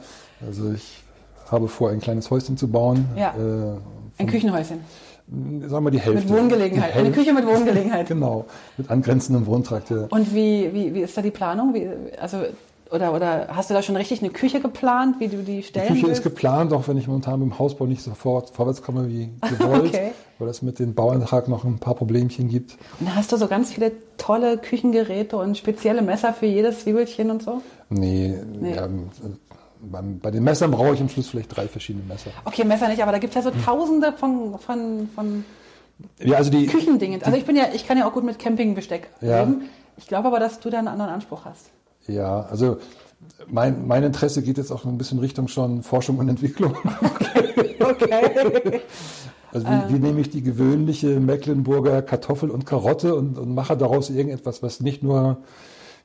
[0.46, 1.02] Also ich
[1.50, 3.06] habe vor, ein kleines Häuschen zu bauen.
[3.16, 3.34] Ja.
[3.38, 3.78] Äh,
[4.18, 4.82] ein Küchenhäuschen
[5.28, 6.32] sagen wir die Hälfte.
[6.32, 8.08] Mit Wohngelegenheit, eine Küche mit Wohngelegenheit.
[8.10, 8.46] genau,
[8.78, 9.92] mit angrenzendem Wohntrakt.
[9.92, 11.74] Und wie, wie, wie ist da die Planung?
[11.74, 11.88] Wie,
[12.20, 12.44] also,
[12.92, 15.94] oder, oder hast du da schon richtig eine Küche geplant, wie du die stellen Die
[15.94, 16.20] Küche willst?
[16.20, 19.96] ist geplant, auch wenn ich momentan mit dem Hausbau nicht sofort vorwärts komme wie gewollt,
[19.96, 20.12] okay.
[20.38, 22.78] weil es mit dem Bauantrag noch ein paar Problemchen gibt.
[23.00, 27.42] Und hast du so ganz viele tolle Küchengeräte und spezielle Messer für jedes Zwiebelchen und
[27.42, 27.62] so?
[27.90, 28.76] Nee, nee.
[28.76, 28.88] Ja,
[29.92, 32.32] beim, bei den Messern brauche ich am Schluss vielleicht drei verschiedene Messer.
[32.46, 35.46] Okay, Messer nicht, aber da gibt es ja so tausende von, von, von
[36.20, 37.22] ja, also die, Küchendingen.
[37.24, 39.40] Also ich bin ja, ich kann ja auch gut mit Campingbesteck ja.
[39.44, 39.70] leben.
[39.98, 41.70] Ich glaube aber, dass du da einen anderen Anspruch hast.
[42.08, 42.78] Ja, also
[43.48, 46.76] mein, mein Interesse geht jetzt auch ein bisschen Richtung schon Forschung und Entwicklung.
[47.84, 48.24] Okay.
[48.50, 48.82] Okay.
[49.54, 54.10] Also wie, wie nehme ich die gewöhnliche Mecklenburger Kartoffel und Karotte und, und mache daraus
[54.10, 55.38] irgendetwas, was nicht nur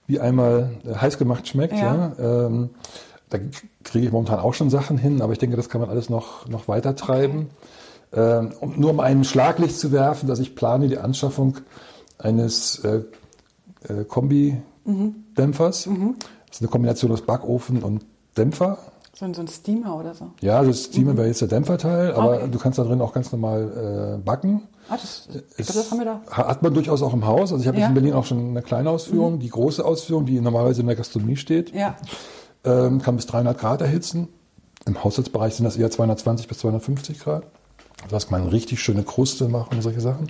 [0.07, 1.73] wie einmal äh, heiß gemacht schmeckt.
[1.73, 2.13] Ja.
[2.19, 2.47] Ja.
[2.47, 2.71] Ähm,
[3.31, 3.39] da
[3.85, 6.49] kriege ich momentan auch schon Sachen hin, aber ich denke, das kann man alles noch,
[6.49, 7.49] noch weiter treiben.
[8.13, 11.59] Ähm, um, nur um einen Schlaglicht zu werfen, dass ich plane die Anschaffung
[12.19, 13.03] eines äh,
[13.89, 15.85] äh, Kombi-Dämpfers.
[15.85, 18.05] Das ist eine Kombination aus Backofen und
[18.37, 18.79] Dämpfer.
[19.15, 20.29] So, ein- so ein Steamer oder so.
[20.41, 22.49] Ja, das Steamer wäre jetzt der Dämpferteil, aber Okay.
[22.53, 24.63] du kannst da drin auch ganz normal äh, backen.
[24.89, 26.21] Ah, das, ich Ist- glaub, das haben wir da.
[26.31, 27.53] Hat man durchaus auch im Haus.
[27.53, 27.89] Also ich habe Ja.
[27.89, 27.97] Mhm.
[27.97, 31.37] in Berlin auch schon eine kleine Ausführung, die große Ausführung, die normalerweise in der Gastronomie
[31.37, 31.97] steht, Ja.
[32.65, 34.29] Ähm, kann bis 300 Grad erhitzen.
[34.87, 37.45] Im Haushaltsbereich sind das eher 220 bis 250 Grad.
[38.11, 40.29] Das kann man richtig schöne Kruste machen und solche Sachen.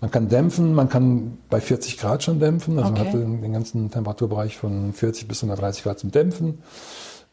[0.00, 2.78] Man kann dämpfen, man kann bei 40 Grad schon dämpfen.
[2.78, 3.10] Also man Okay.
[3.12, 6.58] hat den, den ganzen Temperaturbereich von 40 bis 130 Grad zum Dämpfen.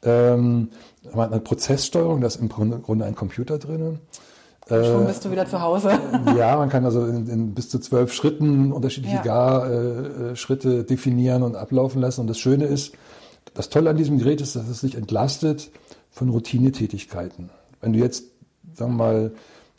[0.04, 0.70] Ähm,
[1.14, 4.00] man hat eine Prozesssteuerung, da ist im Grunde ein Computer drin.
[4.70, 5.92] Schon bist du wieder zu Hause.
[6.38, 9.22] Ja, man kann also in, in bis zu zwölf Schritten unterschiedliche Ja.
[9.24, 12.22] Garschritte äh, Schritte definieren und ablaufen lassen.
[12.22, 12.94] Und das Schöne ist,
[13.54, 15.72] das Tolle an diesem Gerät ist, dass es sich entlastet
[16.12, 17.50] von Routinetätigkeiten.
[17.82, 18.26] Wenn du jetzt,
[18.74, 19.32] sagen wir mal,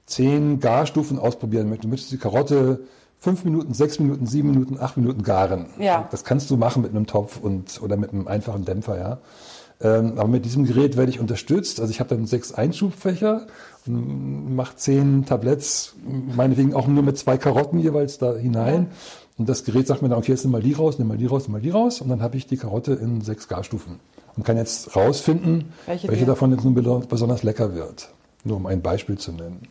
[0.07, 2.81] zehn Garstufen ausprobieren möchtest, du möchtest die Karotte
[3.19, 5.67] fünf Minuten, sechs Minuten, sieben Minuten, acht Minuten garen.
[5.79, 6.07] Ja.
[6.11, 9.19] Das kannst du machen mit einem Topf und oder mit einem einfachen Dämpfer, ja.
[9.81, 11.81] Ähm, aber mit diesem Gerät werde ich unterstützt.
[11.81, 13.47] Also ich habe dann sechs Einschubfächer
[13.87, 15.95] und mache zehn Tabletts,
[16.37, 18.89] meinetwegen auch nur mit zwei Karotten jeweils da hinein.
[19.37, 21.27] Und das Gerät sagt mir dann, okay, jetzt nimm mal die raus, nimm mal die
[21.27, 22.01] raus, nimm mal die raus.
[22.01, 23.99] Und dann habe ich die Karotte in sechs Garstufen.
[24.37, 26.75] Und kann jetzt rausfinden, Welche welche, davon jetzt nun
[27.09, 28.11] besonders lecker wird.
[28.45, 29.69] Nur um ein Beispiel zu nennen.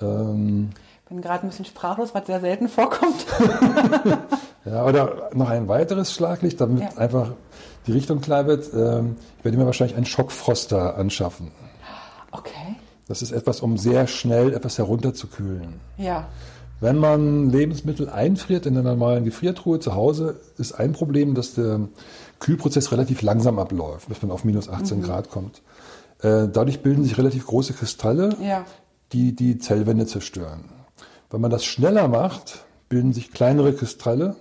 [0.00, 0.70] Ähm,
[1.08, 3.26] Bin gerade ein bisschen sprachlos, was sehr selten vorkommt.
[4.64, 6.88] Ja, oder noch ein weiteres Schlaglicht, damit Ja.
[6.98, 7.32] einfach
[7.86, 8.70] die Richtung klar wird.
[8.74, 11.52] Ähm, ich werde mir wahrscheinlich einen Schockfroster anschaffen.
[12.32, 12.76] Okay.
[13.06, 15.80] Das ist etwas, um sehr schnell etwas herunterzukühlen.
[15.96, 16.26] Ja.
[16.80, 21.88] Wenn man Lebensmittel einfriert in einer normalen Gefriertruhe zu Hause, ist ein Problem, dass der
[22.38, 25.60] Kühlprozess relativ langsam abläuft, bis man auf minus 18 Grad kommt.
[26.20, 28.64] Äh, dadurch bilden sich relativ große Kristalle, Ja.
[29.12, 30.64] die die Zellwände zerstören.
[31.30, 34.36] Wenn man das schneller macht, bilden sich kleinere Kristalle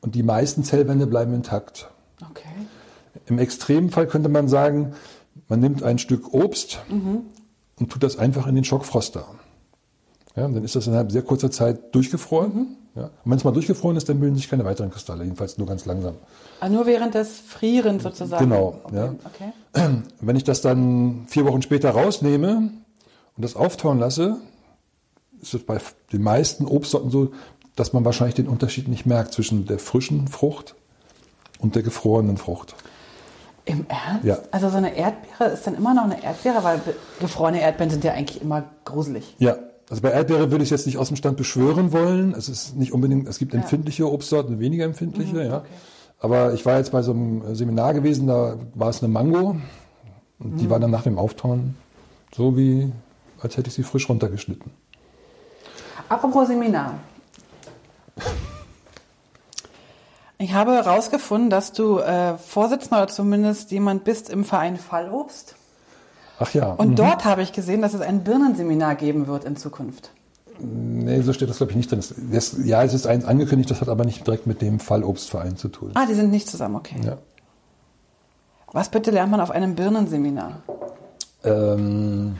[0.00, 1.90] und die meisten Zellwände bleiben intakt.
[2.30, 2.48] Okay.
[3.26, 4.94] Im Extremfall könnte man sagen,
[5.48, 9.26] man nimmt ein Stück Obst und tut das einfach in den Schockfroster.
[10.38, 12.76] Ja, dann ist das innerhalb sehr kurzer Zeit durchgefroren.
[12.94, 13.04] Ja.
[13.04, 15.84] Und wenn es mal durchgefroren ist, dann bilden sich keine weiteren Kristalle, jedenfalls nur ganz
[15.84, 16.14] langsam.
[16.60, 18.44] Ah, nur während des Frierens sozusagen.
[18.48, 18.96] Genau, Okay.
[18.96, 19.14] ja.
[19.24, 19.92] okay.
[20.20, 22.70] Wenn ich das dann vier Wochen später rausnehme
[23.36, 24.36] und das auftauen lasse,
[25.40, 25.78] ist es bei
[26.12, 27.30] den meisten Obstsorten so,
[27.76, 30.74] dass man wahrscheinlich den Unterschied nicht merkt zwischen der frischen Frucht
[31.60, 32.74] und der gefrorenen Frucht.
[33.64, 34.24] Im Ernst?
[34.24, 34.38] Ja.
[34.50, 36.80] Also so eine Erdbeere ist dann immer noch eine Erdbeere, weil
[37.20, 39.36] gefrorene Erdbeeren sind ja eigentlich immer gruselig.
[39.38, 39.56] Ja,
[39.90, 42.34] also bei Erdbeere würde ich es jetzt nicht aus dem Stand beschwören wollen.
[42.34, 45.64] Es ist nicht unbedingt, es gibt empfindliche Obstsorten, weniger empfindliche, ja.
[46.20, 49.56] Aber ich war jetzt bei so einem Seminar gewesen, da war es eine Mango
[50.38, 51.76] und die war dann nach dem Auftauen
[52.34, 52.92] so wie,
[53.40, 54.70] als hätte ich sie frisch runtergeschnitten.
[56.08, 56.94] Apropos Seminar.
[60.38, 65.56] Ich habe herausgefunden, dass du äh, Vorsitzender oder zumindest jemand bist im Verein Fallobst.
[66.38, 70.10] Ach ja, Und dort habe ich gesehen, dass es ein Birnenseminar geben wird in Zukunft.
[70.60, 72.02] nee, so steht das glaube ich nicht drin.
[72.32, 75.68] Das, ja, es ist eins angekündigt, das hat aber nicht direkt mit dem Fallobstverein zu
[75.68, 75.90] tun.
[75.94, 76.96] Ah, die sind nicht zusammen, okay.
[77.04, 77.18] Ja.
[78.72, 80.62] Was bitte lernt man auf einem Birnenseminar?
[81.44, 82.36] Ähm,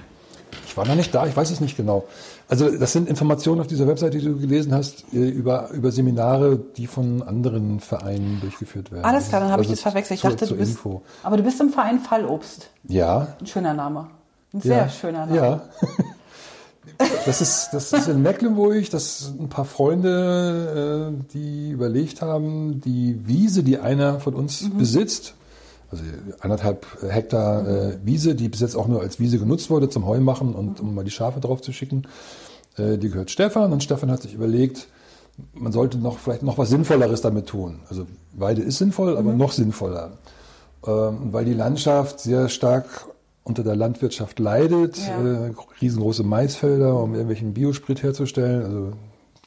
[0.66, 2.04] ich war noch nicht da, ich weiß es nicht genau.
[2.48, 6.58] Also das sind Informationen auf dieser Webseite, die du gelesen hast, äh, über, über Seminare,
[6.58, 9.04] die von anderen Vereinen durchgeführt werden.
[9.04, 10.16] Alles klar, dann habe ich Also das verwechselt.
[10.16, 10.70] Ich dachte, du bist.
[10.72, 11.02] Info.
[11.22, 12.70] Aber du bist im Verein Fallobst.
[12.88, 13.28] Ja.
[13.38, 14.06] Ein schöner Name.
[14.54, 15.36] Ein sehr ja, schöner Name.
[15.36, 15.62] Ja.
[17.26, 22.80] Das ist, das ist in Mecklenburg, das sind ein paar Freunde, äh, die überlegt haben,
[22.80, 24.78] die Wiese, die einer von uns Mhm.
[24.78, 25.34] besitzt,
[25.90, 26.02] also
[26.40, 30.54] anderthalb Hektar äh, Wiese, die bis jetzt auch nur als Wiese genutzt wurde zum Heumachen
[30.54, 32.06] und um mal die Schafe drauf zu schicken,
[32.76, 34.88] äh, die gehört Stefan und Stefan hat sich überlegt,
[35.54, 37.80] man sollte noch vielleicht noch was Sinnvolleres damit tun.
[37.88, 40.12] Also Weide ist sinnvoll, aber noch sinnvoller.
[40.86, 43.06] Ähm, weil die Landschaft sehr stark
[43.44, 45.46] unter der Landwirtschaft leidet, Ja.
[45.46, 48.92] äh, riesengroße Maisfelder, um irgendwelchen Biosprit herzustellen, also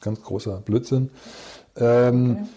[0.00, 1.10] ganz großer Blödsinn.
[1.76, 2.48] Ähm, in,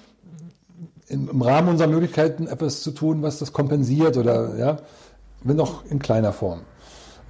[1.07, 4.77] Im Rahmen unserer Möglichkeiten etwas zu tun, was das kompensiert oder ja,
[5.43, 6.61] wenn auch in kleiner Form.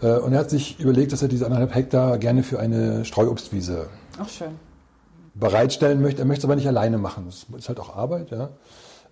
[0.02, 3.88] Äh, und er hat sich überlegt, dass er diese anderthalb Hektar gerne für eine Streuobstwiese
[5.34, 6.22] bereitstellen möchte.
[6.22, 7.26] Er möchte es aber nicht alleine machen.
[7.26, 8.49] Das ist halt auch Arbeit, ja.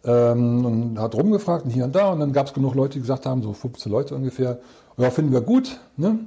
[0.06, 3.00] Ähm, und hat rumgefragt und hier und da und dann gab es genug Leute, die
[3.00, 4.60] gesagt haben, so 15 Leute ungefähr,
[4.98, 5.80] ja, finden wir gut.
[5.96, 6.20] Ne?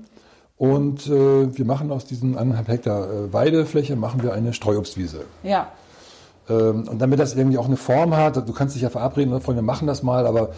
[0.56, 5.24] Und äh, wir machen aus diesen anderthalb Hektar äh, Weidefläche machen wir eine Streuobstwiese.
[5.42, 5.72] Ja.
[6.48, 9.54] Ähm, und damit das irgendwie auch eine Form hat, du kannst dich ja verabreden, davon,
[9.56, 10.50] wir machen das mal, aber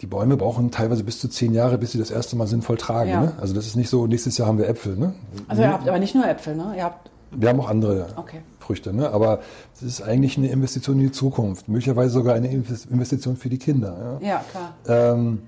[0.00, 3.10] die Bäume brauchen teilweise bis zu zehn Jahre, bis sie das erste Mal sinnvoll tragen.
[3.10, 3.20] Ja.
[3.22, 3.32] Ne?
[3.40, 4.96] Also das ist nicht so, nächstes Jahr haben wir Äpfel.
[4.96, 5.14] Ne?
[5.48, 6.74] Also ihr habt aber nicht nur Äpfel, ne?
[6.76, 8.40] Ihr habt Wir haben auch andere Okay.
[8.58, 9.10] Früchte, ne?
[9.10, 9.40] aber
[9.74, 13.58] es ist eigentlich eine Investition in die Zukunft, möglicherweise sogar eine Inves- Investition für die
[13.58, 14.18] Kinder.
[14.20, 14.28] Ja?
[14.28, 15.14] ja klar.
[15.16, 15.42] Ähm,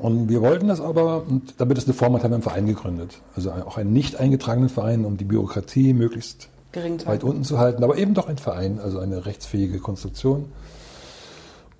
[0.00, 2.66] und wir wollten das aber, und damit es eine Form hat, haben wir einen Verein
[2.66, 3.18] gegründet.
[3.34, 7.82] Also auch einen nicht eingetragenen Verein, um die Bürokratie möglichst Gering weit unten zu halten,
[7.82, 10.52] aber eben doch ein Verein, also eine rechtsfähige Konstruktion.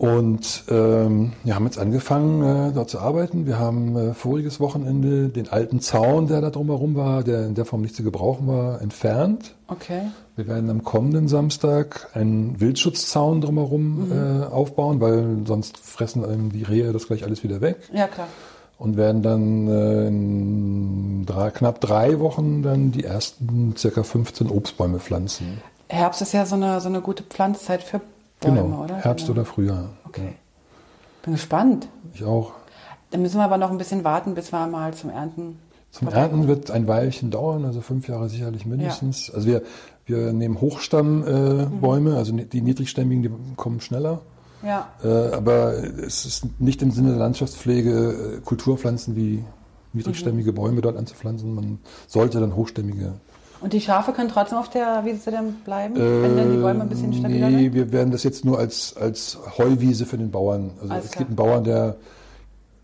[0.00, 3.44] Und ähm, wir haben jetzt angefangen, äh, dort zu arbeiten.
[3.44, 7.66] Wir haben äh, voriges Wochenende den alten Zaun, der da drumherum war, der in der
[7.66, 9.56] Form nicht zu gebrauchen war, entfernt.
[9.68, 10.04] Okay.
[10.36, 16.94] Wir werden am kommenden Samstag einen Wildschutzzaun drumherum äh, aufbauen, weil sonst fressen die Rehe
[16.94, 17.76] das gleich alles wieder weg.
[17.92, 18.28] Ja klar.
[18.80, 24.98] Und werden dann äh, in drei, knapp drei Wochen dann die ersten circa 15 Obstbäume
[25.00, 25.60] pflanzen.
[25.88, 28.00] Herbst ist ja so eine, so eine gute Pflanzzeit für
[28.40, 28.96] Bäume, Genau, oder?
[28.96, 29.40] Herbst genau.
[29.40, 29.90] oder Frühjahr.
[30.06, 30.32] Okay.
[31.22, 31.88] Bin gespannt.
[32.14, 32.52] Ich auch.
[33.10, 35.58] Dann müssen wir aber noch ein bisschen warten, bis wir mal zum Ernten.
[35.90, 39.30] Zum Ernten wird ein Weilchen dauern, also fünf Jahre sicherlich mindestens.
[39.30, 39.62] Also wir,
[40.06, 42.16] wir nehmen Hochstammbäume, äh, Mhm.
[42.16, 44.22] Also die niedrigstämmigen, die kommen schneller.
[44.64, 44.88] Ja.
[45.02, 45.74] Äh, aber
[46.06, 49.44] es ist nicht im Sinne der Landschaftspflege, äh, Kulturpflanzen wie
[49.92, 51.54] niedrigstämmige Bäume dort anzupflanzen.
[51.54, 53.14] Man sollte dann hochstämmige.
[53.60, 56.88] Und die Schafe können trotzdem auf der Wiese dann bleiben, wenn dann die Bäume ein
[56.88, 57.74] bisschen stabiler Äh, Nee, sind?
[57.74, 60.70] wir werden das jetzt nur als, als Heuwiese für den Bauern.
[60.80, 61.18] Also Alles es klar.
[61.26, 61.96] gibt einen Bauern, der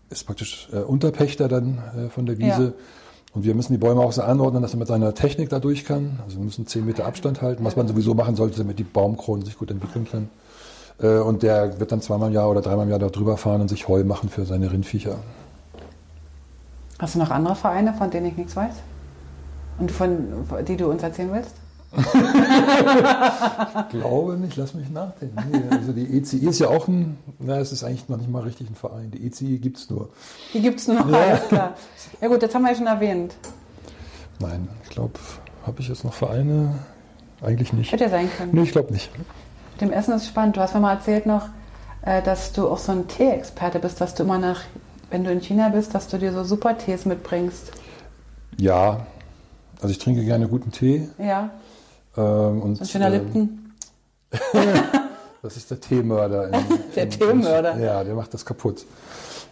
[0.09, 2.63] ist praktisch äh, Unterpächter dann äh, von der Wiese.
[2.63, 2.71] Ja.
[3.33, 5.83] Und wir müssen die Bäume auch so anordnen, dass er mit seiner Technik da durch
[5.85, 6.19] kann.
[6.25, 9.45] Also wir müssen 10 Meter Abstand halten, was man sowieso machen sollte, damit die Baumkronen
[9.45, 10.29] sich gut entwickeln können.
[11.01, 13.61] Äh, und der wird dann zweimal im Jahr oder dreimal im Jahr da drüber fahren
[13.61, 15.17] und sich Heu machen für seine Rindviecher.
[16.99, 18.73] Hast du noch andere Vereine, von denen ich nichts weiß?
[19.79, 20.17] Und von
[20.67, 21.53] die du uns erzählen willst?
[21.95, 22.03] Ich
[23.91, 25.37] glaube nicht, lass mich nachdenken.
[25.51, 28.41] Nee, also die ECI ist ja auch ein, na, es ist eigentlich noch nicht mal
[28.43, 29.09] richtig ein Verein.
[29.11, 30.09] Die ECI gibt es nur.
[30.53, 31.03] Die gibt es nur Ja.
[31.17, 31.73] alles klar.
[32.19, 33.35] Ja gut, das haben wir ja schon erwähnt.
[34.39, 35.13] Nein, ich glaube,
[35.65, 36.75] habe ich jetzt noch Vereine?
[37.41, 37.91] Eigentlich nicht.
[37.91, 38.51] Hätte ja sein können.
[38.53, 39.09] Nee, ich glaube nicht.
[39.79, 40.57] Mit dem Essen ist spannend.
[40.57, 41.49] Du hast mir mal erzählt noch,
[42.01, 44.61] äh, dass du auch so ein Tee-Experte bist, dass du immer nach,
[45.11, 47.71] wenn du in China bist, dass du dir so super Tees mitbringst.
[48.57, 49.05] Ja,
[49.75, 51.07] also ich trinke gerne guten Tee.
[51.19, 51.51] Ja,
[52.17, 53.73] Ähm, und, so ein schöner ähm, Lipton.
[55.43, 56.47] Das ist der Teemörder.
[56.47, 56.53] In,
[56.95, 57.77] Der in- Teemörder.
[57.77, 58.83] Ja, der macht das kaputt.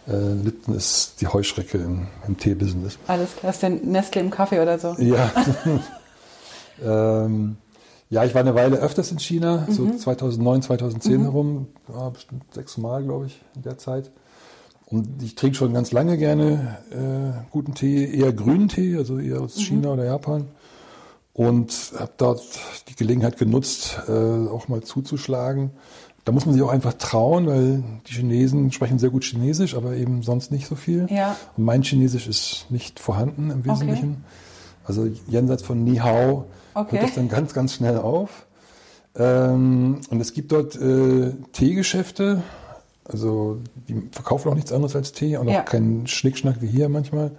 [0.08, 2.98] Äh, Lipton ist die Heuschrecke im, im Teebusiness.
[3.06, 3.50] Alles klar.
[3.52, 4.96] Ist denn Nestle im Kaffee oder so?
[4.98, 5.30] Ja.
[7.24, 7.56] ähm,
[8.08, 12.78] ja, ich war eine Weile öfters in China, so 2009, 2010 herum, ja, bestimmt sechs
[12.78, 14.10] Mal, glaube ich, in der Zeit.
[14.86, 19.40] Und ich trinke schon ganz lange gerne äh, guten Tee, eher grünen Tee, also eher
[19.40, 20.46] aus China oder Japan.
[21.32, 22.42] Und habe dort
[22.88, 25.72] die Gelegenheit genutzt, äh, auch mal zuzuschlagen.
[26.24, 29.94] Da muss man sich auch einfach trauen, weil die Chinesen sprechen sehr gut Chinesisch, aber
[29.94, 31.08] eben sonst nicht so viel.
[31.10, 31.36] Ja.
[31.56, 34.24] Und mein Chinesisch ist nicht vorhanden im Wesentlichen.
[34.84, 36.46] Also jenseits von Ni Hao
[36.76, 36.92] Okay.
[36.98, 38.46] hört das dann ganz, ganz schnell auf.
[39.16, 42.42] Ähm, und es gibt dort äh, Teegeschäfte,
[43.04, 43.58] also
[43.88, 45.60] die verkaufen auch nichts anderes als Tee und Ja.
[45.60, 47.30] auch keinen Schnickschnack wie hier manchmal.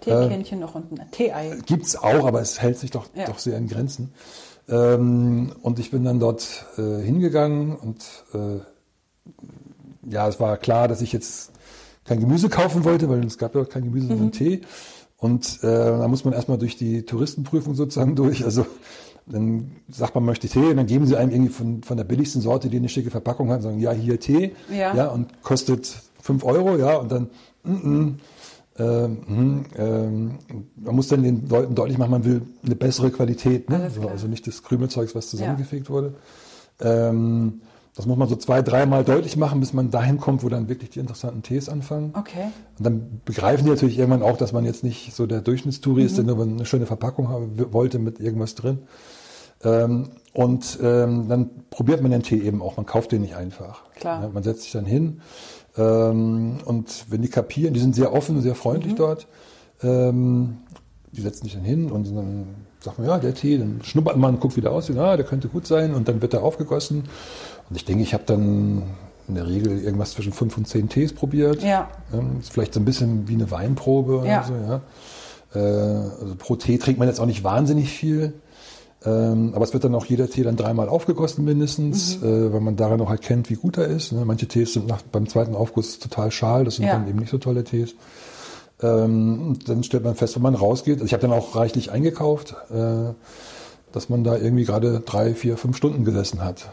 [0.00, 1.58] Teekännchen noch und ein Tee-Ei.
[1.66, 3.24] Gibt's auch, aber es hält sich doch, Ja.
[3.26, 4.12] doch sehr in Grenzen.
[4.68, 8.60] Ähm, und ich bin dann dort äh, hingegangen und äh,
[10.10, 11.52] ja, es war klar, dass ich jetzt
[12.04, 14.08] kein Gemüse kaufen wollte, weil es gab ja kein Gemüse, Mhm.
[14.10, 14.60] sondern Tee.
[15.18, 18.44] Und äh, da muss man erstmal durch die Touristenprüfung sozusagen durch.
[18.44, 18.66] Also
[19.26, 22.40] dann sagt man, möchte Tee und dann geben sie einem irgendwie von, von der billigsten
[22.40, 24.52] Sorte, die eine schicke Verpackung hat, und sagen, ja, hier Tee.
[24.72, 25.08] Ja.
[25.08, 27.28] und kostet 5 Euro, ja, und dann,
[27.64, 28.18] mm, mm,
[28.78, 30.38] ähm, hm, ähm,
[30.76, 33.76] man muss dann den Leuten deutlich machen, man will eine bessere Qualität, ne?
[33.76, 34.12] Alles so, klar.
[34.12, 36.14] also nicht das Krümelzeugs, was zusammengefegt wurde.
[36.80, 37.60] Ähm,
[37.98, 40.90] das muss man so zwei, dreimal deutlich machen, bis man dahin kommt, wo dann wirklich
[40.90, 42.14] die interessanten Tees anfangen.
[42.16, 42.52] Okay.
[42.78, 46.16] Und dann begreifen die natürlich irgendwann auch, dass man jetzt nicht so der Durchschnittstouri ist,
[46.16, 48.78] der nur eine schöne Verpackung haben wollte mit irgendwas drin.
[49.64, 52.76] Ähm, und ähm, dann probiert man den Tee eben auch.
[52.76, 53.82] Man kauft den nicht einfach.
[53.96, 54.22] Klar.
[54.22, 55.20] Ja, man setzt sich dann hin.
[55.76, 59.26] Ähm, und wenn die kapieren, die sind sehr offen, sehr freundlich dort.
[59.82, 60.58] Ähm,
[61.10, 62.46] die setzen sich dann hin und dann
[62.80, 64.96] sagt man, ja, der Tee, dann schnuppert man guckt, wie der aussieht.
[64.98, 65.94] Ah, der könnte gut sein.
[65.94, 67.04] Und dann wird er aufgegossen.
[67.70, 68.82] Und ich denke, ich habe dann
[69.28, 71.62] in der Regel irgendwas zwischen fünf und zehn Tees probiert.
[71.62, 71.88] Ja.
[72.40, 74.44] Ist vielleicht so ein bisschen wie eine Weinprobe oder Ja.
[74.44, 74.80] so, ja.
[75.54, 75.58] Äh,
[76.20, 78.32] also pro Tee trinkt man jetzt auch nicht wahnsinnig viel.
[79.04, 82.26] Ähm, aber es wird dann auch jeder Tee dann dreimal aufgegossen mindestens, Mhm.
[82.48, 84.12] äh, weil man daran auch erkennt, wie gut er ist.
[84.12, 84.24] Ne?
[84.24, 86.94] Manche Tees sind nach, beim zweiten Aufguss total schal, das sind Ja.
[86.94, 87.94] dann eben nicht so tolle Tees.
[88.82, 91.90] Ähm, und dann stellt man fest, wenn man rausgeht, also ich habe dann auch reichlich
[91.92, 93.12] eingekauft, äh,
[93.92, 96.68] dass man da irgendwie gerade drei, vier, fünf Stunden gesessen hat.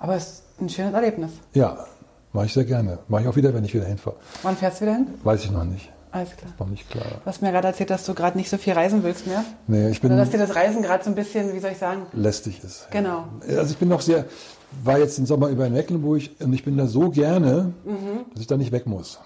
[0.00, 1.30] Aber es ist ein schönes Erlebnis.
[1.54, 1.86] Ja,
[2.32, 2.98] mache ich sehr gerne.
[3.08, 4.16] Mache ich auch wieder, wenn ich wieder hinfahre.
[4.42, 5.06] Wann fährst du wieder hin?
[5.24, 5.90] Weiß ich noch nicht.
[6.12, 6.52] Alles klar.
[6.58, 7.04] Noch nicht klar.
[7.04, 9.44] Du hast mir gerade erzählt, dass du gerade nicht so viel reisen willst mehr.
[9.66, 11.78] Nee, ich bin Oder dass dir das Reisen gerade so ein bisschen, wie soll ich
[11.78, 12.88] sagen, lästig ist.
[12.90, 13.24] genau.
[13.46, 14.24] Also ich bin noch sehr,
[14.82, 18.24] war jetzt den Sommer über in Mecklenburg und ich bin da so gerne, Mhm.
[18.32, 19.18] dass ich da nicht weg muss.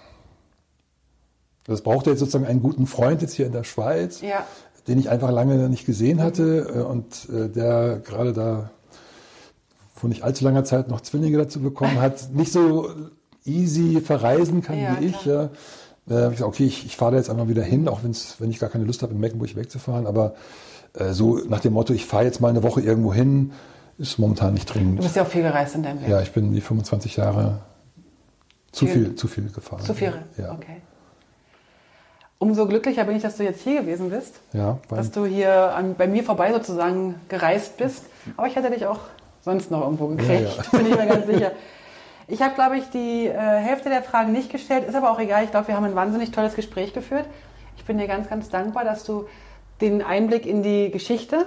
[1.65, 4.45] Das brauchte jetzt sozusagen einen guten Freund jetzt hier in der Schweiz, Ja,
[4.87, 8.71] den ich einfach lange nicht gesehen hatte äh, und äh, der gerade da
[10.01, 12.89] vor nicht allzu langer Zeit noch Zwillinge dazu bekommen hat, nicht so
[13.45, 15.25] easy verreisen kann Ja, wie ich.
[15.25, 15.43] Ja.
[16.09, 18.49] Äh, ich gesagt, okay, ich, ich fahre da jetzt einmal wieder hin, auch wenn's, wenn
[18.49, 20.33] ich gar keine Lust habe, in Mecklenburg wegzufahren, aber
[20.95, 23.51] äh, so nach dem Motto, ich fahre jetzt mal eine Woche irgendwo hin,
[23.99, 25.01] ist momentan nicht du dringend.
[25.01, 26.11] bist ja auch viel gereist in deinem Leben.
[26.11, 27.59] Ja, ich bin die 25 Jahre
[28.71, 29.83] zu Viel- viel, zu viel gefahren.
[29.83, 30.13] Zu viel?
[30.37, 30.77] Ja, Okay.
[32.39, 34.39] Umso glücklicher bin ich, dass du jetzt hier gewesen bist.
[34.53, 38.05] ja dass du hier an, bei mir vorbei sozusagen gereist bist.
[38.35, 38.99] Aber ich hätte dich auch
[39.41, 41.51] sonst noch irgendwo gekriegt, Ja, bin ich mir ganz sicher.
[42.27, 45.43] Ich habe, glaube ich, die äh, Hälfte der Fragen nicht gestellt, ist aber auch egal.
[45.43, 47.25] Ich glaube, wir haben ein wahnsinnig tolles Gespräch geführt.
[47.77, 49.25] Ich bin dir ganz, ganz dankbar, dass du
[49.81, 51.45] den Einblick in die Geschichte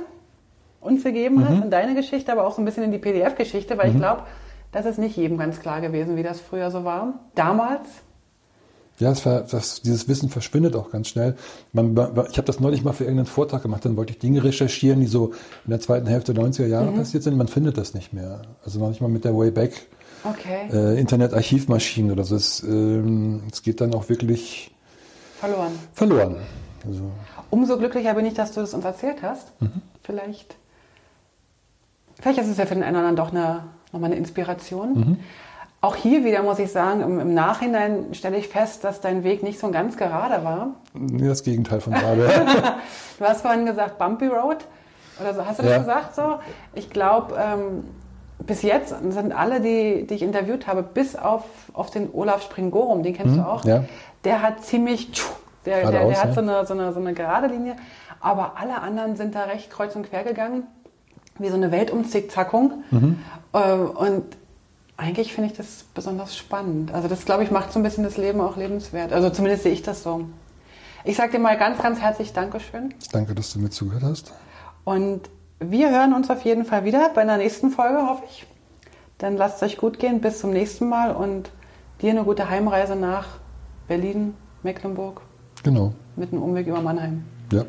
[0.81, 1.49] uns gegeben Mhm.
[1.49, 4.25] hast, in deine Geschichte, aber auch so ein bisschen in die PDF-Geschichte, weil ich glaube,
[4.73, 7.15] das ist nicht jedem ganz klar gewesen, wie das früher so war.
[7.35, 7.89] Damals.
[8.99, 11.35] Ja ver, das, dieses Wissen verschwindet auch ganz schnell.
[11.73, 11.95] Man,
[12.31, 15.07] ich habe das neulich mal für irgendeinen Vortrag gemacht, dann wollte ich Dinge recherchieren, die
[15.07, 15.33] so
[15.65, 17.37] in der zweiten Hälfte der 90er Jahre passiert sind.
[17.37, 18.43] Man findet das nicht mehr.
[18.65, 19.87] Also noch nicht mal mit der Wayback
[20.25, 20.69] Okay.
[20.73, 22.37] äh, Internet-Archivmaschinen oder so.
[22.37, 24.71] Es, ähm, es geht dann auch wirklich
[25.39, 25.73] Verloren.
[25.93, 26.37] verloren.
[26.87, 27.11] Also,
[27.51, 29.53] Umso glücklicher bin ich, dass du das uns erzählt hast.
[30.03, 30.57] Vielleicht,
[32.21, 35.19] vielleicht ist es ja für den einen oder anderen doch eine, nochmal eine Inspiration.
[35.85, 39.43] Auch hier wieder muss ich sagen, im, im Nachhinein stelle ich fest, dass dein Weg
[39.43, 40.69] nicht so ganz gerade war.
[40.95, 42.27] nee, das Gegenteil von gerade.
[43.19, 44.59] Du hast vorhin gesagt Bumpy Road
[45.21, 45.45] oder so.
[45.47, 45.79] Hast du das Ja.
[45.79, 46.37] gesagt so?
[46.75, 47.85] Ich glaube, ähm,
[48.39, 51.45] bis jetzt sind alle, die, die ich interviewt habe, bis auf,
[51.75, 53.85] auf den Olaf Springorum, den kennst du auch, ja.
[54.25, 55.33] der hat ziemlich, tschuh,
[55.67, 56.33] der, der, der hat ja.
[56.33, 57.77] so, eine, so, eine, so eine gerade Linie,
[58.21, 60.63] aber alle anderen sind da recht kreuz und quer gegangen,
[61.39, 62.85] wie so eine Weltumzickzackung.
[62.91, 63.19] Mhm.
[63.53, 64.25] Äh, Und
[64.97, 66.93] eigentlich finde ich das besonders spannend.
[66.93, 69.13] Also das, glaube ich, macht so ein bisschen das Leben auch lebenswert.
[69.13, 70.27] Also zumindest sehe ich das so.
[71.05, 72.95] Ich sage dir mal ganz, ganz herzlich Dankeschön.
[73.13, 74.33] Danke, dass du mir zugehört hast.
[74.85, 75.23] Und
[75.59, 78.47] wir hören uns auf jeden Fall wieder bei der nächsten Folge, hoffe ich.
[79.19, 80.21] Dann lasst es euch gut gehen.
[80.21, 81.51] Bis zum nächsten Mal und
[82.01, 83.27] dir eine gute Heimreise nach
[83.89, 85.21] Berlin, Mecklenburg
[85.63, 85.93] Genau.
[86.17, 87.25] mit einem Umweg über Mannheim.
[87.53, 87.65] Ja.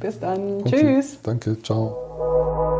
[0.00, 0.60] Bis dann.
[0.60, 0.70] Okay.
[0.80, 1.18] Tschüss.
[1.22, 2.79] Danke, ciao.